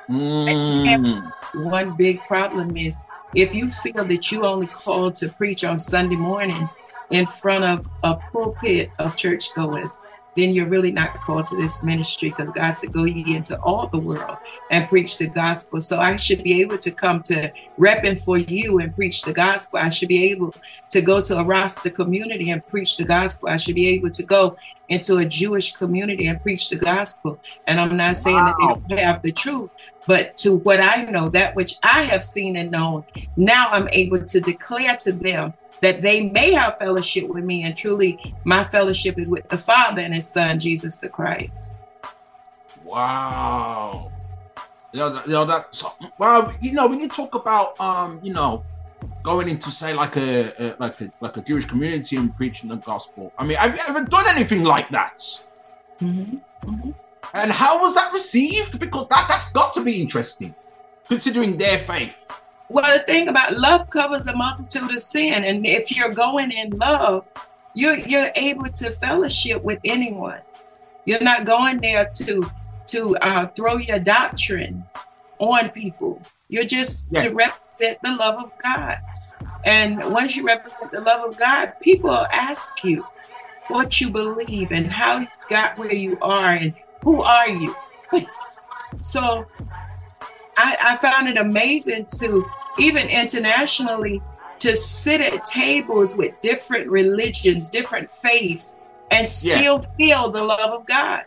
[0.10, 1.32] Mm.
[1.56, 2.96] One big problem is
[3.36, 6.70] if you feel that you only called to preach on Sunday morning
[7.12, 9.98] in front of a pulpit of churchgoers,
[10.36, 13.88] then you're really not called to this ministry because God said, Go ye into all
[13.88, 14.38] the world
[14.72, 15.82] and preach the gospel.
[15.82, 19.80] So I should be able to come to repping for you and preach the gospel.
[19.80, 20.54] I should be able
[20.90, 23.50] to go to a Rasta community and preach the gospel.
[23.50, 24.58] I should be able to go
[24.90, 27.40] into a Jewish community and preach the gospel.
[27.68, 29.70] And I'm not saying that they don't have the truth,
[30.08, 33.06] but to what I know, that which I have seen and known,
[33.38, 37.76] now I'm able to declare to them that they may have fellowship with me, and
[37.76, 41.76] truly my fellowship is with the Father and His Son, Jesus the Christ.
[42.84, 44.12] Wow.
[44.92, 45.84] You know, that- that's
[46.20, 46.54] well.
[46.62, 48.64] You know, when you talk about um, you know,
[49.24, 52.76] going into say like a, a like a like a Jewish community and preaching the
[52.78, 53.34] gospel.
[53.38, 55.22] I mean, have you ever done anything like that?
[56.02, 58.80] And how was that received?
[58.80, 60.54] Because that that's got to be interesting,
[61.08, 62.16] considering their faith.
[62.74, 66.72] Well, the thing about love covers a multitude of sin, and if you're going in
[66.72, 67.30] love,
[67.76, 70.40] you're you're able to fellowship with anyone.
[71.06, 72.50] You're not going there to
[72.88, 74.84] to uh, throw your doctrine
[75.38, 76.20] on people.
[76.50, 78.98] You're just to represent the love of God.
[79.66, 83.06] And once you represent the love of God, people ask you
[83.68, 87.76] what you believe and how you got where you are and who are you.
[89.02, 89.46] so
[90.58, 92.44] I, I found it amazing to
[92.78, 94.22] even internationally
[94.60, 98.80] to sit at tables with different religions, different faiths,
[99.12, 99.58] and Yeah.
[99.58, 101.24] still feel the love of God.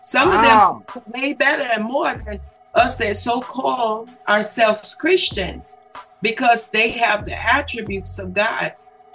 [0.00, 0.84] Some Wow.
[0.86, 2.40] of them way better and more than
[2.74, 5.78] us that so call ourselves Christians
[6.22, 8.74] because they have the attributes of God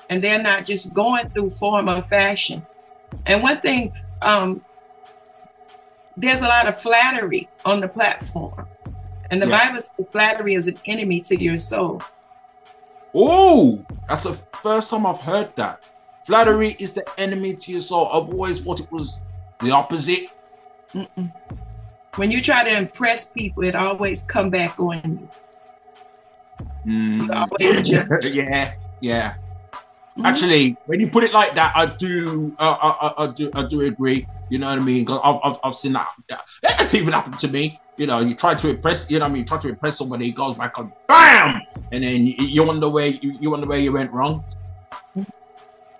[0.09, 2.65] and they're not just going through form or fashion.
[3.25, 4.61] And one thing, um,
[6.17, 8.67] there's a lot of flattery on the platform.
[9.35, 9.67] And the Yeah.
[9.67, 12.01] Bible says flattery is an enemy to your soul.
[13.13, 14.31] Oh, that's the
[14.63, 15.91] first time I've heard that.
[16.25, 18.07] Flattery is the enemy to your soul.
[18.13, 19.19] I've always thought it was
[19.59, 20.29] the opposite.
[20.93, 21.33] Mm-mm.
[22.15, 25.27] When you try to impress people, it always come back on
[26.85, 27.27] you.
[27.27, 28.23] Mm.
[28.33, 29.35] yeah, yeah.
[30.23, 33.67] Actually, when you put it like that, I do, uh, I, I, I do, I
[33.67, 34.25] do agree.
[34.49, 35.05] You know what I mean?
[35.09, 36.07] I've, I've, I've seen that.
[36.61, 37.81] That's even happened to me.
[37.97, 39.97] You know, you try to impress, you know, what I mean, you try to impress
[39.97, 43.67] somebody, he goes back on, bam, and then you, you wonder where you, you wonder
[43.67, 44.43] where you went wrong.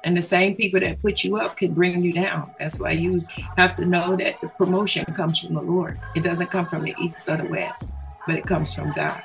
[0.04, 2.54] And the same people that put you up can bring you down.
[2.60, 3.26] That's why you
[3.58, 6.00] have to know that the promotion comes from the Lord.
[6.16, 7.92] It doesn't come from the east or the west,
[8.28, 9.24] but it comes from God.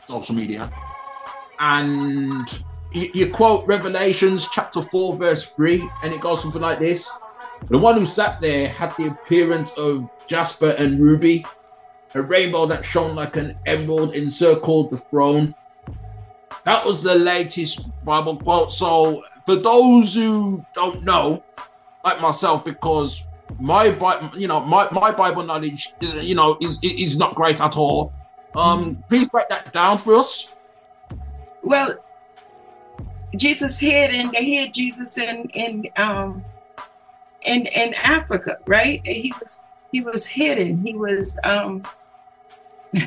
[0.00, 0.70] social media.
[1.58, 2.48] And
[2.92, 7.10] you, you quote Revelations chapter 4, verse 3, and it goes something like this
[7.66, 11.44] The one who sat there had the appearance of jasper and ruby,
[12.14, 15.54] a rainbow that shone like an emerald encircled the throne.
[16.64, 18.72] That was the latest Bible quote.
[18.72, 21.42] So, for those who don't know,
[22.04, 23.26] like myself, because
[23.60, 27.60] my Bi- you know my, my Bible knowledge is you know is is not great
[27.60, 28.12] at all.
[28.56, 30.56] Um, please break that down for us.
[31.62, 31.96] Well,
[33.36, 36.44] Jesus hid and they hid Jesus in in um
[37.48, 39.00] in in Africa, right?
[39.06, 40.84] He was he was hidden.
[40.86, 41.82] He was um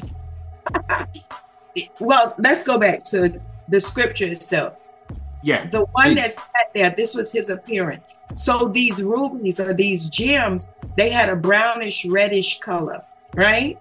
[1.99, 3.39] well, let's go back to
[3.69, 4.79] the scripture itself.
[5.43, 5.65] Yeah.
[5.67, 8.07] The one that sat there, this was his appearance.
[8.35, 13.03] So these rubies or these gems, they had a brownish reddish color,
[13.35, 13.79] right?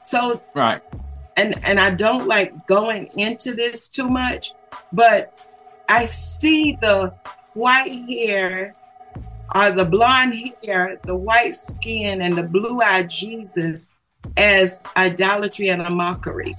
[0.00, 0.82] So Right.
[1.36, 4.54] and and I don't like going into this too much,
[4.92, 5.46] but
[5.88, 7.12] I see the
[7.54, 8.74] white hair
[9.54, 13.92] or the blonde hair, the white skin, and the blue-eyed Jesus
[14.36, 16.54] as idolatry and a mockery.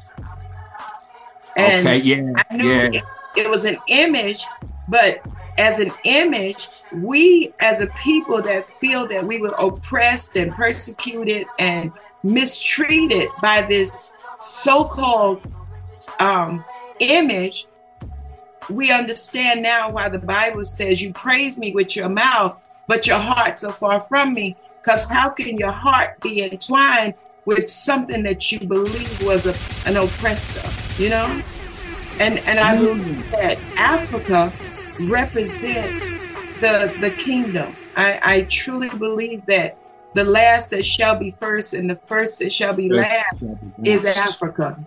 [1.56, 2.90] And Okay, yeah, I knew yeah.
[2.94, 3.04] it,
[3.36, 4.46] it was an image,
[4.88, 5.22] but
[5.58, 11.46] as an image, we as a people that feel that we were oppressed and persecuted
[11.60, 11.92] and
[12.24, 14.10] mistreated by this
[14.40, 15.42] so-called
[16.20, 16.64] um,
[17.00, 17.68] image,
[18.70, 22.58] we understand now why the Bible says you praise me with your mouth,
[22.92, 24.58] but your heart's so far from me.
[24.82, 27.14] Because how can your heart be entwined
[27.46, 29.56] with something that you believe was a,
[29.90, 30.68] an oppressor,
[31.02, 31.42] you know?
[32.20, 34.52] And and I believe that Africa
[35.10, 36.18] represents
[36.60, 37.74] the the kingdom.
[37.96, 39.78] I, I truly believe that
[40.14, 43.90] the last that shall be first and the first that shall be last shall be
[43.90, 44.18] is.
[44.18, 44.86] Africa.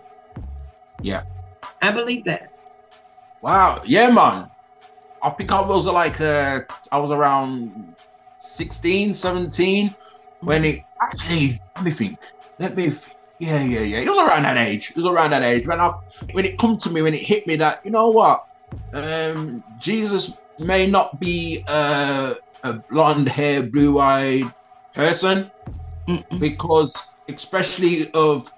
[1.01, 1.23] Yeah.
[1.81, 2.51] I believe that.
[3.41, 3.81] Wow.
[3.83, 4.51] Yeah, man.
[5.23, 6.61] I think I was like, uh,
[6.91, 7.94] I was around
[8.55, 9.93] 16, 17
[10.41, 12.19] when it actually, let me think.
[12.59, 13.17] Let me, think.
[13.39, 13.97] yeah, yeah, yeah.
[13.99, 14.91] It was around that age.
[14.91, 15.89] It was around that age when I,
[16.31, 18.47] when it come to me, when it hit me that, you know what?
[18.93, 24.45] Um, Jesus may not be uh, a blonde hair, blue eyed
[24.93, 25.51] person
[26.39, 28.51] because, especially of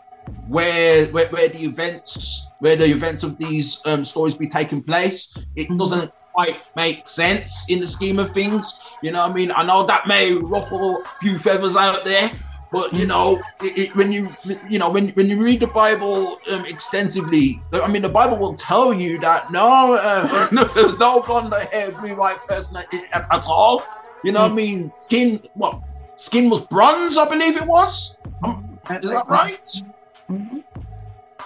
[0.47, 5.37] where, where where the events where the events of these um, stories be taking place,
[5.55, 8.79] it doesn't quite make sense in the scheme of things.
[9.01, 9.51] You know what I mean?
[9.55, 12.29] I know that may ruffle a few feathers out there,
[12.71, 14.27] but you know, it, it, when you
[14.69, 18.53] you know when when you read the Bible um, extensively, I mean, the Bible will
[18.53, 23.33] tell you that no, uh, no there's no blonde hair, blue white person at, at,
[23.33, 23.83] at all.
[24.23, 24.91] You know what I mean?
[24.91, 25.81] Skin what?
[26.17, 28.19] Skin was bronze, I believe it was.
[28.43, 29.65] Um, is that right?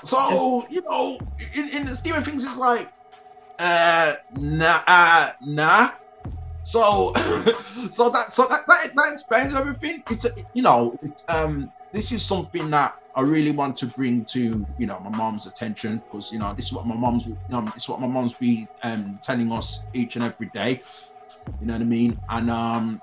[0.03, 1.18] So you know,
[1.53, 2.91] in, in the scheme of things, it's like,
[3.62, 5.92] uh, nah, uh, nah.
[6.64, 7.14] So,
[7.92, 10.04] so that so that, that that explains everything.
[10.10, 14.26] It's a, you know, it's um, this is something that I really want to bring
[14.26, 17.72] to you know my mom's attention because you know this is what my mom's um,
[17.76, 20.82] is what my mom's be um telling us each and every day.
[21.60, 22.20] You know what I mean?
[22.30, 23.02] And um,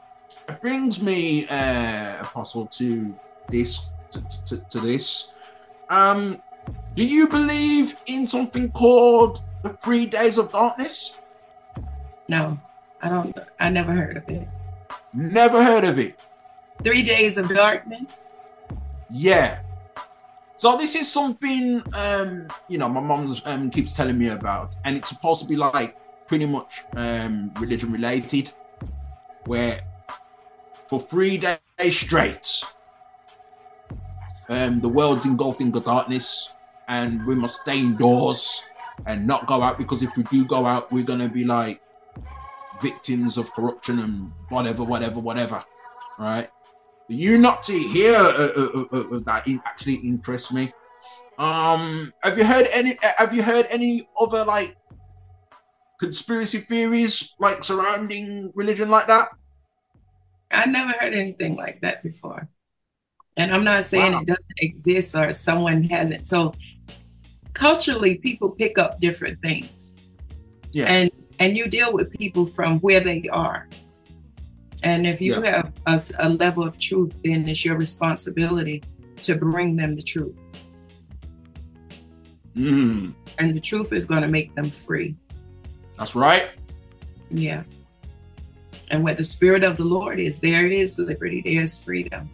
[0.48, 3.14] it brings me uh, apostle to
[3.48, 5.34] this to, to, to this.
[5.88, 6.42] Um,
[6.94, 11.22] do you believe in something called the three days of darkness?
[12.28, 12.58] No,
[13.02, 13.36] I don't.
[13.58, 14.48] I never heard of it.
[15.12, 16.24] Never heard of it.
[16.82, 18.24] Three days of darkness.
[19.10, 19.60] Yeah.
[20.56, 24.96] So this is something um, you know my mom um, keeps telling me about, and
[24.96, 28.50] it's supposed to be like pretty much um, religion related,
[29.46, 29.80] where
[30.88, 32.62] for three days straight,
[34.48, 36.54] um, the world's engulfed in the darkness,
[36.88, 38.62] and we must stay indoors
[39.06, 41.80] and not go out because if we do go out, we're gonna be like
[42.80, 45.64] victims of corruption and whatever, whatever, whatever,
[46.18, 46.48] right?
[47.08, 50.72] You not to hear uh, uh, uh, uh, that actually interests me.
[51.38, 52.98] Um, have you heard any?
[53.16, 54.76] Have you heard any other like
[55.98, 59.28] conspiracy theories like surrounding religion like that?
[60.50, 62.48] I never heard anything like that before.
[63.36, 64.20] And I'm not saying Wow.
[64.20, 66.56] it doesn't exist or someone hasn't told.
[67.58, 69.96] Culturally, people pick up different things.
[70.70, 70.86] Yeah.
[70.86, 71.10] And
[71.40, 73.68] and you deal with people from where they are.
[74.84, 75.62] And if you Yeah.
[75.86, 78.82] have a level of truth, then it's your responsibility
[79.22, 80.36] to bring them the truth.
[82.56, 85.16] Mm, And the truth is going to make them free.
[85.96, 86.46] that's right.
[87.30, 87.62] Yeah.
[88.90, 92.30] And where the Spirit of the Lord is, there is liberty, there is freedom.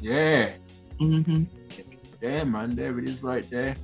[0.00, 0.50] Yeah.
[0.98, 1.44] hmm
[2.22, 3.74] Yeah, man, there it is right there.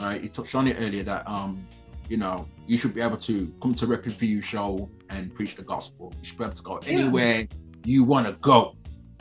[0.00, 1.64] Right, you touched on it earlier that um,
[2.08, 5.54] you know, you should be able to come to Repping for You show and preach
[5.54, 6.12] the gospel.
[6.18, 6.92] You should be able to go Yeah.
[6.92, 7.46] anywhere
[7.84, 8.76] you want to go.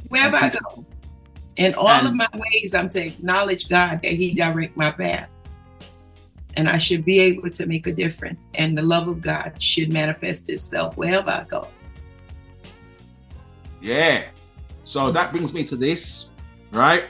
[0.09, 0.85] Wherever I go.
[1.57, 5.29] In all of my ways, I'm to acknowledge God that He direct my path.
[6.55, 8.47] And I should be able to make a difference.
[8.55, 11.67] And the love of God should manifest itself wherever I go.
[13.81, 14.25] Yeah.
[14.83, 16.31] So that brings me to this,
[16.71, 17.05] right?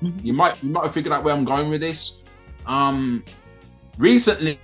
[0.00, 2.22] You might you might have figured out where I'm going with this.
[2.66, 3.24] Um,
[3.98, 4.58] recently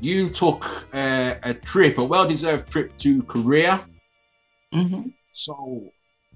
[0.00, 3.84] you took a, a trip, a well-deserved trip to Korea.
[4.74, 5.10] Mm-hmm.
[5.32, 5.84] So,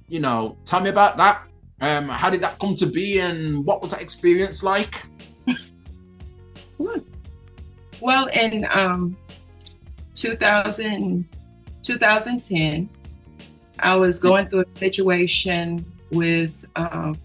[0.08, 1.42] you know, tell me about that.
[1.80, 4.94] Um, how did that come to be, and what was that experience like?
[8.00, 9.16] Well, in um,
[10.14, 11.26] 2000,
[11.82, 12.88] 2010,
[13.78, 17.18] I was going through a situation with um,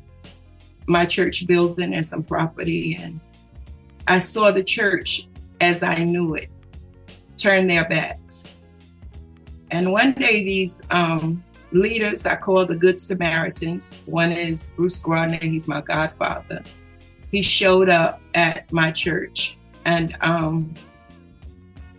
[0.91, 3.19] my church building and some property, and
[4.07, 5.27] I saw the church
[5.59, 6.49] as I knew it
[7.37, 8.47] turn their backs.
[9.71, 15.39] And one day, these um, leaders I call the Good Samaritans, one is Bruce Gardner,
[15.41, 16.63] he's my godfather.
[17.31, 20.73] He showed up at my church and um,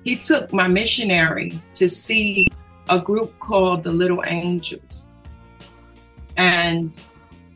[0.05, 2.48] he took my missionary to see
[2.89, 5.10] a group called the Little Angels.
[6.36, 7.02] And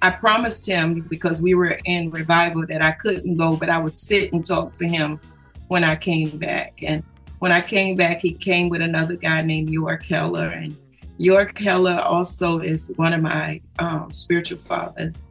[0.07, 3.99] I promised him because we were in revival that I couldn't go, but I would
[3.99, 5.19] sit and talk to him
[5.67, 6.79] when I came back.
[6.85, 7.03] And
[7.41, 10.51] when I came back, he came with another guy named York Heller.
[10.51, 10.77] And
[11.19, 15.25] York Heller also is one of my um, spiritual fathers.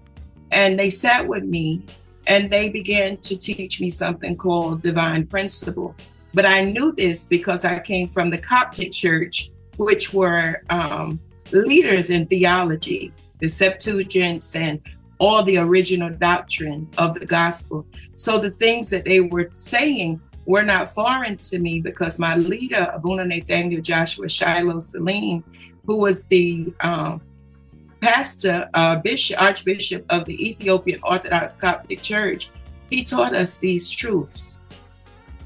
[0.52, 1.86] And they sat with me
[2.28, 5.96] and they began to teach me something called divine principle.
[6.34, 11.22] But I knew this because I came from the Coptic church, which were um,
[11.54, 14.80] leaders in theology, the Septuagints, and
[15.20, 17.86] all the original doctrine of the gospel.
[18.16, 22.90] So the things that they were saying were not foreign to me because my leader,
[22.94, 25.44] Abuna Nathaniel Joshua Shiloh Salim,
[25.86, 27.22] who was the um,
[28.02, 32.50] pastor, uh, bishop, archbishop of the Ethiopian Orthodox Coptic Church,
[32.90, 34.62] he taught us these truths.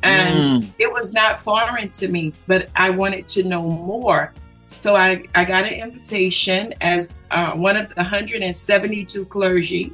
[0.02, 0.74] And Mm.
[0.80, 4.34] it was not foreign to me, but I wanted to know more.
[4.70, 9.92] So I, I got an invitation as uh, one of the 172 clergy.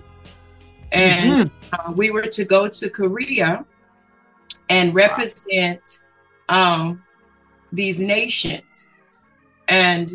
[0.91, 3.65] And uh, we were to go to Korea
[4.69, 6.03] and represent
[6.49, 7.01] um,
[7.71, 8.91] these nations.
[9.69, 10.11] And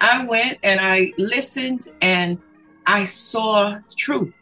[0.00, 2.38] I went and I listened and
[2.86, 4.32] I saw truth.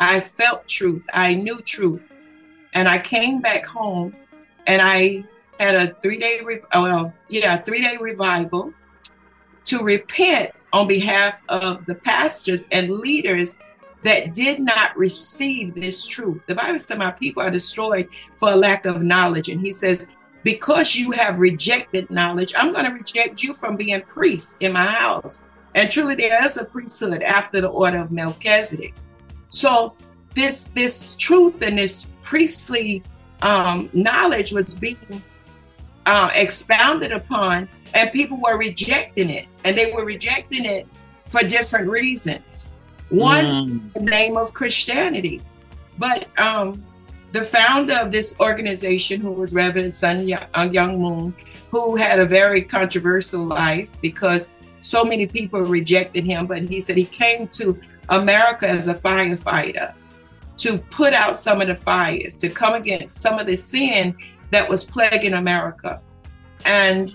[0.00, 1.06] I felt truth.
[1.12, 2.02] I knew truth.
[2.74, 4.14] And I came back home
[4.66, 5.24] and I
[5.60, 8.74] had a three day, re- oh, well, yeah, three day revival
[9.68, 13.60] to repent on behalf of the pastors and leaders
[14.02, 16.40] that did not receive this truth.
[16.46, 19.48] The Bible says, My people are destroyed for a lack of knowledge.
[19.48, 20.08] And he says,
[20.44, 24.86] Because you have rejected knowledge, I'm going to reject you from being priests in my
[24.86, 25.44] house.
[25.74, 28.94] And truly, there is a priesthood after the order of Melchizedek.
[29.48, 29.94] So,
[30.34, 33.02] this this truth and this priestly
[33.42, 35.22] um, knowledge was being
[36.06, 40.88] uh, expounded upon, and people were rejecting it, and they were rejecting it
[41.26, 42.70] for different reasons.
[43.10, 45.42] One, the name of Christianity,
[45.98, 46.82] but um,
[47.32, 51.34] the founder of this organization, who was Reverend Sun Myung, uh, Myung Moon,
[51.70, 54.50] who had a very controversial life because
[54.80, 57.78] so many people rejected him, but he said he came to
[58.08, 59.92] America as a firefighter
[60.56, 64.16] to put out some of the fires, to come against some of the sin
[64.50, 66.00] that was plaguing America.
[66.64, 67.14] And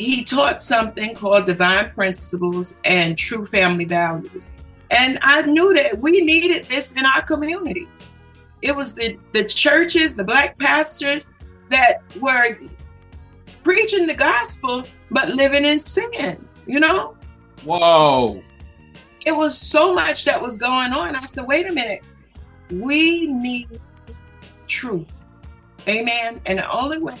[0.00, 4.56] he taught something called divine principles and true family values.
[4.90, 8.10] And I knew that we needed this in our communities.
[8.62, 11.30] It was the, the churches, the black pastors
[11.68, 12.58] that were
[13.62, 17.16] preaching the gospel, but living in sin, you know?
[17.64, 18.42] Whoa.
[19.26, 21.14] It was so much that was going on.
[21.14, 22.02] I said, wait a minute,
[22.70, 23.80] we need
[24.66, 25.18] truth.
[25.88, 26.40] Amen.
[26.46, 27.16] And the only way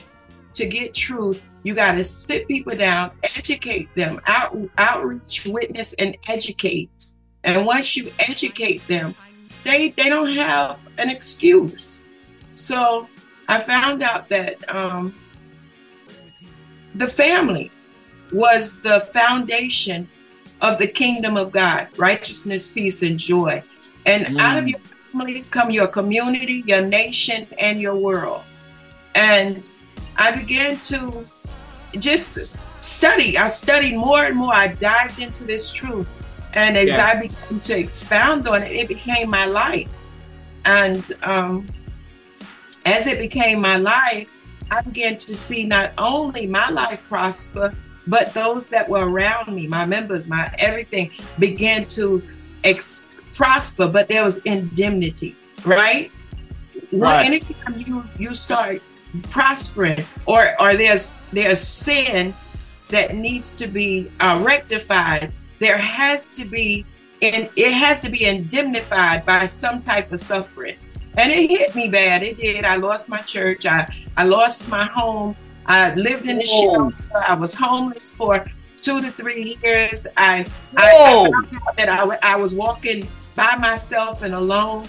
[0.54, 6.16] to get truth, you got to sit people down, educate them, out, outreach, witness, and
[6.28, 6.90] educate.
[7.44, 9.14] And once you educate them,
[9.64, 12.04] they they don't have an excuse.
[12.54, 13.08] So
[13.48, 15.14] I found out that um,
[16.94, 17.70] the family
[18.32, 20.08] was the foundation
[20.60, 23.62] of the kingdom of God, righteousness, peace, and joy.
[24.06, 28.42] And out of your families come your community, your nation, and your world.
[29.14, 29.68] And
[30.16, 31.24] I began to
[31.98, 32.38] just
[32.80, 33.36] study.
[33.36, 34.54] I studied more and more.
[34.54, 36.08] I dived into this truth.
[36.54, 37.06] And as Yeah.
[37.06, 39.90] I began to expound on it, it became my life.
[40.64, 41.68] And um,
[42.84, 44.26] as it became my life,
[44.70, 47.74] I began to see not only my life prosper,
[48.06, 52.22] but those that were around me, my members, my everything began to
[52.64, 53.04] ex-
[53.34, 56.10] prosper, but there was indemnity, right?
[56.92, 58.82] Well, anytime you you start
[59.30, 62.34] prospering, or or there's there's sin
[62.88, 66.84] that needs to be uh, rectified, there has to be
[67.22, 70.76] and it has to be indemnified by some type of suffering.
[71.16, 72.22] And it hit me bad.
[72.22, 72.64] It did.
[72.64, 73.66] I lost my church.
[73.66, 75.36] I I lost my home.
[75.66, 76.90] I lived in the Whoa.
[76.90, 77.24] shelter.
[77.26, 78.46] I was homeless for
[78.76, 80.06] two to three years.
[80.16, 80.46] I
[80.76, 81.24] I, Whoa.
[81.24, 83.06] I found out that I, I was walking
[83.36, 84.86] by myself and alone.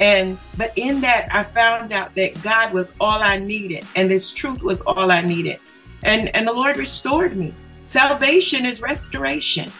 [0.00, 4.30] And but in that I found out that God was all I needed and this
[4.30, 5.58] truth was all I needed.
[6.04, 7.52] And and the Lord restored me.
[7.84, 9.72] Salvation is restoration.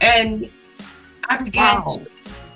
[0.00, 0.50] And
[1.28, 1.96] I began Wow.
[1.96, 2.06] to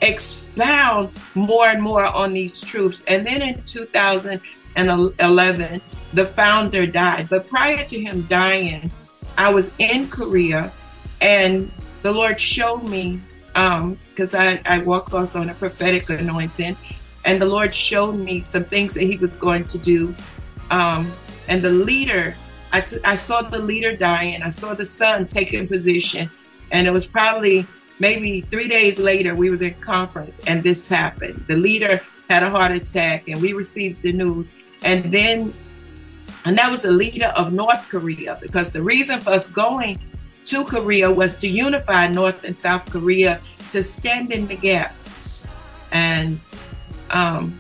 [0.02, 3.04] expound more and more on these truths.
[3.06, 5.80] And then in 2011,
[6.12, 7.28] the founder died.
[7.28, 8.90] But prior to him dying,
[9.36, 10.72] I was in Korea
[11.20, 11.70] and
[12.02, 13.20] the Lord showed me,
[13.54, 16.76] um, because I, I walk also on a prophetic anointing,
[17.28, 20.14] and the Lord showed me some things that He was going to do.
[20.70, 21.12] Um,
[21.46, 22.34] and the leader,
[22.72, 26.30] I t- I saw the leader dying, I saw the son taking position,
[26.72, 27.66] and it was probably
[27.98, 31.44] maybe three days later we was in conference and this happened.
[31.48, 32.00] The leader
[32.30, 34.54] had a heart attack and we received the news.
[34.82, 35.52] And then
[36.44, 39.98] and that was the leader of north korea because the reason for us going
[40.44, 43.40] to korea was to unify north and south korea
[43.70, 44.94] to stand in the gap.
[45.90, 46.46] And
[47.10, 47.58] um,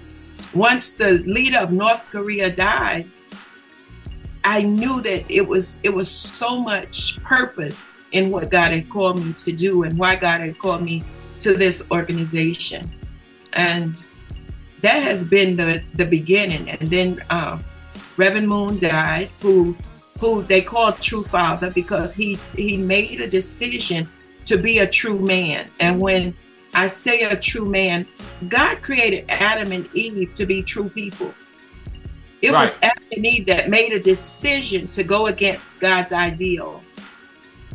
[0.54, 3.08] once the leader of north korea died
[4.44, 9.24] i knew that it was it was so much purpose in what God had called
[9.24, 11.02] me to do and why God had called me
[11.40, 12.90] to this organization.
[13.52, 13.98] And
[14.80, 16.70] that has been the, the beginning.
[16.70, 17.58] And then uh,
[18.16, 19.76] Reverend Moon died, who
[20.20, 24.08] who they called True Father because he he made a decision
[24.46, 25.70] to be a true man.
[25.78, 26.36] And when
[26.74, 28.06] I say a true man,
[28.48, 31.34] God created Adam and Eve to be true people.
[32.40, 32.62] It Right.
[32.64, 36.82] was Adam and Eve that made a decision to go against God's ideal.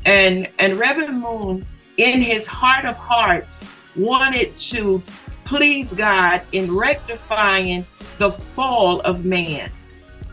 [0.06, 1.66] And and Reverend Moon,
[1.98, 3.66] in his heart of hearts,
[3.96, 5.02] wanted to
[5.46, 7.86] please God in rectifying
[8.18, 9.70] the fall of man,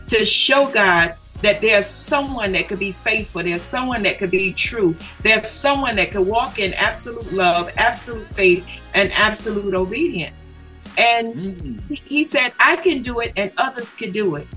[0.07, 4.53] to show God that there's someone that could be faithful, there's someone that could be
[4.53, 10.53] true, there's someone that could walk in absolute love, absolute faith, and absolute obedience.
[10.97, 14.47] And he- he said, I can do it and others can do it.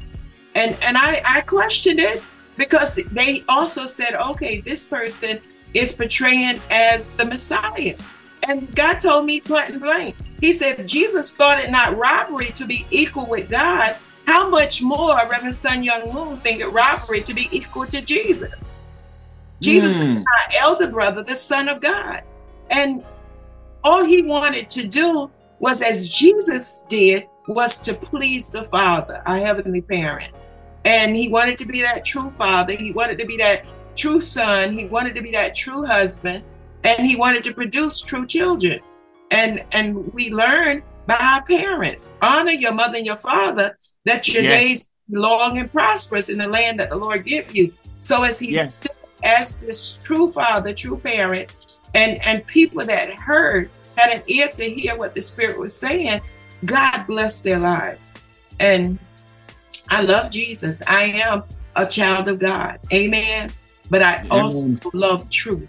[0.54, 2.22] And and I, I questioned it
[2.56, 5.40] because they also said, okay, this person
[5.74, 7.96] is portraying as the Messiah.
[8.46, 10.16] And God told me point and blank.
[10.40, 13.96] He said, Jesus thought it not robbery to be equal with God,
[14.26, 18.74] how much more Reverend Sun Myung Moon think it robbery to be equal to Jesus?
[19.60, 20.18] Jesus is Mm.
[20.18, 22.22] our elder brother, the Son of God.
[22.70, 23.04] And
[23.82, 29.38] all he wanted to do was as Jesus did, was to please the Father, our
[29.38, 30.32] heavenly parent.
[30.84, 32.74] And he wanted to be that true father.
[32.74, 33.64] He wanted to be that
[33.96, 34.76] true son.
[34.76, 36.44] He wanted to be that true husband.
[36.82, 38.80] And he wanted to produce true children.
[39.30, 42.18] And and we learn by our parents.
[42.20, 44.60] Honor your mother and your father, that your Yes.
[44.60, 47.72] days be long and prosperous in the land that the Lord give you.
[48.00, 48.76] So as he Yes.
[48.76, 54.48] stood as this true father, true parent, and and people that heard had an ear
[54.48, 56.20] to hear what the Spirit was saying,
[56.64, 58.12] God blessed their lives.
[58.60, 58.98] And
[59.88, 60.82] I love Jesus.
[60.86, 61.44] I am
[61.76, 62.80] a child of God.
[62.92, 63.50] Amen.
[63.90, 65.68] But I also love truth.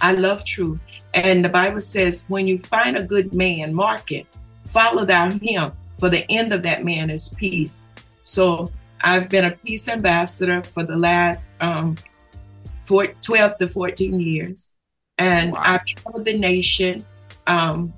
[0.00, 0.78] I love truth.
[1.14, 4.26] And the Bible says, when you find a good man, mark it,
[4.64, 7.90] follow thou him, for the end of that man is peace.
[8.22, 8.70] So
[9.02, 11.96] I've been a peace ambassador for the last um,
[12.82, 14.74] four, 12 to 14 years.
[15.18, 17.04] And I've traveled the nation,
[17.46, 17.92] um,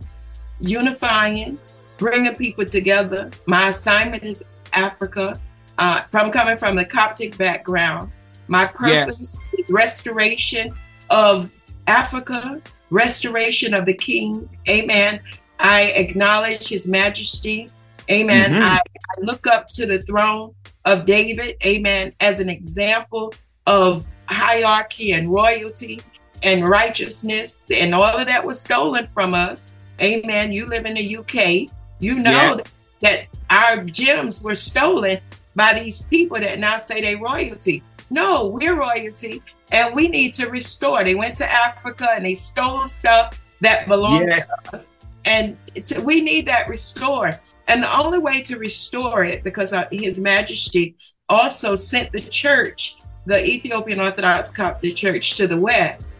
[0.61, 1.59] unifying,
[1.97, 3.31] bringing people together.
[3.47, 5.41] My assignment is Africa.
[5.79, 8.11] Uh, from coming from the Coptic background,
[8.49, 10.75] my purpose is restoration
[11.11, 11.57] of
[11.87, 12.61] Africa,
[12.91, 14.49] restoration of the King.
[14.69, 15.21] Amen.
[15.61, 17.69] I acknowledge His Majesty.
[18.11, 18.53] Amen.
[18.53, 18.63] Mhm.
[18.63, 20.55] I, I look up to the throne
[20.85, 21.57] of David.
[21.65, 22.13] Amen.
[22.21, 23.35] As an example
[23.67, 26.01] of hierarchy and royalty
[26.43, 29.73] and righteousness, and all of that was stolen from us.
[30.01, 30.53] Amen.
[30.53, 31.69] You live in the UK.
[31.99, 32.55] You know Yeah.
[32.55, 32.71] that,
[33.01, 35.19] that our gems were stolen
[35.57, 37.83] by these people that now say they royalty.
[38.11, 41.03] No, we're royalty and we need to restore.
[41.05, 44.49] They went to Africa and they stole stuff that belongs Yes.
[44.71, 44.89] to us.
[45.25, 45.57] And
[46.05, 47.39] we need that restored.
[47.67, 50.97] And the only way to restore it, because uh, His Majesty
[51.29, 52.97] also sent the church,
[53.27, 56.19] the Ethiopian Orthodox Coptic Church, to the West.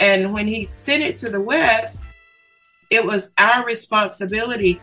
[0.00, 2.02] And when He sent it to the West,
[2.90, 4.80] it was our responsibility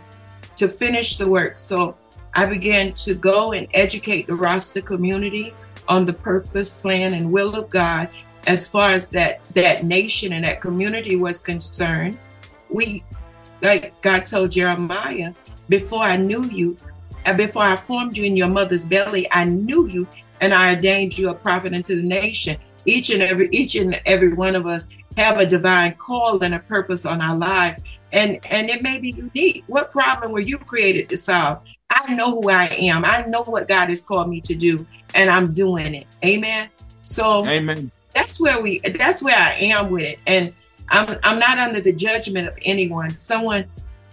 [0.56, 1.57] to finish the work.
[1.57, 1.98] So
[2.35, 5.53] I began to go and educate the Rasta community
[5.88, 8.10] on the purpose, plan, and will of God
[8.45, 12.19] as far as that that nation and that community was concerned.
[12.69, 13.03] We,
[13.64, 15.34] like God told Jeremiah,
[15.69, 16.77] before I knew you,
[17.26, 20.07] and before I formed you in your mother's belly, I knew you
[20.41, 22.57] and I ordained you a prophet unto the nation.
[22.85, 26.60] Each and every each and every one of us have a divine call and a
[26.60, 27.80] purpose on our lives.
[28.11, 29.64] And and it may be unique.
[29.68, 31.60] What problem were you created to solve?
[31.90, 33.06] I know who I am.
[33.06, 34.85] I know what God has called me to do,
[35.15, 36.07] and I'm doing it.
[36.26, 36.68] Amen.
[37.03, 37.90] So Amen.
[38.14, 40.19] that's where we that's where I am with it.
[40.27, 40.53] And
[40.90, 43.18] I'm I'm not under the judgment of anyone.
[43.18, 43.66] Someone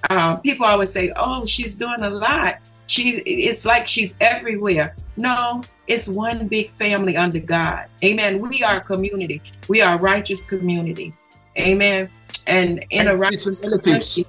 [0.08, 2.56] um, people always say, "Oh, she's doing a lot.
[2.86, 7.86] She's it's like she's everywhere." No, it's one big family under God.
[8.04, 8.40] Amen.
[8.40, 9.42] We are a community.
[9.68, 11.12] We are a righteous community.
[11.58, 12.08] Amen.
[12.46, 14.24] And in a righteous relatives.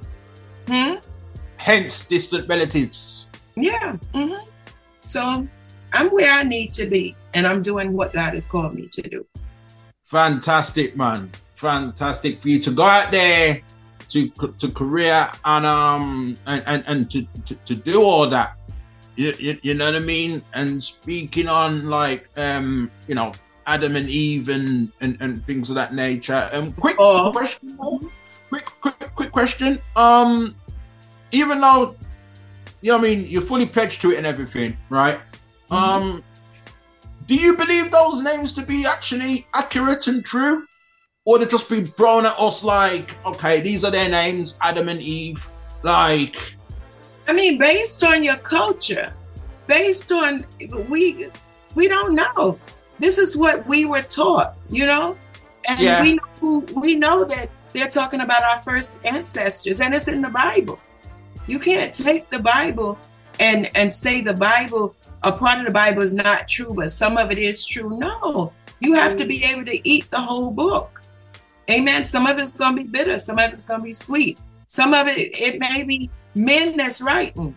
[0.68, 0.96] Hmm?
[1.58, 3.30] Hence, distant relatives.
[3.56, 3.96] Yeah.
[4.14, 4.34] hmm
[5.02, 5.48] So
[5.94, 9.02] I'm where I need to be, and I'm doing what God has called me to
[9.02, 9.26] do.
[10.06, 11.32] Fantastic, man.
[11.62, 13.62] Fantastic for you to go out there
[14.10, 18.58] to to Korea and um and and, and to, to to do all that.
[19.16, 20.42] You, you, you know what I mean?
[20.54, 23.34] And speaking on like um you know
[23.68, 26.50] Adam and Eve and and, and things of that nature.
[26.52, 27.78] Um, quick question.
[28.50, 29.80] Quick quick quick question.
[29.96, 30.56] Um,
[31.32, 31.96] even though
[32.82, 35.20] you know what I mean, you're fully pledged to it and everything, right?
[35.70, 36.24] Um,
[37.28, 40.66] do you believe those names to be actually accurate and true?
[41.26, 45.02] Or they just been thrown at us like, okay, these are their names, Adam and
[45.02, 45.48] Eve.
[45.84, 46.36] Like,
[47.28, 49.14] I mean, based on your culture,
[49.68, 50.46] based on
[50.90, 51.28] we
[51.76, 52.60] we don't know.
[53.00, 55.18] This is what we were taught, you know,
[55.68, 56.02] and Yeah.
[56.02, 60.30] we know we know that they're talking about our first ancestors, and it's in the
[60.30, 60.80] Bible.
[61.48, 62.98] You can't take the Bible
[63.40, 67.18] and and say the Bible a part of the Bible is not true, but some
[67.18, 67.98] of it is true.
[67.98, 69.52] No, you have to be mm.
[69.52, 71.02] able to eat the whole book.
[71.72, 72.04] Amen.
[72.04, 74.40] Some of it's gonna be bitter, some of it's gonna be sweet.
[74.68, 77.56] Some of it it may be men that's writing.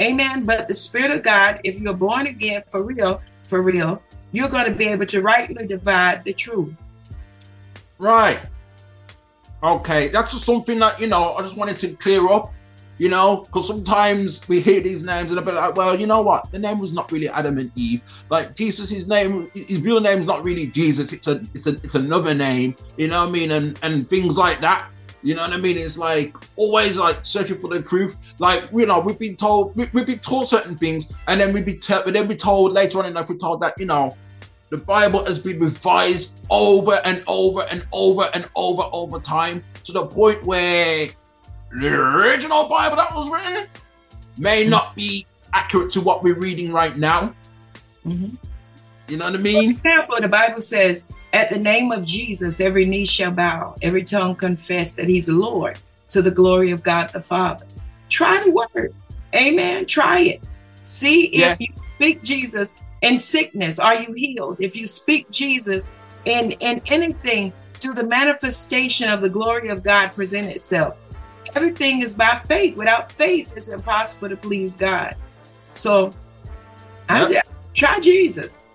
[0.00, 0.44] Amen.
[0.44, 4.02] But the Spirit of God, if you're born again for real, for real,
[4.32, 6.74] you're gonna be able to rightly divide the truth.
[7.98, 8.40] Right.
[9.62, 12.52] Okay, that's just something that you know I just wanted to clear up.
[12.98, 16.22] You know, because sometimes we hear these names and I'll be like, well, you know
[16.22, 16.50] what?
[16.50, 18.00] The name was not really Adam and Eve.
[18.30, 21.12] Like Jesus, his name, his real name's not really Jesus.
[21.12, 22.74] It's a, it's a, it's another name.
[22.96, 23.50] You know what I mean?
[23.50, 24.90] And and things like that.
[25.22, 25.76] You know what I mean?
[25.76, 28.16] It's like always like searching for the truth.
[28.38, 31.62] Like you know, we've been told we, we've been taught certain things, and then we
[31.62, 34.16] be te- but then we told later on in life we're told that you know
[34.70, 39.92] the Bible has been revised over and over and over and over over time to
[39.92, 41.08] the point where
[41.72, 43.66] the original Bible that was written
[44.38, 44.70] may mm-hmm.
[44.70, 47.34] not be accurate to what we're reading right now.
[48.06, 48.34] Mm-hmm.
[49.08, 49.70] You know what I mean?
[49.72, 54.02] For example, the Bible says, at the name of Jesus, every knee shall bow, every
[54.02, 55.78] tongue confess that he's a Lord
[56.08, 57.66] to the glory of God the Father.
[58.08, 58.94] Try the word.
[59.34, 59.86] Amen.
[59.86, 60.44] Try it.
[60.82, 61.52] See Yeah.
[61.52, 64.56] if you speak Jesus in sickness, are you healed?
[64.60, 65.88] If you speak Jesus
[66.24, 70.96] in, in anything, do the manifestation of the glory of God present itself?
[71.56, 72.76] Everything is by faith.
[72.76, 75.16] Without faith, it's impossible to please God.
[75.72, 76.10] So
[77.08, 77.40] I,
[77.72, 78.66] try Jesus.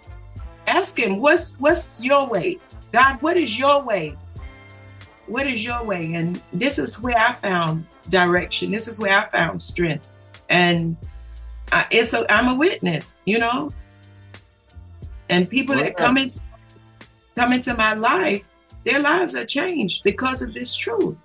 [0.65, 2.59] Ask him, what's what's your way?
[2.91, 4.17] God, what is your way?
[5.27, 6.13] What is your way?
[6.13, 8.71] And this is where I found direction.
[8.71, 10.09] This is where I found strength.
[10.49, 10.97] And
[11.71, 13.69] I, it's a, I'm a witness, you know.
[15.29, 16.39] And people that come into
[17.35, 18.47] come into my life,
[18.85, 21.15] their lives are changed because of this truth.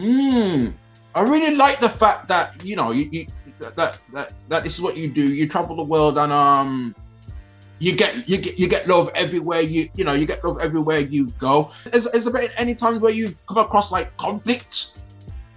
[0.00, 0.72] Mm.
[1.14, 3.26] I really like the fact that you know you, you
[3.58, 5.22] that, that that this is what you do.
[5.22, 6.94] You travel the world and um
[7.78, 11.00] you get you get you get love everywhere you you know you get love everywhere
[11.00, 11.70] you go.
[11.92, 14.98] Is, is there any times where you've come across like conflict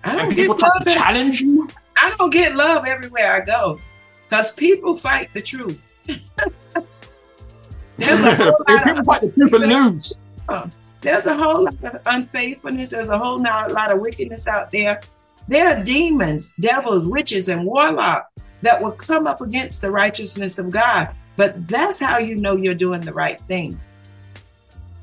[0.04, 1.70] I don't and get people try love to challenge you?
[1.96, 3.80] I don't get love everywhere I go
[4.28, 5.80] because people fight the truth.
[7.98, 10.18] There's a whole lot people fight the truth and lose.
[11.04, 12.92] There's a whole lot of unfaithfulness.
[12.92, 15.02] There's a whole lot, lot of wickedness out there.
[15.50, 18.32] There are demons, devils, witches, and warlocks
[18.62, 21.14] that will come up against the righteousness of God.
[21.36, 23.78] But that's how you know you're doing the right thing.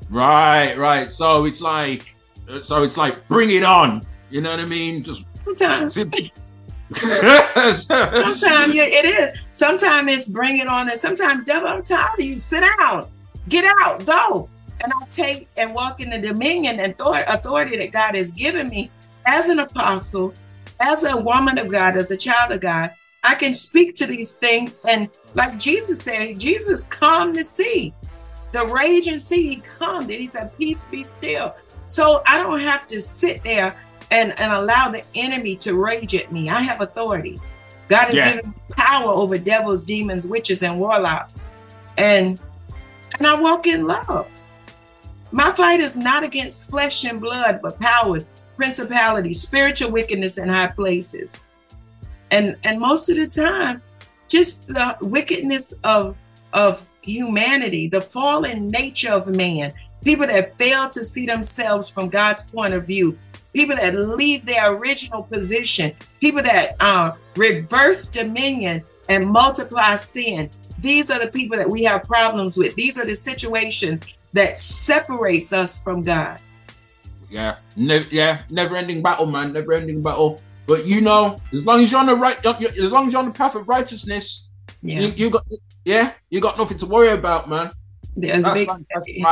[0.09, 1.11] Right, right.
[1.11, 2.15] So it's like
[2.63, 4.01] so it's like bring it on.
[4.31, 5.03] You know what I mean?
[5.03, 5.93] Just Sometimes.
[6.93, 9.39] Sometimes yeah, it is.
[9.53, 12.37] Sometimes it's bring it on, and sometimes devil, I'm tired of you.
[12.37, 13.09] Sit down,
[13.47, 14.49] get out, go.
[14.83, 18.67] And I take and walk in the dominion and author- authority that God has given
[18.69, 18.89] me
[19.25, 20.33] as an apostle,
[20.79, 22.91] as a woman of God, as a child of God.
[23.23, 27.93] I can speak to these things, and like Jesus said, Jesus calmed the sea,
[28.51, 29.49] the raging sea.
[29.49, 30.19] He calmed it.
[30.19, 31.53] He said, "Peace, be still."
[31.85, 33.75] So I don't have to sit there
[34.09, 36.49] and, and allow the enemy to rage at me.
[36.49, 37.39] I have authority.
[37.89, 38.33] God has Yeah.
[38.33, 41.55] given me power over devils, demons, witches, and warlocks.
[41.97, 42.39] And
[43.19, 44.27] and I walk in love.
[45.31, 50.67] My fight is not against flesh and blood, but powers, principalities, spiritual wickedness in high
[50.67, 51.37] places.
[52.31, 53.81] And and most of the time,
[54.27, 56.17] just the wickedness of
[56.53, 59.71] of humanity, the fallen nature of man,
[60.03, 63.17] people that fail to see themselves from God's point of view,
[63.53, 70.49] people that leave their original position, people that uh, reverse dominion and multiply sin.
[70.79, 72.75] These are the people that we have problems with.
[72.75, 74.01] These are the situations
[74.33, 76.39] that separates us from God.
[77.29, 80.41] Yeah, ne- yeah, never ending battle, man, never ending battle.
[80.67, 83.27] But you know, as long as you're on the right, as long as you're on
[83.27, 84.51] the path of righteousness,
[84.81, 84.99] Yeah.
[85.01, 85.43] you, you got,
[85.85, 87.71] yeah, you got nothing to worry about, man.
[88.15, 88.85] There's That's big- man.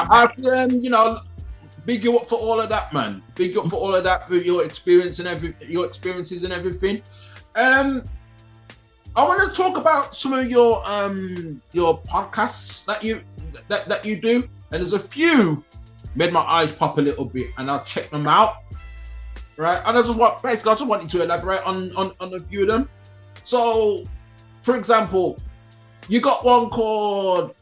[0.09, 1.19] I, um, you know,
[1.85, 3.21] big you up for all of that, man.
[3.35, 6.53] Big you up for all of that with your experience and every your experiences and
[6.53, 7.01] everything.
[7.55, 8.03] Um,
[9.15, 13.21] I want to talk about some of your um your podcasts that you
[13.67, 15.63] that, that you do, and there's a few
[16.15, 18.55] made my eyes pop a little bit, and I'll check them out.
[19.57, 22.33] Right, and I just want basically I just want you to elaborate on on, on
[22.33, 22.89] a few of them.
[23.43, 24.03] So,
[24.63, 25.37] for example,
[26.07, 27.55] you got one called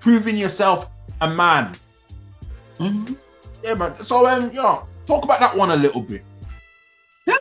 [0.00, 0.90] "Proving Yourself
[1.20, 1.76] a Man."
[2.78, 3.16] Mhm.
[3.62, 3.98] Yeah, man.
[3.98, 6.22] So um, yeah, talk about that one a little bit.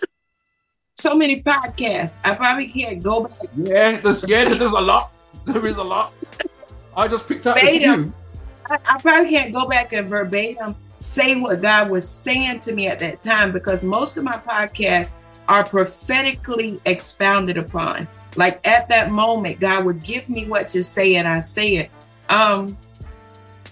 [0.96, 2.20] So many podcasts.
[2.26, 3.32] I probably can't go back.
[3.56, 5.14] Yeah, there's yeah, there's a lot.
[5.46, 6.14] There is a lot.
[6.96, 8.14] I just picked out a few.
[8.70, 12.88] I, I probably can't go back and verbatim say what God was saying to me
[12.88, 15.16] at that time because most of my podcasts
[15.48, 18.08] are prophetically expounded upon.
[18.36, 21.92] Like at that moment, God would give me what to say and I say it.
[22.30, 22.78] Um,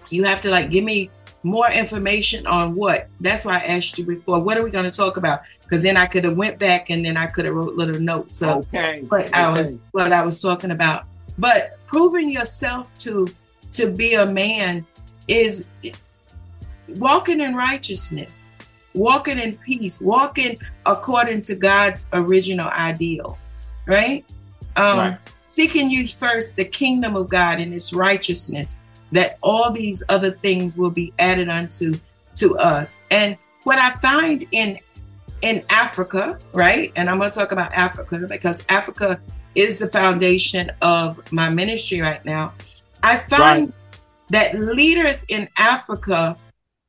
[0.09, 1.11] you have to like give me
[1.43, 3.07] more information on what.
[3.19, 4.41] That's why I asked you before.
[4.41, 5.41] What are we going to talk about?
[5.61, 8.35] Because then I could have went back and then I could have wrote little notes.
[8.35, 11.05] So okay, what I was what I was talking about.
[11.37, 13.27] But proving yourself to
[13.73, 14.85] to be a man
[15.27, 15.69] is
[16.95, 18.47] walking in righteousness,
[18.93, 23.37] walking in peace, walking according to God's original ideal,
[23.85, 24.25] right?
[24.75, 25.17] Um, Right.
[25.43, 28.79] Seeking you first the kingdom of God and its righteousness,
[29.13, 31.95] that all these other things will be added unto
[32.35, 33.03] to us.
[33.09, 34.77] And what I find in
[35.41, 36.91] in Africa, right?
[36.95, 39.19] And I'm going to talk about Africa because Africa
[39.55, 42.53] is the foundation of my ministry right now.
[43.03, 43.73] I find
[44.29, 46.37] that leaders in Africa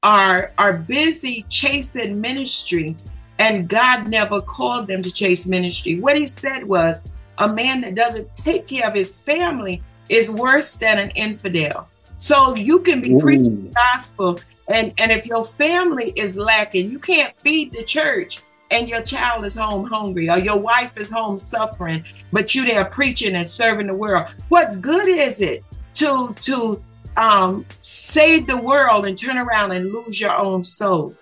[0.02, 2.96] are are busy chasing ministry
[3.38, 6.00] and God never called them to chase ministry.
[6.00, 7.08] What he said was
[7.38, 11.88] a man that doesn't take care of his family is worse than an infidel.
[12.16, 16.98] So you can be preaching the gospel and and if your family is lacking, you
[16.98, 18.40] can't feed the church
[18.70, 22.84] and your child is home hungry or your wife is home suffering, but you there
[22.84, 24.26] preaching and serving the world.
[24.48, 25.64] What good is it
[25.98, 26.82] to to
[27.16, 31.14] um, save the world and turn around and lose your own soul?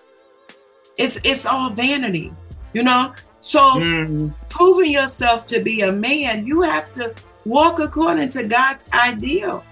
[0.97, 2.33] It's it's all vanity,
[2.73, 3.13] you know.
[3.39, 7.13] So proving yourself to be a man, you have to
[7.45, 9.63] walk according to God's ideal.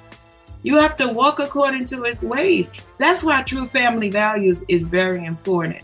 [0.63, 2.71] You have to walk according to his ways.
[2.97, 5.83] That's why true family values is very important.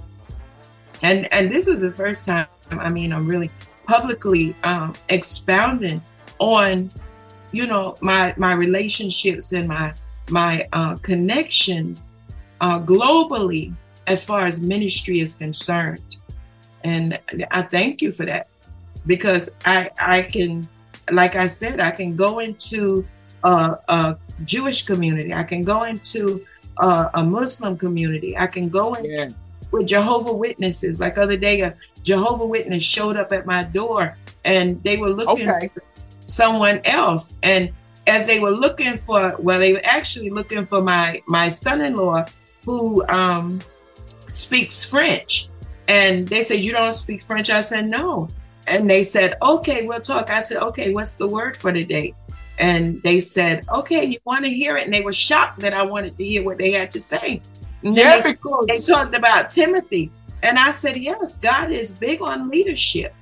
[1.03, 3.51] And and this is the first time I mean I'm really
[3.85, 6.01] publicly um expounding
[6.39, 6.89] on
[7.51, 9.93] you know my my relationships and my
[10.29, 12.13] my uh connections
[12.61, 13.73] uh globally
[14.07, 16.17] as far as ministry is concerned.
[16.83, 17.19] And
[17.51, 18.47] I thank you for that
[19.05, 20.67] because I I can
[21.11, 23.05] like I said I can go into
[23.43, 25.33] a, a Jewish community.
[25.33, 26.45] I can go into
[26.79, 28.37] a, a Muslim community.
[28.37, 29.35] I can go in
[29.71, 30.99] with Jehovah Witnesses.
[30.99, 35.49] Like other day, a Jehovah Witness showed up at my door, and they were looking
[35.49, 35.69] Okay.
[35.73, 35.81] for
[36.31, 37.37] someone else.
[37.43, 37.71] And
[38.07, 42.25] as they were looking for, well, they were actually looking for my my son-in-law,
[42.65, 43.59] who um,
[44.31, 45.49] speaks French.
[45.87, 48.27] And they said, "You don't speak French." I said, "No."
[48.67, 52.13] And they said, "Okay, we'll talk." I said, "Okay, what's the word for today?"
[52.57, 55.83] And they said, "Okay, you want to hear it?" And they were shocked that I
[55.83, 57.41] wanted to hear what they had to say.
[57.83, 60.11] And Yeah, they, because- they talked about Timothy,
[60.43, 63.13] and I said, "Yes, God is big on leadership."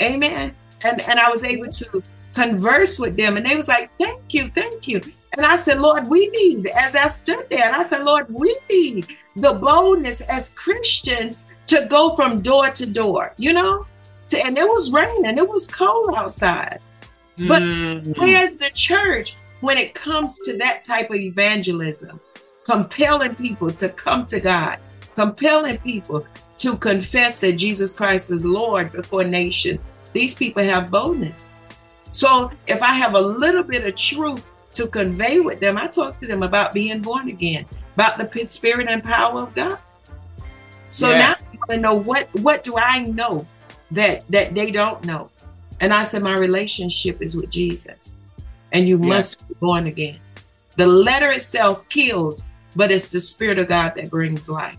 [0.00, 0.54] Amen.
[0.82, 2.02] And and I was able to
[2.34, 5.00] converse with them, and they was like, "Thank you, thank you."
[5.36, 8.56] And I said, "Lord, we need." As I stood there, and I said, "Lord, we
[8.70, 13.86] need the boldness as Christians to go from door to door." You know,
[14.30, 16.80] to, and it was raining, it was cold outside.
[17.38, 18.18] But Mm.
[18.18, 22.20] where's the church when it comes to that type of evangelism?
[22.64, 24.78] Compelling people to come to God,
[25.14, 26.26] compelling people
[26.58, 29.78] to confess that Jesus Christ is Lord before nation.
[30.12, 31.48] These people have boldness.
[32.10, 36.18] So if I have a little bit of truth to convey with them, I talk
[36.20, 39.78] to them about being born again, about the spirit and power of God.
[40.88, 41.18] So Yeah.
[41.18, 43.46] now I want to know what what do I know
[43.92, 45.30] that that they don't know?
[45.80, 48.14] And I said my relationship is with Jesus,
[48.72, 49.08] and you Yeah.
[49.08, 50.18] must be born again.
[50.76, 52.42] The letter itself kills,
[52.76, 54.76] but it's the spirit of God that brings life.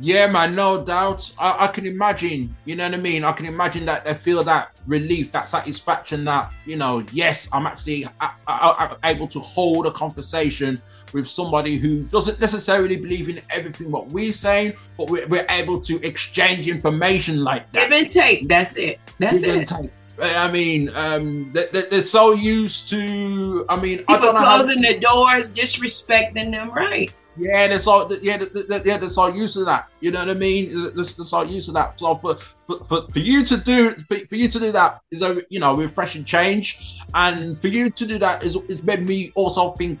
[0.00, 1.32] Yeah, man, no doubt.
[1.38, 3.24] I, I can imagine, you know what I mean?
[3.24, 7.66] I can imagine that they feel that relief, that satisfaction that, you know, yes, I'm
[7.66, 10.80] actually I, I, able to hold a conversation
[11.12, 15.80] with somebody who doesn't necessarily believe in everything what we're saying, but we're, we're able
[15.80, 17.88] to exchange information like that.
[17.88, 18.48] Give and take.
[18.48, 19.00] That's it.
[19.18, 19.68] That's Give and it.
[19.68, 19.90] take.
[20.20, 24.40] I mean, um, they, they, they're so used to, I mean, I People don't know
[24.40, 27.12] how- closing the doors, disrespecting them, right?
[27.38, 29.88] Yeah, they're so yeah, they, they, yeah, they're so used to that.
[30.00, 30.70] You know what I mean?
[30.70, 31.98] They're, they're so used to that.
[32.00, 35.42] So for for, for, you to do for, for you to do that is a
[35.48, 39.72] you know refreshing change, and for you to do that is is made me also
[39.72, 39.98] think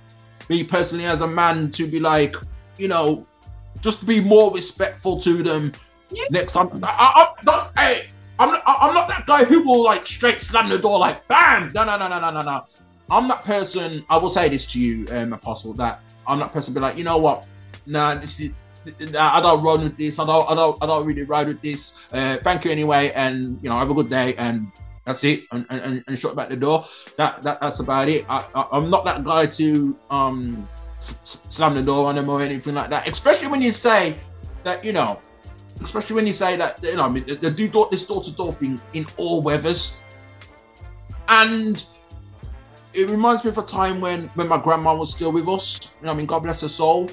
[0.48, 2.34] me personally as a man to be like
[2.76, 3.26] you know
[3.80, 5.72] just be more respectful to them
[6.30, 6.68] next time.
[6.82, 8.08] I, I, I'm not hey.
[8.40, 11.72] I'm not, I'm not that guy who will like straight slam the door like bam.
[11.74, 12.64] No, no, no, no, no, no, no.
[13.10, 14.04] I'm that person.
[14.10, 15.72] I will say this to you, um, Apostle.
[15.74, 16.74] That I'm that person.
[16.74, 17.46] Be like, you know what?
[17.88, 18.54] nah, this is.
[19.18, 20.18] I don't run with this.
[20.18, 20.48] I don't.
[20.48, 20.78] I don't.
[20.80, 22.06] I don't really ride with this.
[22.12, 24.34] Uh, thank you anyway, and you know, have a good day.
[24.36, 24.70] And
[25.04, 25.44] that's it.
[25.50, 26.84] And and, and shut back the door.
[27.16, 28.24] That, that that's about it.
[28.28, 30.68] I, I I'm not that guy to um
[30.98, 33.08] slam the door on them or anything like that.
[33.08, 34.18] Especially when you say
[34.64, 35.20] that you know,
[35.82, 38.22] especially when you say that you know, I mean, the, the do door, this door
[38.22, 40.00] to door thing in all weathers,
[41.28, 41.84] and
[42.98, 45.94] it reminds me of a time when when my grandma was still with us.
[46.00, 47.08] You know, I mean, God bless her soul.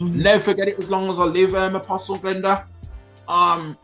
[0.00, 2.66] Never forget it as long as I live, um, Apostle Glenda.
[3.28, 3.78] Um,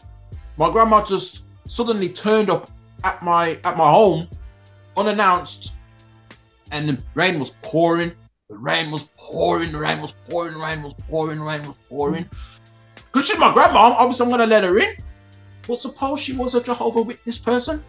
[0.56, 2.70] my grandma just suddenly turned up
[3.04, 4.28] at my at my home
[4.96, 5.74] unannounced,
[6.72, 8.12] and the rain was pouring.
[8.48, 9.72] The rain was pouring.
[9.72, 10.54] The rain was pouring.
[10.54, 11.38] The rain was pouring.
[11.38, 12.28] The rain was pouring.
[12.96, 14.94] Because she's my grandma, obviously I'm gonna let her in.
[15.66, 17.82] But suppose she was a Jehovah Witness person.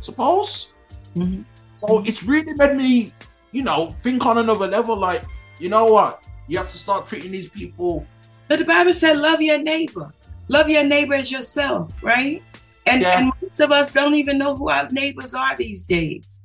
[0.00, 0.72] Suppose.
[1.16, 1.42] Mm-hmm.
[1.76, 3.12] So it's really made me,
[3.52, 4.96] you know, think on another level.
[4.96, 5.22] Like,
[5.58, 6.26] you know what?
[6.48, 8.06] You have to start treating these people.
[8.48, 10.12] But the Bible said, love your neighbor.
[10.48, 12.42] Love your neighbor as yourself, right?
[12.86, 13.18] And, Yeah.
[13.18, 16.40] and most of us don't even know who our neighbors are these days.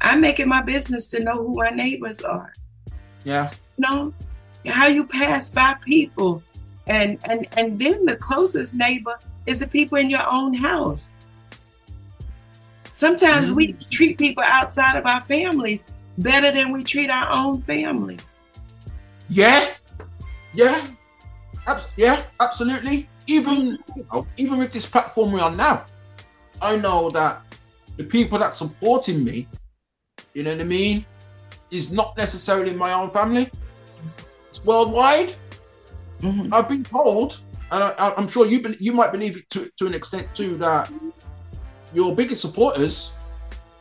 [0.00, 2.52] I make it my business to know who my neighbors are.
[3.24, 3.50] Yeah.
[3.78, 4.14] You know,
[4.66, 6.42] how you pass by people.
[6.86, 11.12] And and and then the closest neighbor is the people in your own house.
[12.98, 13.90] Sometimes we mm.
[13.90, 15.86] treat people outside of our families
[16.18, 18.18] better than we treat our own family.
[19.28, 19.70] Yeah.
[20.52, 20.84] Yeah.
[21.68, 23.08] Abs- yeah, absolutely.
[23.28, 23.78] Even mm.
[23.94, 25.84] you know, even with this platform we're now,
[26.60, 27.42] I know that
[27.98, 29.46] the people that supporting me,
[30.34, 31.06] you know what I mean,
[31.70, 33.48] is not necessarily my own family.
[34.48, 35.36] It's worldwide.
[36.18, 36.52] Mm-hmm.
[36.52, 37.38] I've been told,
[37.70, 40.56] and I, I'm sure you be- you might believe it to, to an extent too,
[40.56, 40.90] that
[41.94, 43.16] your biggest supporters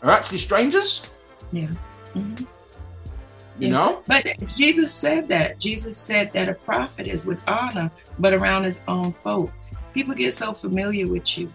[0.02, 1.12] are actually strangers.
[1.52, 1.68] Yeah.
[2.14, 2.46] Mm-hmm.
[3.60, 4.04] You know.
[4.06, 5.60] But Jesus said that.
[5.60, 7.90] Jesus said that a prophet is with honor,
[8.20, 9.52] but around his own folk.
[9.94, 11.52] People get so familiar with you,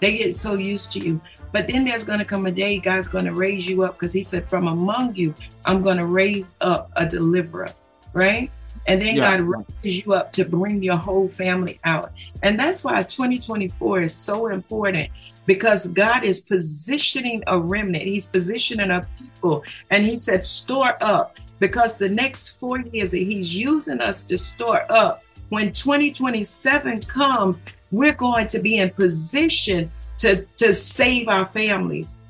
[0.00, 1.20] they get so used to you.
[1.52, 4.12] But then there's going to come a day God's going to raise you up because
[4.12, 5.32] he said, From among you,
[5.64, 7.70] I'm going to raise up a deliverer,
[8.12, 8.50] right?
[8.86, 9.38] And then Yeah.
[9.38, 12.12] God raises you up to bring your whole family out.
[12.42, 15.10] And that's why 2024 is so important
[15.46, 18.04] because God is positioning a remnant.
[18.04, 19.64] He's positioning a people.
[19.90, 24.38] And He said, store up because the next four years that He's using us to
[24.38, 31.46] store up, when 2027 comes, we're going to be in position to, to save our
[31.46, 32.20] families,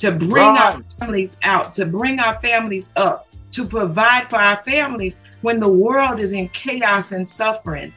[0.00, 3.23] to bring our families out, to bring our families up,
[3.54, 7.92] to provide for our families when the world is in chaos and suffering.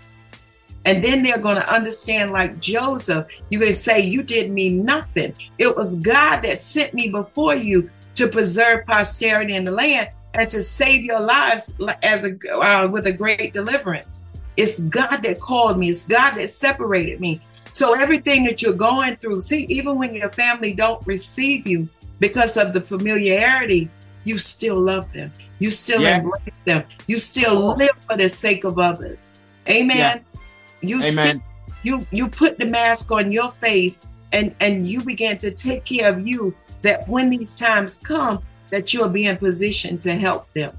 [0.85, 5.33] And then they're going to understand, like Joseph, you can say, You did me nothing.
[5.57, 10.49] It was God that sent me before you to preserve posterity in the land and
[10.49, 14.25] to save your lives as a uh, with a great deliverance.
[14.55, 15.89] It's God that called me.
[15.89, 17.41] It's God that separated me.
[17.73, 21.89] So everything that you're going through, see, even when your family don't receive you
[22.19, 23.89] because of the familiarity,
[24.27, 25.31] you still love them.
[25.59, 26.19] You still Yeah.
[26.19, 26.83] embrace them.
[27.07, 29.35] You still live for the sake of others.
[29.69, 29.97] Amen.
[29.97, 30.39] Yeah.
[30.81, 31.11] You Amen.
[31.11, 31.41] still
[31.83, 34.01] you you put the mask on your face
[34.33, 38.39] and and you begin to take care of you that when these times come
[38.69, 40.71] that you'll be in position to help them.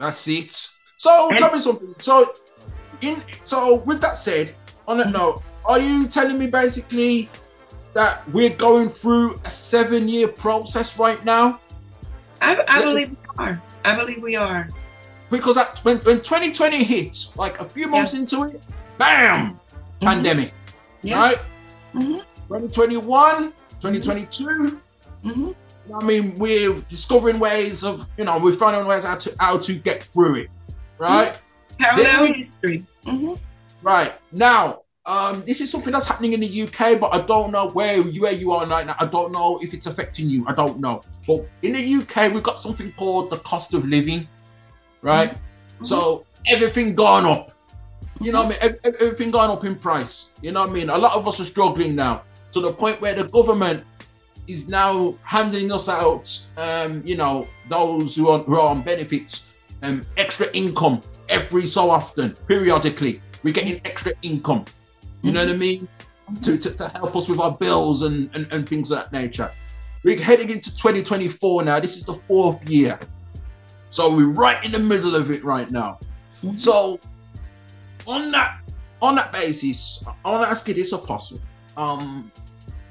[0.00, 0.52] That's it.
[0.96, 1.94] So tell me something.
[1.98, 2.26] So
[3.00, 4.54] in so with that said,
[4.88, 5.12] on that mm.
[5.12, 7.30] note, are you telling me basically
[7.94, 11.60] that we're going through a seven year process right now?
[12.44, 13.62] I, I believe we are.
[13.84, 14.68] I believe we are.
[15.30, 18.62] Because when, when 2020 hit, like a few months into it,
[18.98, 19.58] bam,
[20.00, 20.52] pandemic.
[21.02, 21.18] Yeah.
[21.20, 21.38] Right?
[21.94, 22.18] Mm-hmm.
[22.46, 24.80] 2021, 2022.
[25.94, 29.74] I mean, we're discovering ways of, you know, we're finding ways how to how to
[29.74, 30.50] get through it.
[30.98, 31.34] Right?
[31.78, 32.86] Parallel Then we- history.
[33.04, 33.38] Mhm.
[33.82, 37.68] Right now, um, this is something that's happening in the UK, but I don't know
[37.70, 38.96] where where you are right now.
[38.98, 40.44] I don't know if it's affecting you.
[40.48, 41.02] I don't know.
[41.26, 44.26] But in the UK, we've got something called the cost of living,
[45.02, 45.34] right?
[45.82, 47.50] So everything gone up.
[48.20, 48.78] You know what I mean?
[48.84, 50.32] Ev- ev- Everything gone up in price.
[50.40, 50.88] You know what I mean?
[50.88, 52.22] A lot of us are struggling now
[52.52, 53.84] to the point where the government
[54.46, 59.48] is now handing us out, um, you know, those who are, who are on benefits,
[59.82, 63.20] um, extra income every so often, periodically.
[63.42, 64.64] We're getting extra income.
[65.24, 65.88] You know what I mean?
[66.42, 69.50] To, to, to help us with our bills and, and, and things of that nature.
[70.02, 71.80] We're heading into 2024 now.
[71.80, 72.98] This is the fourth year.
[73.88, 75.98] So we're right in the middle of it right now.
[76.56, 77.00] So
[78.06, 78.60] on that
[79.00, 81.40] on that basis, I want to ask you this, Apostle.
[81.76, 82.30] Um,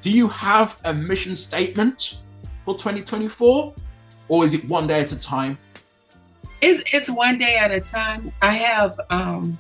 [0.02, 2.24] do you have a mission statement
[2.66, 3.74] for 2024,
[4.28, 5.58] or is it one day at a time?
[6.62, 8.32] It's it's one day at a time.
[8.42, 9.60] I have um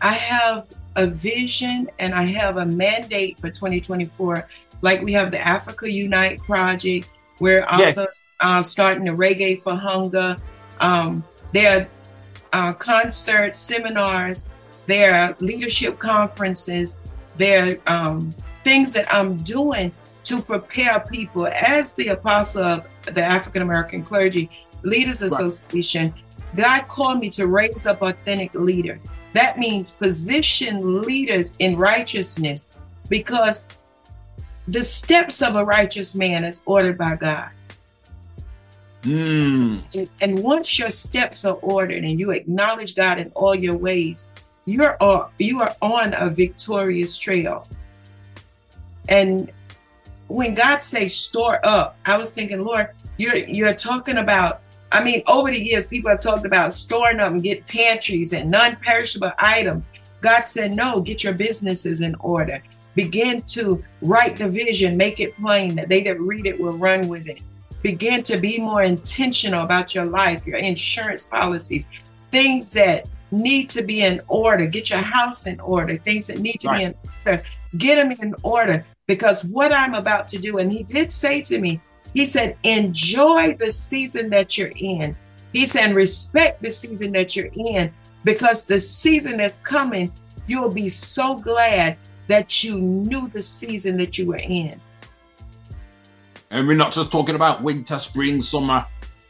[0.00, 4.48] I have a vision and I have a mandate for 2024.
[4.82, 7.10] Like we have the Africa Unite project.
[7.38, 8.24] We're also Yes.
[8.40, 10.36] uh, starting the Reggae for Hunger.
[10.80, 11.88] Um, there
[12.52, 14.48] are uh, concerts, seminars,
[14.86, 17.02] there are leadership conferences,
[17.36, 18.34] there are um,
[18.64, 19.92] things that I'm doing
[20.24, 24.50] to prepare people as the apostle of the African American Clergy
[24.82, 26.12] Leaders Association.
[26.56, 29.06] God called me to raise up authentic leaders.
[29.32, 32.70] That means position leaders in righteousness
[33.08, 33.68] because
[34.68, 37.50] the steps of a righteous man is ordered by God.
[39.02, 40.08] Mm.
[40.20, 44.30] And, once your steps are ordered and you acknowledge God in all your ways,
[44.66, 47.66] you're on, you are on a victorious trail.
[49.08, 49.50] And
[50.28, 54.62] when God says store up, I was thinking, Lord, you're you're talking about.
[54.92, 58.50] I mean, over the years, people have talked about storing up and get pantries and
[58.50, 59.90] non-perishable items.
[60.20, 62.62] God said, no, get your businesses in order.
[62.94, 67.08] Begin to write the vision, make it plain that they that read it will run
[67.08, 67.40] with it.
[67.82, 71.86] Begin to be more intentional about your life, your insurance policies,
[72.30, 74.66] things that need to be in order.
[74.66, 76.94] Get your house in order, things that need to be in
[77.24, 77.42] order.
[77.78, 81.58] Get them in order because what I'm about to do, and he did say to
[81.60, 81.80] me,
[82.14, 85.16] he said, enjoy the season that you're in.
[85.52, 87.92] He said, respect the season that you're in
[88.24, 90.12] because the season that's coming,
[90.46, 91.96] you'll be so glad
[92.28, 94.80] that you knew the season that you were in.
[96.50, 98.86] And we're not just talking about winter, spring, summer.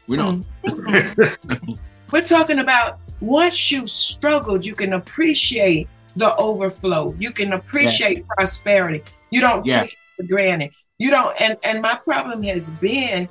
[0.07, 0.45] We're not.
[0.65, 1.73] Mm-hmm.
[2.11, 5.87] We're talking about once you've struggled, you can appreciate
[6.17, 7.15] the overflow.
[7.17, 9.03] You can appreciate prosperity.
[9.29, 9.81] You don't Yeah.
[9.83, 10.71] take it for granted.
[11.01, 13.27] You don't, and, and my problem has been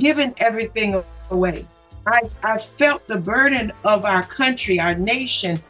[0.00, 1.00] giving everything
[1.30, 1.64] away.
[2.08, 5.62] I I felt the burden of our country, our nation,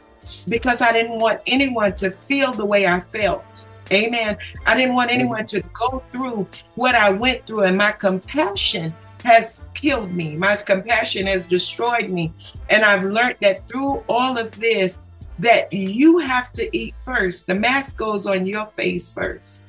[0.49, 3.67] because I didn't want anyone to feel the way I felt.
[3.91, 4.39] Amen.
[4.65, 8.91] I didn't want anyone to go through what I went through, and my compassion
[9.23, 10.35] has killed me.
[10.35, 12.33] My compassion has destroyed me.
[12.71, 15.05] And I've learned that through all of this,
[15.37, 17.45] that you have to eat first.
[17.45, 19.67] The mask goes on your face first.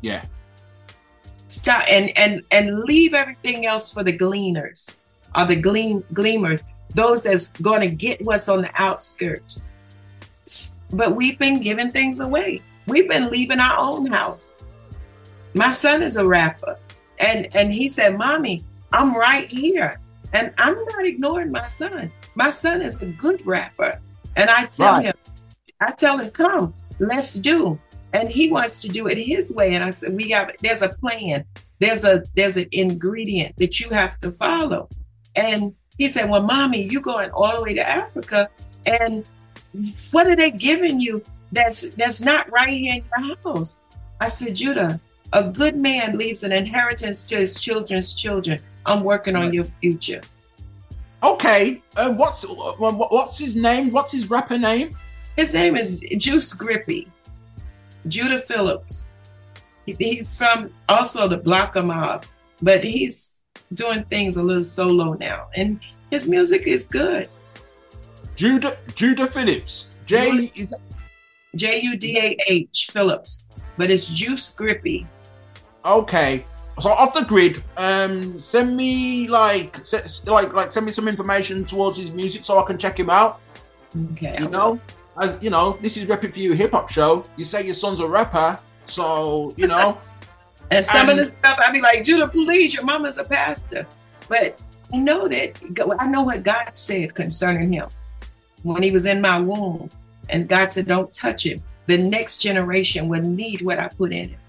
[0.00, 0.24] Yeah.
[1.52, 4.96] Stop and and and leave everything else for the gleaners
[5.36, 6.64] or the glean gleamers,
[6.94, 9.60] those that's gonna get what's on the outskirts.
[10.92, 12.60] But we've been giving things away.
[12.86, 14.56] We've been leaving our own house.
[15.52, 16.78] My son is a rapper,
[17.18, 20.00] and and he said, "Mommy, I'm right here,"
[20.32, 22.10] and I'm not ignoring my son.
[22.34, 24.00] My son is a good rapper,
[24.36, 25.04] and I tell Right.
[25.04, 25.14] him,
[25.82, 27.78] I tell him, "Come, let's do."
[28.12, 30.90] And he wants to do it his way, and I said, "We got there's a
[30.90, 31.44] plan.
[31.78, 34.88] There's a there's an ingredient that you have to follow."
[35.34, 38.50] And he said, "Well, mommy, you're going all the way to Africa,
[38.86, 39.28] and
[40.10, 41.22] what are they giving you
[41.52, 43.80] that's that's not right here in your house?"
[44.20, 45.00] I said, "Judah,
[45.32, 48.60] a good man leaves an inheritance to his children's children.
[48.84, 50.20] I'm working on your future."
[51.22, 51.82] Okay.
[51.96, 53.90] Uh, what's uh, what's his name?
[53.90, 54.96] What's his rapper name?
[55.36, 57.08] His name is Juice Grippy,
[58.08, 59.10] Judah Phillips.
[59.86, 62.24] He's from also the Blocker Mob,
[62.62, 63.42] but he's
[63.74, 65.80] doing things a little solo now, and
[66.10, 67.28] his music is good.
[68.36, 69.98] Judah Judah Phillips.
[70.06, 70.78] J is
[71.56, 75.06] J U D A H Phillips, but it's Juice Grippy.
[75.84, 76.46] okay.
[76.80, 79.76] So off the grid, um, send me like
[80.26, 83.40] like like send me some information towards his music so I can check him out.
[84.12, 84.36] Okay.
[84.40, 84.80] You know,
[85.20, 87.24] as you know, this is RePPiN4U hip hop show.
[87.36, 89.98] You say your son's a rapper, so you know.
[90.70, 93.86] And some of the stuff I'd be like, Judah, please, your mama's a pastor.
[94.26, 94.58] But
[94.90, 95.52] I know that
[95.98, 97.88] I know what God said concerning him
[98.62, 99.90] when he was in my womb.
[100.30, 101.62] And God said, Don't touch him.
[101.88, 104.40] The next generation will need what I put in him.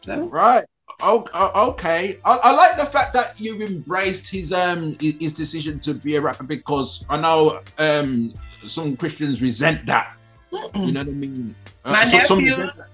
[0.00, 0.64] So Right.
[1.02, 1.26] Oh,
[1.70, 2.18] okay.
[2.24, 6.20] I, I like the fact that you've embraced his um his decision to be a
[6.20, 8.34] rapper because I know um
[8.66, 10.16] some Christians resent that.
[10.52, 10.58] You
[10.92, 11.54] know what I mean?
[11.84, 12.92] Uh, my so- some nephews,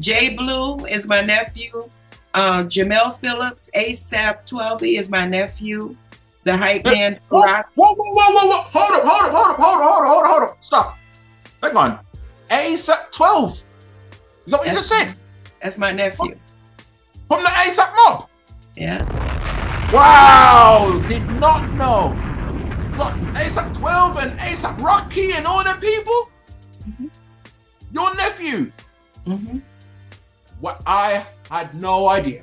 [0.00, 1.88] Jay Blue is my nephew.
[2.34, 5.96] Uh, Jamel Phillips, ASAP Twelvyy is my nephew.
[6.44, 8.62] The hype man, Whoa, whoa, whoa, whoa, whoa, whoa!
[8.72, 10.64] Hold up, hold up, hold up, hold up, hold up, hold up, hold up!
[10.64, 10.98] Stop.
[11.62, 11.98] Hang on.
[12.50, 13.64] ASAP Twelvyy.
[14.44, 15.14] Is that what you just said?
[15.62, 16.38] That's my nephew.
[17.28, 18.28] From the ASAP mob.
[18.76, 19.02] Yeah.
[19.92, 21.02] Wow!
[21.08, 22.14] Did not know.
[22.98, 26.30] Look, ASAP Twelvyy and ASAP Rocky and all them people.
[27.92, 28.72] Your nephew.
[29.26, 29.58] Mm-hmm.
[30.60, 32.42] What I had no idea.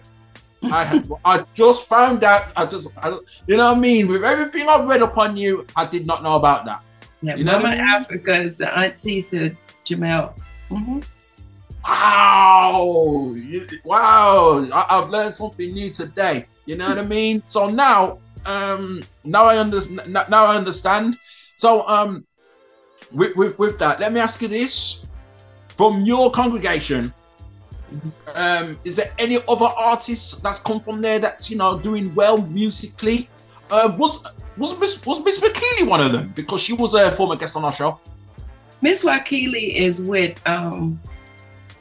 [0.63, 2.45] I had, I just found out.
[2.55, 3.09] I just, I,
[3.47, 4.07] you know what I mean.
[4.07, 6.81] With everything I've read upon you, I did not know about that.
[7.21, 7.87] Yeah, You know Mama what I mean?
[8.01, 9.55] Africa is the auntie to
[9.85, 10.37] Jamel.
[10.69, 10.99] hmm
[11.83, 14.65] Wow, you- wow!
[14.73, 16.45] I, I've learned something new today.
[16.65, 17.43] You know what I mean?
[17.43, 20.13] So now, um, now I understand.
[20.29, 21.17] Now I understand.
[21.55, 22.25] So, um,
[23.11, 25.05] with, with with that, let me ask you this:
[25.77, 27.13] from your congregation,
[28.35, 32.41] um, is there any other artists that's come from there that's you know doing well
[32.47, 33.29] musically?
[33.71, 34.25] Uh, was
[34.57, 37.65] was Miss was Miss McKeely one of them because she was a former guest on
[37.65, 37.99] our show?
[38.81, 40.99] Miss Wakili is with um,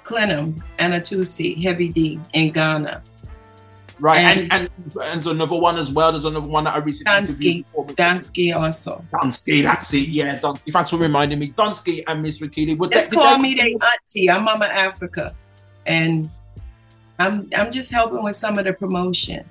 [0.04, 3.02] Clenham Anatusi, Heavy D in Ghana.
[4.02, 4.70] Right, and, And-
[5.04, 6.10] and another one as well.
[6.10, 7.64] There's another one that I recently interviewed.
[7.72, 7.94] Dansky,
[8.50, 9.04] Dansky also.
[9.14, 10.08] Donsky, that's it.
[10.08, 10.72] Yeah, Donsky.
[10.72, 11.52] Thanks for reminding me.
[11.52, 12.76] Donsky and Miss Rikili.
[12.78, 14.28] Would Just that- call me their auntie.
[14.28, 15.36] I'm Mama Africa,
[15.86, 16.28] and
[17.20, 19.44] I'm I'm just helping with some of the promotion.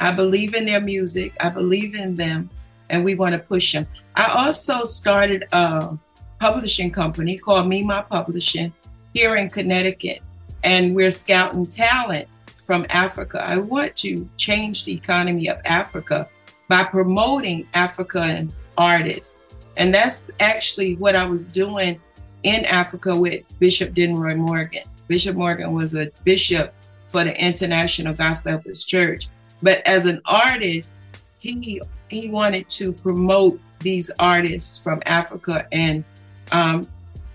[0.00, 1.34] I believe in their music.
[1.38, 2.48] I believe in them,
[2.88, 3.86] and we want to push them.
[4.16, 5.98] I also started a
[6.40, 8.72] publishing company called Me My Publishing
[9.12, 10.20] here in Connecticut,
[10.64, 12.26] and we're scouting talent
[12.68, 13.42] from Africa.
[13.42, 16.28] I want to change the economy of Africa
[16.68, 19.40] by promoting African artists.
[19.78, 21.98] And that's actually what I was doing
[22.42, 24.82] in Africa with Bishop Denroy Morgan.
[25.06, 26.74] Bishop Morgan was a bishop
[27.06, 29.28] for the International Gospel Baptist Church.
[29.62, 30.96] But as an artist,
[31.38, 31.80] he
[32.10, 36.04] he wanted to promote these artists from Africa, and
[36.52, 36.86] um,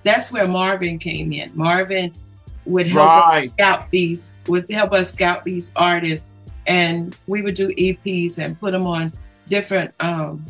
[0.03, 1.49] that's where Marvin came in.
[1.55, 2.13] Marvin
[2.65, 3.47] would help Right.
[3.47, 6.29] us scout these, would help us scout these artists,
[6.67, 9.11] and we would do EPs and put them on
[9.47, 10.45] different um,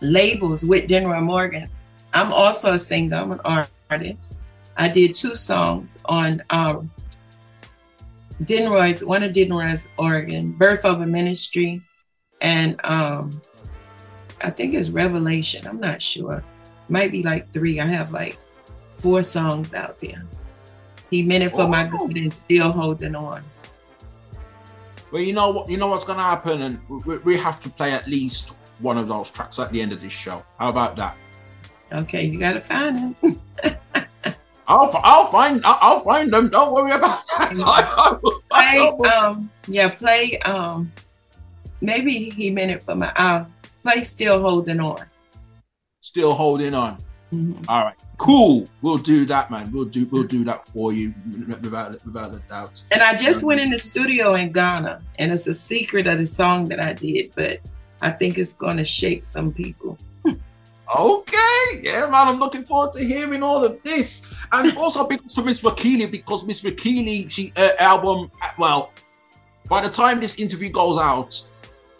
[0.00, 1.68] labels with Denroy Morgan.
[2.12, 3.16] I'm also a singer.
[3.16, 4.38] I'm an art- artist.
[4.76, 6.90] I did two songs on um,
[8.42, 11.80] Denroy's, one of Denroy's organ, Birth of a Ministry,
[12.40, 13.40] and um,
[14.42, 15.66] I think it's Revelation.
[15.66, 16.42] I'm not sure.
[16.88, 17.78] Might be like three.
[17.80, 18.36] I have like
[18.96, 20.24] four songs out there.
[21.14, 23.44] He meant it for my good and still holding on.
[25.12, 25.70] Well, you know what?
[25.70, 28.50] You know what's gonna happen, and we, we have to play at least
[28.80, 30.44] one of those tracks at the end of this show.
[30.58, 31.16] How about that?
[31.92, 33.40] Okay, you gotta find him.
[34.66, 36.48] I'll I'll find I'll, I'll find them.
[36.48, 38.20] Don't worry about that.
[38.50, 40.90] play um yeah play um
[41.80, 43.44] maybe he meant it for my uh
[43.84, 44.98] play still holding on
[46.00, 46.98] Still holding on.
[47.34, 47.64] Mm-hmm.
[47.68, 48.66] All right, cool.
[48.82, 49.72] We'll do that, man.
[49.72, 51.12] We'll do we'll do that for you
[51.62, 52.84] without without a doubt.
[52.90, 56.26] and i just went in the studio in ghana and it's a secret of the
[56.26, 57.60] song that i did but
[58.02, 59.98] i think it's gonna shake some people
[60.96, 62.28] Okay, yeah, man.
[62.28, 66.46] I'm looking forward to hearing all of this, and also because to Miss Wakili, because
[66.46, 68.92] Miss Wakili, she uh, album, well,
[69.68, 71.40] by the time this interview goes out,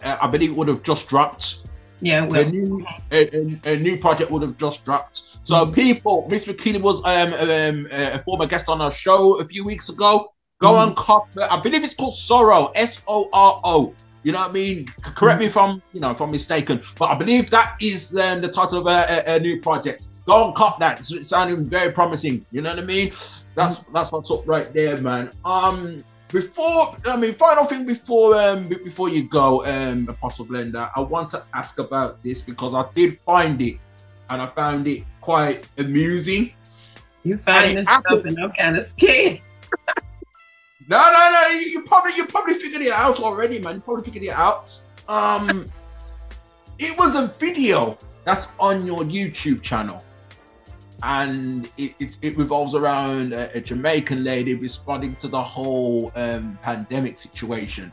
[0.05, 1.64] uh, I believe it would have just dropped.
[2.05, 2.79] Yeah A new,
[3.11, 5.39] a, a- a new project would have just dropped.
[5.43, 9.65] So, people, Miss Wakili was um, um, a former guest on our show a few
[9.65, 10.29] weeks ago.
[10.61, 11.29] Go and cop.
[11.51, 12.73] I believe it's called Sorrow.
[12.75, 13.93] S O R O.
[14.23, 14.87] You know what I mean?
[15.03, 18.41] Correct me if I'm, you know, if I'm mistaken, but I believe that is um,
[18.41, 20.07] the title of a, a, a new project.
[20.27, 20.99] Go and cop that.
[21.01, 22.47] It's, it's sounding very promising.
[22.51, 23.13] You know what I mean?
[23.55, 25.31] That's that's what's up right there, man.
[25.45, 26.03] Um,
[26.35, 31.31] before I mean, final thing before um before you go, um, Apostle Glenda, I want
[31.31, 33.79] to ask about this because I did find it,
[34.29, 36.53] and I found it quite amusing.
[37.23, 39.39] you find this stuff and i'm kind of scared
[40.87, 41.49] No, no, no.
[41.49, 43.77] You, you probably you probably figured it out already, man.
[43.77, 44.79] You probably figured it out.
[45.09, 45.65] Um,
[46.79, 50.05] it was a video that's on your YouTube channel,
[51.03, 56.59] and it it, it revolves around a, a Jamaican lady responding to the whole um,
[56.63, 57.93] pandemic situation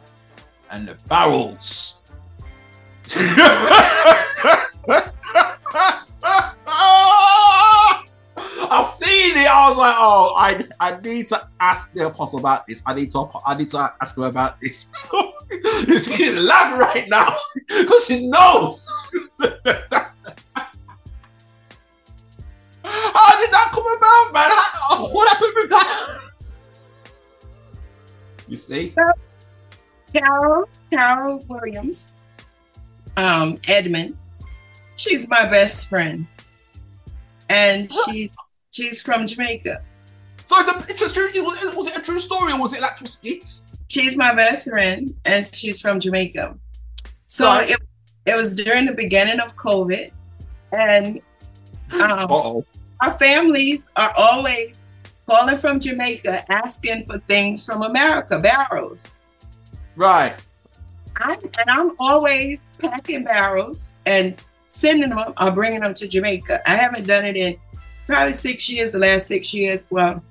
[0.70, 2.02] and the barrels.
[8.74, 9.48] I seen it.
[9.48, 12.82] I was like, oh, I I need to ask the apostle about this.
[12.86, 14.90] I need to I need to ask her about this.
[15.88, 17.36] She's laughing right now
[17.68, 18.90] because she knows.
[23.14, 24.50] How did that come about, man?
[24.52, 26.20] How, what happened with that?
[28.48, 28.94] You see?
[30.14, 32.12] carol carol williams
[33.16, 34.30] um edmonds
[34.98, 36.28] she's my best friend
[37.50, 38.36] and she's
[38.72, 39.82] she's from jamaica
[40.46, 41.30] So it's a it's a true.
[41.46, 43.48] Was it, was it a true story or was it an actual skit?
[43.88, 46.58] she's my best friend and she's from Jamaica.
[47.28, 47.70] So Right.
[47.70, 47.80] it,
[48.26, 50.12] it was during the beginning of COVID,
[50.74, 51.22] and
[52.02, 52.64] um,
[53.02, 54.84] our families are always
[55.28, 59.16] calling from Jamaica asking for things from America, barrels.
[59.96, 60.36] Right.
[61.18, 66.62] I, and I'm always packing barrels and sending them up or bringing them to Jamaica.
[66.70, 67.58] I haven't done it in
[68.08, 69.86] probably six years, the last six years.
[69.90, 70.24] Well,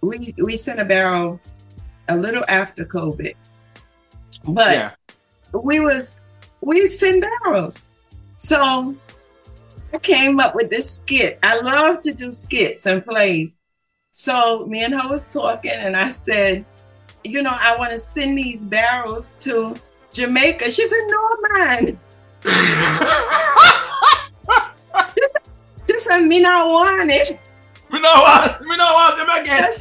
[0.00, 1.40] we we sent a barrel
[2.08, 3.34] a little after COVID,
[4.44, 4.90] but Yeah.
[5.52, 6.22] we was
[6.60, 7.86] we send barrels.
[8.36, 8.94] So
[10.00, 11.38] came up with this skit.
[11.42, 13.58] I love to do skits and plays.
[14.12, 16.64] So me and her was talking, and I said,
[17.24, 19.74] you know, I want to send these barrels to
[20.12, 20.70] Jamaica.
[20.70, 21.98] She said, no, man.
[25.88, 27.38] She said, me not want it.
[27.92, 29.72] Me not want, me not want them again.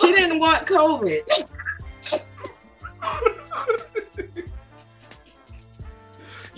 [0.00, 1.50] She didn't want COVID.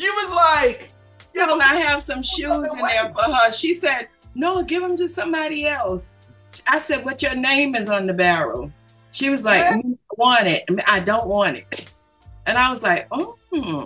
[0.01, 0.95] You was like,
[1.35, 3.53] so I have some shoes in there for her.
[3.53, 6.15] She said, no, give them to somebody else.
[6.67, 8.73] I said, but your name is on the barrel.
[9.13, 10.65] She was like, "Me don't want it.
[10.87, 11.97] I don't want it.
[12.47, 13.37] And I was like, oh.
[13.53, 13.85] hmm."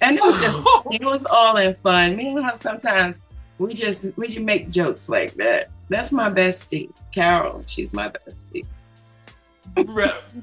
[0.00, 0.56] And it was just,
[0.90, 2.16] it was all in fun.
[2.16, 3.22] Me and her sometimes
[3.58, 5.68] we just we just make jokes like that.
[5.88, 7.62] That's my bestie, Carol.
[7.66, 8.66] She's my bestie.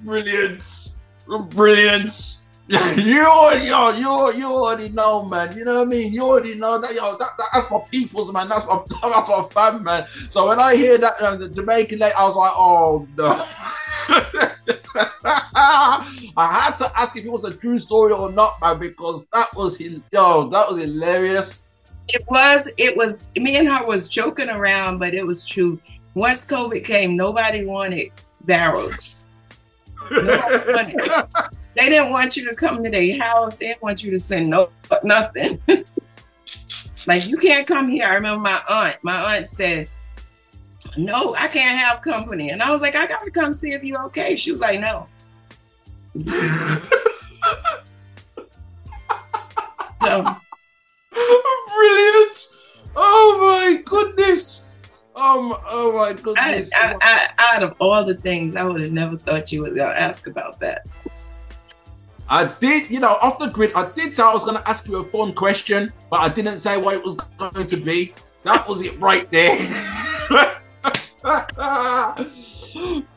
[0.03, 0.95] brilliant,
[1.49, 2.44] brilliant.
[2.67, 5.55] you already, yo, you, you already know, man.
[5.55, 6.11] You know what I mean?
[6.11, 7.11] You already know that, yo.
[7.11, 8.49] That, that, that's my people's, man.
[8.49, 10.07] That's my, that's my fam, man.
[10.29, 13.47] So when I hear that uh, the Jamaican lady, I was like, oh no.
[16.37, 19.55] I had to ask if it was a true story or not, man, because that
[19.55, 21.61] was yo, that was hilarious.
[22.07, 25.79] It was, it was me and her was joking around, but it was true.
[26.15, 28.11] Once COVID came, nobody wanted
[28.41, 29.25] barrels.
[30.09, 31.25] Nobody wanted-
[31.75, 33.57] they didn't want you to come to their house.
[33.57, 34.69] They didn't want you to send no
[35.03, 35.61] nothing.
[37.07, 38.05] like you can't come here.
[38.05, 38.97] I remember my aunt.
[39.03, 39.89] My aunt said,
[40.97, 44.03] "No, I can't have company," and I was like, "I gotta come see if you're
[44.05, 45.07] okay." She was like, "No."
[50.01, 50.35] so
[51.75, 52.47] Brilliant.
[52.95, 54.69] Oh my goodness.
[55.15, 56.71] Um, oh my I, goodness.
[56.75, 59.91] I, I, out of all the things, I would have never thought you was gonna
[59.91, 60.87] ask about that.
[62.29, 64.87] I did, you know, off the grid, I did say I was going to ask
[64.87, 68.13] you a fun question, but I didn't say what it was going to be.
[68.43, 69.55] That was it right there.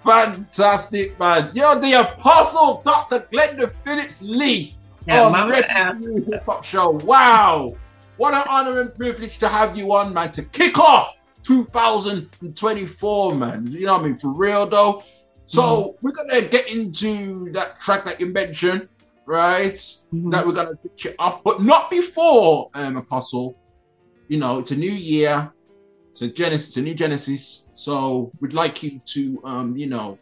[0.04, 1.50] Fantastic, man.
[1.54, 3.20] You're the apostle, Dr.
[3.30, 4.74] Glenda Phillips Lee
[5.06, 6.90] Yeah, Mama Red Hip Hop Show.
[6.90, 7.76] Wow.
[8.16, 13.66] What an honor and privilege to have you on, man, to kick off 2024, man.
[13.68, 14.16] You know what I mean?
[14.16, 15.02] For real, though.
[15.46, 15.94] So mm.
[16.02, 18.88] we're gonna get into that track that you mentioned,
[19.28, 19.78] right?
[20.30, 23.54] That we're gonna pitch it off, but not before, um, Apostle.
[24.28, 25.52] You know, it's a new year,
[26.10, 27.68] it's a Genesis, it's a new Genesis.
[27.74, 30.18] So we'd like you to, um, you know,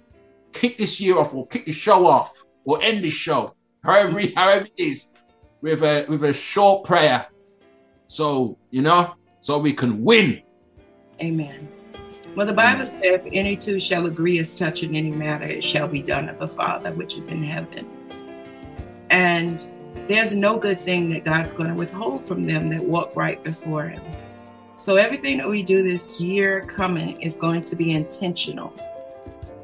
[0.52, 3.54] kick this year off, or kick the show off, or end the show,
[3.84, 5.12] however, however it is,
[5.62, 7.26] with a with a short prayer.
[8.08, 10.42] So you know, so we can win.
[11.20, 11.68] Amen.
[12.34, 15.88] Well, the Bible says, if any two shall agree as touching any matter, it shall
[15.88, 17.95] be done of the Father which is in heaven.
[19.10, 19.66] And
[20.08, 23.88] there's no good thing that God's going to withhold from them that walk right before
[23.88, 24.02] Him.
[24.78, 28.74] So everything that we do this year coming is going to be intentional.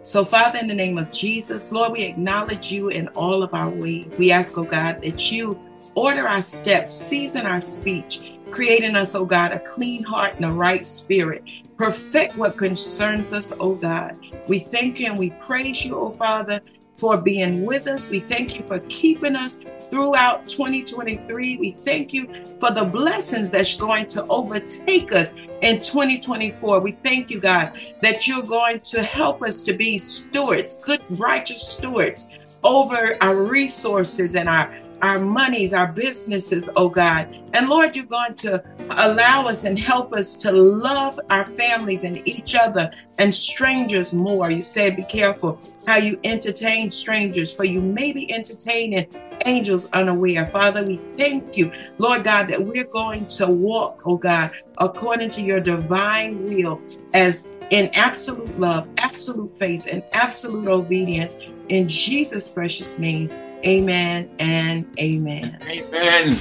[0.05, 3.71] So, Father, in the name of Jesus, Lord, we acknowledge you in all of our
[3.71, 4.19] ways.
[4.19, 5.61] We ask, oh God, that you
[5.95, 10.51] order our steps, season our speech, creating us, oh God, a clean heart and a
[10.51, 11.45] right spirit.
[11.77, 14.17] Perfect what concerns us, oh God.
[14.49, 16.61] We thank you and we praise you, oh Father,
[17.03, 18.11] for being with us.
[18.11, 21.57] We thank you for keeping us throughout 2023.
[21.57, 26.79] We thank you for the blessings that's going to overtake us in 2024.
[26.79, 31.67] We thank you, God, that you're going to help us to be stewards, good, righteous
[31.67, 34.73] stewards over our resources and our
[35.03, 37.37] our monies, our businesses, oh God.
[37.53, 42.27] And Lord, you're going to allow us and help us to love our families and
[42.27, 44.51] each other and strangers more.
[44.51, 49.09] You said, be careful how you entertain strangers, for you may be entertaining
[49.45, 50.47] angels unaware.
[50.47, 55.43] Father, we thank you, Lord God, that we're going to walk, oh God, according to
[55.43, 56.81] your divine will
[57.13, 61.39] as in absolute love, absolute faith, and absolute obedience.
[61.69, 63.31] In Jesus' precious name,
[63.65, 65.59] amen and amen.
[65.63, 66.37] Amen.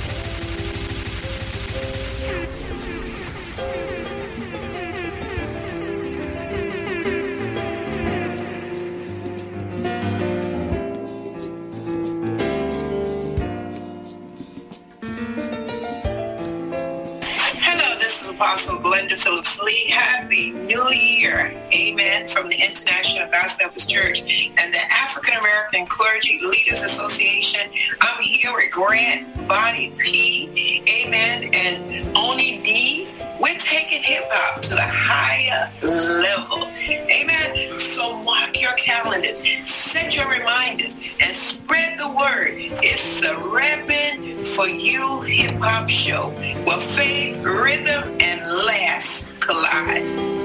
[19.12, 19.90] Glenda Phillips Lee.
[19.90, 21.54] Happy New Year.
[21.74, 22.28] Amen.
[22.28, 24.22] From the International Gospel Baptist Church
[24.58, 27.70] and the African American Clergy Leaders Association.
[28.00, 30.84] I'm here with Grant Body P.
[31.06, 31.54] Amen.
[31.54, 33.08] And Oni D.
[33.42, 36.68] We're taking hip hop to a higher level.
[36.88, 37.80] Amen.
[37.80, 42.54] So mark your calendars, set your reminders, and spread the word.
[42.84, 46.30] It's the Rapping for You Hip Hop Show
[46.66, 50.41] where faith, rhythm, and laughs collide.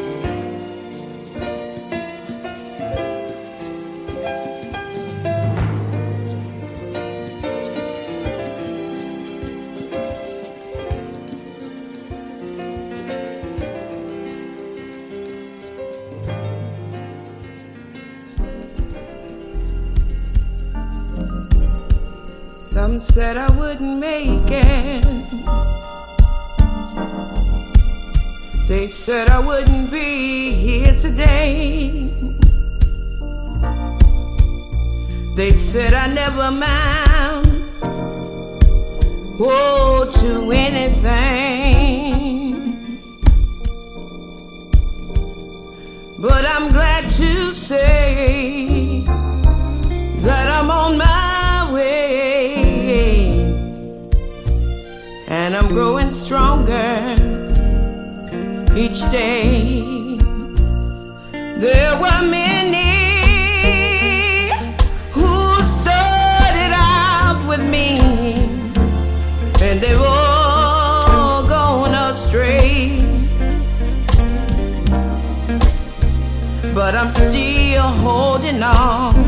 [22.76, 25.02] Some said I wouldn't make it.
[28.68, 32.10] They said I wouldn't be here today.
[35.36, 37.46] They said I never mind.
[39.40, 40.98] oh, to anything.
[46.18, 49.00] But I'm glad to say
[50.26, 51.25] that I'm on my
[55.56, 57.16] I'm growing stronger
[58.76, 60.18] each day.
[61.32, 62.90] There were many
[65.12, 67.96] who started out with me,
[69.62, 73.00] and they've all gone astray.
[76.74, 79.25] But I'm still holding on.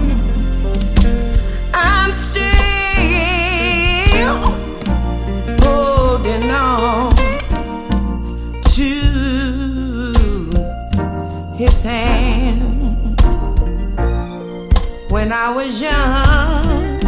[15.28, 17.04] When I was young,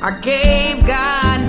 [0.00, 1.39] I gave God